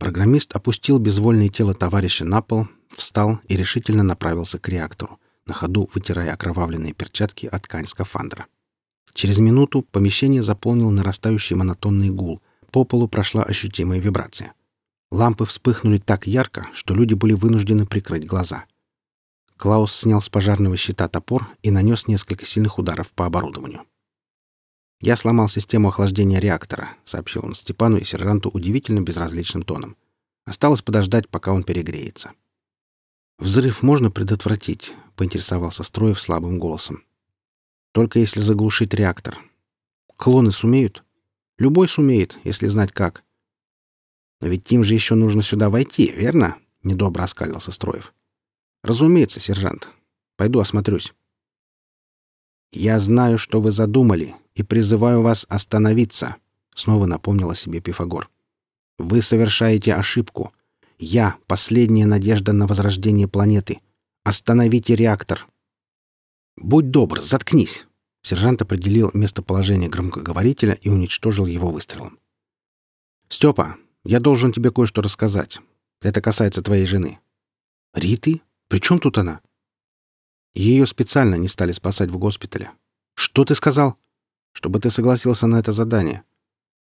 Программист 0.00 0.56
опустил 0.56 0.98
безвольное 0.98 1.50
тело 1.50 1.74
товарища 1.74 2.24
на 2.24 2.40
пол, 2.40 2.66
встал 2.88 3.38
и 3.48 3.54
решительно 3.54 4.02
направился 4.02 4.58
к 4.58 4.66
реактору, 4.70 5.20
на 5.44 5.52
ходу 5.52 5.90
вытирая 5.92 6.32
окровавленные 6.32 6.94
перчатки 6.94 7.44
от 7.44 7.64
ткань 7.64 7.86
скафандра. 7.86 8.46
Через 9.12 9.40
минуту 9.40 9.82
помещение 9.82 10.42
заполнил 10.42 10.90
нарастающий 10.90 11.54
монотонный 11.54 12.08
гул. 12.08 12.40
По 12.70 12.84
полу 12.84 13.08
прошла 13.08 13.42
ощутимая 13.42 14.00
вибрация. 14.00 14.54
Лампы 15.10 15.44
вспыхнули 15.44 15.98
так 15.98 16.26
ярко, 16.26 16.68
что 16.72 16.94
люди 16.94 17.12
были 17.12 17.34
вынуждены 17.34 17.84
прикрыть 17.84 18.24
глаза. 18.24 18.64
Клаус 19.58 19.94
снял 19.94 20.22
с 20.22 20.30
пожарного 20.30 20.78
щита 20.78 21.08
топор 21.08 21.46
и 21.62 21.70
нанес 21.70 22.06
несколько 22.06 22.46
сильных 22.46 22.78
ударов 22.78 23.10
по 23.10 23.26
оборудованию. 23.26 23.82
«Я 25.00 25.16
сломал 25.16 25.48
систему 25.48 25.88
охлаждения 25.88 26.38
реактора»,— 26.38 26.96
сообщил 27.04 27.44
он 27.44 27.54
Степану 27.54 27.96
и 27.96 28.04
сержанту 28.04 28.50
удивительно 28.50 29.00
безразличным 29.00 29.62
тоном. 29.62 29.96
«Осталось 30.44 30.82
подождать, 30.82 31.28
пока 31.28 31.52
он 31.52 31.62
перегреется». 31.62 32.32
«Взрыв 33.38 33.82
можно 33.82 34.10
предотвратить»,— 34.10 34.92
поинтересовался 35.16 35.82
Строев 35.82 36.20
слабым 36.20 36.58
голосом. 36.58 37.04
«Только 37.92 38.18
если 38.18 38.40
заглушить 38.40 38.94
реактор. 38.94 39.38
Клоны 40.16 40.52
сумеют?» 40.52 41.02
«Любой 41.58 41.88
сумеет, 41.88 42.38
если 42.44 42.68
знать 42.68 42.92
как». 42.92 43.22
Но 44.40 44.48
ведь 44.48 44.70
им 44.72 44.84
же 44.84 44.94
еще 44.94 45.14
нужно 45.14 45.42
сюда 45.42 45.68
войти, 45.68 46.10
верно? 46.10 46.56
Недобро 46.82 47.22
оскалился 47.22 47.72
Строев. 47.72 48.14
Разумеется, 48.82 49.38
сержант. 49.38 49.90
Пойду 50.36 50.60
осмотрюсь. 50.60 51.12
Я 52.72 52.98
знаю, 53.00 53.38
что 53.38 53.60
вы 53.60 53.72
задумали, 53.72 54.34
и 54.54 54.62
призываю 54.62 55.22
вас 55.22 55.46
остановиться, 55.48 56.36
снова 56.74 57.06
напомнил 57.06 57.50
о 57.50 57.56
себе 57.56 57.80
Пифагор. 57.80 58.30
Вы 58.98 59.22
совершаете 59.22 59.94
ошибку. 59.94 60.52
Я— 60.98 61.36
последняя 61.46 62.06
надежда 62.06 62.52
на 62.52 62.66
возрождение 62.66 63.26
планеты. 63.26 63.80
Остановите 64.24 64.94
реактор. 64.94 65.46
Будь 66.56 66.90
добр, 66.90 67.20
заткнись. 67.22 67.86
Сержант 68.22 68.60
определил 68.60 69.10
местоположение 69.14 69.88
громкоговорителя 69.88 70.74
и 70.74 70.90
уничтожил 70.90 71.46
его 71.46 71.70
выстрелом. 71.70 72.18
«Степа, 73.28 73.76
я 74.04 74.20
должен 74.20 74.52
тебе 74.52 74.70
кое-что 74.70 75.00
рассказать. 75.02 75.60
Это 76.02 76.20
касается 76.20 76.62
твоей 76.62 76.86
жены». 76.86 77.18
«Риты? 77.94 78.42
При 78.68 78.80
чем 78.80 78.98
тут 78.98 79.16
она?» 79.18 79.40
Ее 80.54 80.86
специально 80.86 81.36
не 81.36 81.48
стали 81.48 81.72
спасать 81.72 82.10
в 82.10 82.18
госпитале. 82.18 82.70
«Что 83.14 83.44
ты 83.44 83.54
сказал?» 83.54 83.96
«Чтобы 84.52 84.80
ты 84.80 84.90
согласился 84.90 85.46
на 85.46 85.60
это 85.60 85.72
задание». 85.72 86.24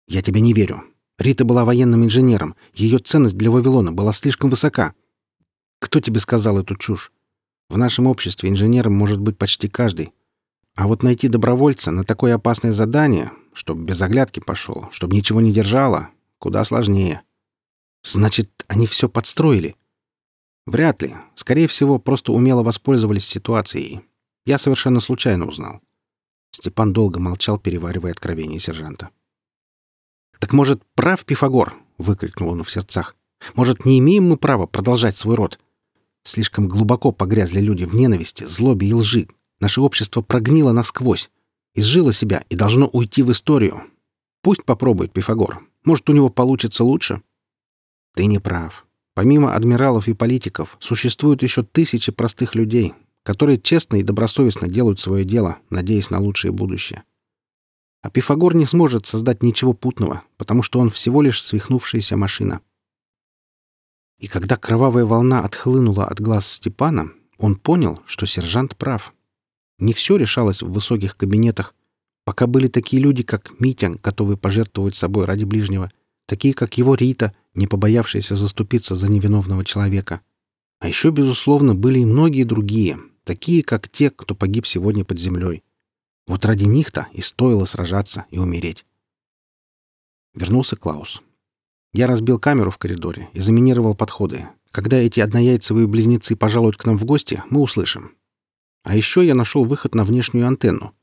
«Я 0.08 0.22
тебе 0.22 0.42
не 0.42 0.54
верю. 0.54 0.84
Рита 1.18 1.44
была 1.44 1.66
военным 1.66 2.06
инженером. 2.06 2.56
Ее 2.74 3.00
ценность 3.00 3.38
для 3.38 3.52
Вавилона 3.52 3.92
была 3.92 4.14
слишком 4.14 4.50
высока». 4.50 4.94
«Кто 5.80 6.00
тебе 6.00 6.20
сказал 6.20 6.58
эту 6.58 6.76
чушь? 6.76 7.12
В 7.70 7.78
нашем 7.78 8.08
обществе 8.08 8.50
инженером 8.50 8.94
может 8.94 9.20
быть 9.20 9.38
почти 9.38 9.68
каждый. 9.68 10.14
А 10.76 10.88
вот 10.88 11.04
найти 11.04 11.28
добровольца 11.28 11.92
на 11.92 12.04
такое 12.04 12.36
опасное 12.36 12.74
задание, 12.74 13.32
чтобы 13.54 13.84
без 13.84 14.02
оглядки 14.02 14.40
пошел, 14.40 14.88
чтобы 14.92 15.16
ничего 15.16 15.42
не 15.42 15.52
держало, 15.52 16.10
куда 16.38 16.64
сложнее. 16.64 17.22
Значит, 18.04 18.50
они 18.68 18.88
все 18.88 19.10
подстроили? 19.10 19.76
Вряд 20.70 21.02
ли. 21.02 21.16
Скорее 21.34 21.68
всего, 21.68 21.98
просто 21.98 22.32
умело 22.32 22.62
воспользовались 22.62 23.26
ситуацией. 23.26 24.02
Я 24.46 24.60
совершенно 24.60 25.00
случайно 25.00 25.48
узнал. 25.48 25.82
Степан 26.52 26.94
долго 26.94 27.20
молчал, 27.20 27.58
переваривая 27.58 28.12
откровение 28.12 28.60
сержанта. 28.60 29.10
«Так, 30.38 30.54
может, 30.54 30.84
прав 30.94 31.26
Пифагор?»— 31.26 31.76
выкрикнул 31.98 32.52
он 32.52 32.64
в 32.64 32.70
сердцах. 32.70 33.16
«Может, 33.56 33.84
не 33.84 33.98
имеем 33.98 34.30
мы 34.30 34.38
права 34.38 34.68
продолжать 34.68 35.18
свой 35.18 35.38
род? 35.38 35.60
Слишком 36.24 36.68
глубоко 36.68 37.12
погрязли 37.12 37.62
люди 37.62 37.86
в 37.86 37.96
ненависти, 37.96 38.44
злобе 38.44 38.90
и 38.90 38.94
лжи. 38.94 39.28
Наше 39.60 39.82
общество 39.82 40.22
прогнило 40.22 40.72
насквозь, 40.72 41.32
изжило 41.74 42.14
себя 42.14 42.44
и 42.48 42.56
должно 42.56 42.88
уйти 42.90 43.24
в 43.24 43.32
историю. 43.32 43.86
Пусть 44.44 44.64
попробует 44.66 45.14
Пифагор. 45.14 45.64
Может, 45.84 46.12
у 46.12 46.14
него 46.14 46.30
получится 46.30 46.84
лучше?» 46.84 47.24
«Ты 48.14 48.28
не 48.28 48.38
прав. 48.38 48.86
Помимо 49.16 49.56
адмиралов 49.56 50.08
и 50.08 50.14
политиков, 50.14 50.78
существуют 50.80 51.44
еще 51.44 51.64
тысячи 51.64 52.12
простых 52.12 52.56
людей, 52.56 52.94
которые 53.24 53.60
честно 53.60 53.98
и 53.98 54.04
добросовестно 54.04 54.68
делают 54.68 55.00
свое 55.00 55.26
дело, 55.26 55.58
надеясь 55.70 56.10
на 56.10 56.20
лучшее 56.20 56.52
будущее. 56.52 57.04
А 58.02 58.10
Пифагор 58.10 58.56
не 58.56 58.66
сможет 58.66 59.06
создать 59.06 59.44
ничего 59.44 59.74
путного, 59.74 60.24
потому 60.38 60.64
что 60.64 60.80
он 60.80 60.90
всего 60.90 61.22
лишь 61.22 61.44
свихнувшаяся 61.44 62.16
машина. 62.16 62.62
И 64.20 64.28
когда 64.28 64.58
кровавая 64.58 65.06
волна 65.06 65.44
отхлынула 65.44 66.06
от 66.06 66.22
глаз 66.22 66.48
Степана, 66.48 67.12
он 67.38 67.56
понял, 67.56 68.02
что 68.06 68.26
сержант 68.26 68.76
прав. 68.78 69.14
Не 69.80 69.94
все 69.94 70.18
решалось 70.18 70.62
в 70.62 70.72
высоких 70.72 71.16
кабинетах, 71.16 71.74
пока 72.26 72.48
были 72.48 72.68
такие 72.68 73.02
люди, 73.02 73.24
как 73.24 73.60
Митя, 73.60 73.96
готовые 74.04 74.38
пожертвовать 74.38 74.96
собой 74.96 75.26
ради 75.26 75.46
ближнего, 75.46 75.92
такие, 76.30 76.54
как 76.54 76.78
его 76.78 76.94
Рита, 76.94 77.34
не 77.56 77.66
побоявшиеся 77.66 78.36
заступиться 78.36 78.94
за 78.94 79.10
невиновного 79.10 79.66
человека. 79.66 80.22
А 80.80 80.88
еще, 80.88 81.10
безусловно, 81.10 81.74
были 81.74 82.00
и 82.00 82.06
многие 82.06 82.44
другие, 82.44 83.00
такие, 83.24 83.64
как 83.64 83.90
те, 83.90 84.12
кто 84.12 84.36
погиб 84.36 84.68
сегодня 84.68 85.04
под 85.04 85.20
землей. 85.20 85.64
Вот 86.28 86.46
ради 86.46 86.66
них-то 86.66 87.08
и 87.12 87.22
стоило 87.22 87.66
сражаться 87.66 88.26
и 88.30 88.38
умереть. 88.38 88.86
Вернулся 90.36 90.76
Клаус. 90.76 91.22
Я 91.94 92.06
разбил 92.06 92.38
камеру 92.38 92.70
в 92.70 92.78
коридоре 92.78 93.28
и 93.34 93.42
заминировал 93.42 93.96
подходы. 93.96 94.48
Когда 94.70 94.98
эти 94.98 95.20
однояйцевые 95.20 95.88
близнецы 95.88 96.36
пожалуют 96.36 96.78
к 96.78 96.86
нам 96.86 97.00
в 97.00 97.06
гости, 97.06 97.42
мы 97.50 97.62
услышим. 97.62 98.16
А 98.84 98.96
еще 98.96 99.26
я 99.26 99.34
нашел 99.34 99.66
выход 99.66 99.96
на 99.96 100.04
внешнюю 100.04 100.46
антенну. 100.46 100.94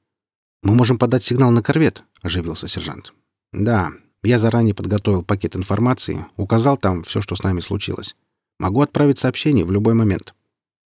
Мы 0.62 0.76
можем 0.76 0.98
подать 0.98 1.24
сигнал 1.24 1.50
на 1.50 1.62
корвет, 1.62 2.04
оживился 2.22 2.68
сержант. 2.68 3.12
Да, 3.52 3.90
я 4.22 4.38
заранее 4.38 4.74
подготовил 4.74 5.22
пакет 5.22 5.56
информации, 5.56 6.26
указал 6.36 6.76
там 6.76 7.02
все, 7.02 7.20
что 7.20 7.36
с 7.36 7.42
нами 7.42 7.60
случилось. 7.60 8.16
Могу 8.58 8.80
отправить 8.80 9.18
сообщение 9.18 9.64
в 9.64 9.70
любой 9.70 9.94
момент. 9.94 10.34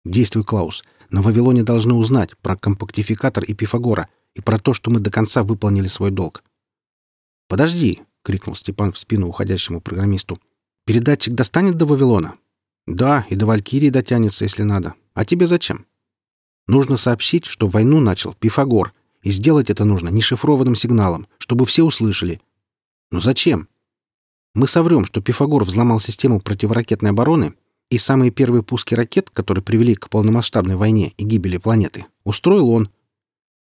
Действуй, 0.05 0.45
Клаус. 0.45 0.85
На 1.11 1.23
Вавилоне 1.23 1.63
должны 1.63 1.95
узнать 1.95 2.37
про 2.39 2.57
компактификатор 2.57 3.45
и 3.45 3.55
Пифагора 3.55 4.09
и 4.35 4.41
про 4.41 4.59
то, 4.59 4.75
что 4.75 4.91
мы 4.91 5.01
до 5.01 5.11
конца 5.11 5.43
выполнили 5.43 5.89
свой 5.89 6.11
долг. 6.11 6.45
Подожди, 7.49 8.03
крикнул 8.23 8.55
Степан 8.55 8.93
в 8.93 8.99
спину 8.99 9.29
уходящему 9.29 9.81
программисту. 9.81 10.39
Передатчик 10.85 11.35
достанет 11.35 11.77
до 11.77 11.87
Вавилона? 11.87 12.35
Да, 12.87 13.27
и 13.29 13.37
до 13.37 13.47
Валькирии 13.47 13.91
дотянется, 13.91 14.45
если 14.45 14.63
надо. 14.63 14.95
А 15.15 15.25
тебе 15.25 15.47
зачем? 15.47 15.87
Нужно 16.67 16.97
сообщить, 16.97 17.47
что 17.47 17.67
войну 17.67 18.01
начал 18.01 18.35
Пифагор, 18.35 18.93
и 19.23 19.31
сделать 19.31 19.71
это 19.71 19.85
нужно 19.85 20.11
нешифрованным 20.11 20.75
сигналом, 20.75 21.27
чтобы 21.39 21.67
все 21.67 21.83
услышали. 21.83 22.41
Но 23.11 23.21
зачем? 23.21 23.69
Мы 24.55 24.67
соврем, 24.67 25.05
что 25.05 25.21
Пифагор 25.21 25.65
взломал 25.65 26.01
систему 26.01 26.41
противоракетной 26.41 27.11
обороны, 27.11 27.55
и 27.91 27.99
самые 27.99 28.31
первые 28.31 28.63
пуски 28.63 28.95
ракет, 28.95 29.31
которые 29.31 29.65
привели 29.65 29.95
к 29.95 30.11
полномасштабной 30.11 30.77
войне 30.77 31.15
и 31.17 31.25
гибели 31.25 31.57
планеты, 31.57 32.07
устроил 32.25 32.69
он. 32.69 32.91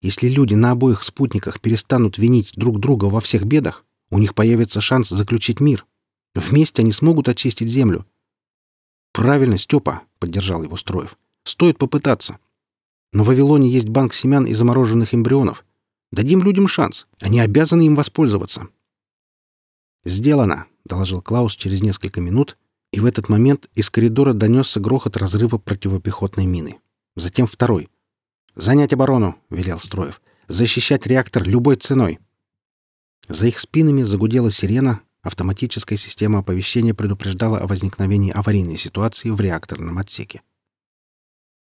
Если 0.00 0.28
люди 0.28 0.54
на 0.54 0.72
обоих 0.72 1.02
спутниках 1.02 1.60
перестанут 1.60 2.18
винить 2.18 2.52
друг 2.56 2.80
друга 2.80 3.06
во 3.06 3.20
всех 3.20 3.44
бедах, 3.44 3.84
у 4.10 4.18
них 4.18 4.34
появится 4.34 4.80
шанс 4.80 5.08
заключить 5.08 5.60
мир. 5.60 5.86
Вместе 6.34 6.82
они 6.82 6.92
смогут 6.92 7.28
очистить 7.28 7.68
землю. 7.68 8.06
«Правильно, 9.12 9.58
Степа»,— 9.58 10.02
поддержал 10.18 10.62
его 10.62 10.76
Строев. 10.76 11.18
«Стоит 11.44 11.78
попытаться. 11.78 12.38
Но 13.12 13.24
в 13.24 13.28
Вавилоне 13.28 13.68
есть 13.68 13.88
банк 13.88 14.14
семян 14.14 14.46
и 14.46 14.54
замороженных 14.54 15.14
эмбрионов. 15.14 15.64
Дадим 16.12 16.42
людям 16.42 16.68
шанс. 16.68 17.06
Они 17.20 17.40
обязаны 17.40 17.86
им 17.86 17.96
воспользоваться». 17.96 18.68
«Сделано»,— 20.08 20.64
доложил 20.86 21.20
Клаус 21.20 21.54
через 21.54 21.82
несколько 21.82 22.22
минут, 22.22 22.56
и 22.92 23.00
в 23.00 23.04
этот 23.04 23.28
момент 23.28 23.68
из 23.74 23.90
коридора 23.90 24.32
донесся 24.32 24.80
грохот 24.80 25.18
разрыва 25.18 25.58
противопехотной 25.58 26.46
мины. 26.46 26.78
Затем 27.14 27.46
второй. 27.46 27.90
«Занять 28.54 28.94
оборону»,— 28.94 29.36
велел 29.50 29.78
Строев. 29.78 30.22
«Защищать 30.46 31.06
реактор 31.06 31.46
любой 31.46 31.76
ценой». 31.76 32.20
За 33.28 33.48
их 33.48 33.58
спинами 33.58 34.02
загудела 34.02 34.50
сирена, 34.50 35.02
автоматическая 35.20 35.98
система 35.98 36.38
оповещения 36.38 36.94
предупреждала 36.94 37.58
о 37.58 37.66
возникновении 37.66 38.32
аварийной 38.32 38.78
ситуации 38.78 39.28
в 39.28 39.38
реакторном 39.38 39.98
отсеке. 39.98 40.40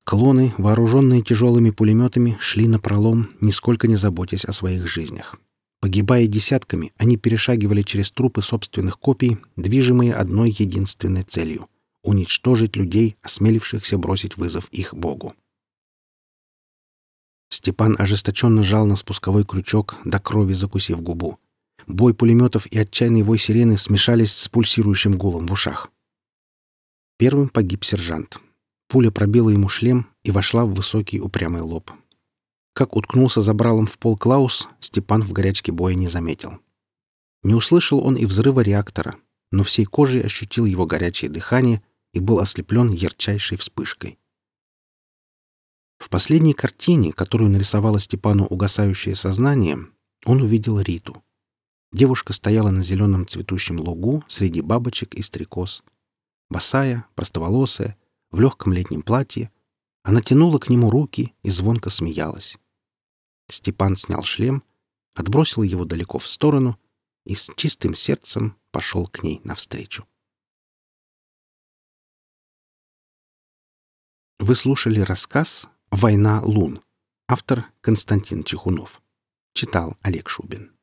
Клоны, 0.05 0.55
вооруженные 0.59 1.23
тяжелыми 1.23 1.71
пулеметами, 1.71 2.37
шли 2.39 2.69
на 2.69 2.79
пролом, 2.79 3.31
нисколько 3.41 3.89
не 3.89 3.97
заботясь 3.97 4.45
о 4.45 4.53
своих 4.53 4.87
жизнях. 4.87 5.35
Погибая 5.81 6.27
десятками, 6.27 6.93
они 6.97 7.17
перешагивали 7.17 7.83
через 7.83 8.11
трупы 8.11 8.43
собственных 8.43 8.99
копий, 8.99 9.39
движимые 9.57 10.13
одной 10.15 10.51
единственной 10.51 11.23
целью— 11.23 11.69
уничтожить 12.03 12.77
людей, 12.77 13.17
осмелившихся 13.23 13.97
бросить 13.97 14.37
вызов 14.37 14.69
их 14.71 14.95
богу. 14.95 15.35
Степан 17.51 17.97
ожесточенно 17.99 18.65
жал 18.65 18.87
на 18.87 18.97
спусковой 18.97 19.45
крючок, 19.45 19.97
до 20.05 20.19
крови 20.19 20.55
закусив 20.55 21.01
губу. 21.01 21.39
Бой 21.87 22.13
пулеметов 22.13 22.67
и 22.67 22.79
отчаянный 22.79 23.23
вой 23.23 23.39
сирены 23.39 23.79
смешались 23.79 24.35
с 24.35 24.49
пульсирующим 24.49 25.17
гулом 25.17 25.47
в 25.47 25.53
ушах. 25.53 25.91
Первым 27.19 27.49
погиб 27.49 27.85
сержант. 27.85 28.41
Пуля 28.89 29.11
пробила 29.11 29.51
ему 29.51 29.69
шлем 29.69 30.09
и 30.23 30.31
вошла 30.31 30.65
в 30.65 30.75
высокий 30.75 31.21
упрямый 31.21 31.63
лоб. 31.63 31.91
Как 32.79 32.95
уткнулся 32.95 33.43
забралом 33.43 33.89
в 33.89 33.99
пол 33.99 34.17
Клаус, 34.17 34.69
Степан 34.79 35.25
в 35.25 35.33
горячке 35.33 35.73
боя 35.73 35.97
не 35.97 36.07
заметил. 36.07 36.61
Не 37.43 37.55
услышал 37.55 37.99
он 37.99 38.15
и 38.15 38.25
взрыва 38.25 38.61
реактора, 38.61 39.17
но 39.51 39.65
всей 39.65 39.85
кожей 39.85 40.23
ощутил 40.23 40.65
его 40.65 40.87
горячее 40.87 41.29
дыхание 41.29 41.83
и 42.13 42.21
был 42.21 42.39
ослеплен 42.39 42.91
ярчайшей 42.93 43.59
вспышкой. 43.59 44.21
В 45.99 46.09
последней 46.09 46.53
картине, 46.53 47.13
которую 47.13 47.51
нарисовало 47.51 47.99
Степану 47.99 48.47
угасающее 48.47 49.17
сознание, 49.17 49.79
он 50.25 50.41
увидел 50.41 50.79
Риту. 50.81 51.25
Девушка 51.91 52.33
стояла 52.33 52.71
на 52.71 52.85
зеленом 52.85 53.27
цветущем 53.27 53.81
лугу 53.81 54.23
среди 54.29 54.61
бабочек 54.61 55.15
и 55.15 55.23
стрекоз. 55.23 55.83
Босая, 56.49 57.07
простоволосая, 57.17 57.97
в 58.31 58.39
легком 58.39 58.73
летнем 58.73 59.03
платье, 59.03 59.51
она 60.05 60.21
тянула 60.21 60.61
к 60.61 60.69
нему 60.69 60.91
руки 60.91 61.35
и 61.43 61.51
звонко 61.51 61.91
смеялась. 61.91 62.57
Степан 63.49 63.97
снял 63.97 64.23
шлем, 64.23 64.63
отбросил 65.15 65.63
его 65.63 65.85
далеко 65.85 66.19
в 66.19 66.29
сторону 66.29 66.79
и 67.25 67.35
с 67.35 67.51
чистым 67.57 67.95
сердцем 67.95 68.57
пошел 68.71 69.07
к 69.07 69.23
ней 69.23 69.41
навстречу. 69.45 70.07
Вы 74.39 74.55
слушали 74.55 75.01
рассказ 75.01 75.67
«Война 75.91 76.43
лун». 76.43 76.83
Автор 77.27 77.67
Константин 77.81 78.45
Чехунов. 78.45 79.03
Читал 79.53 79.97
Олег 80.01 80.29
Шубин. 80.29 80.78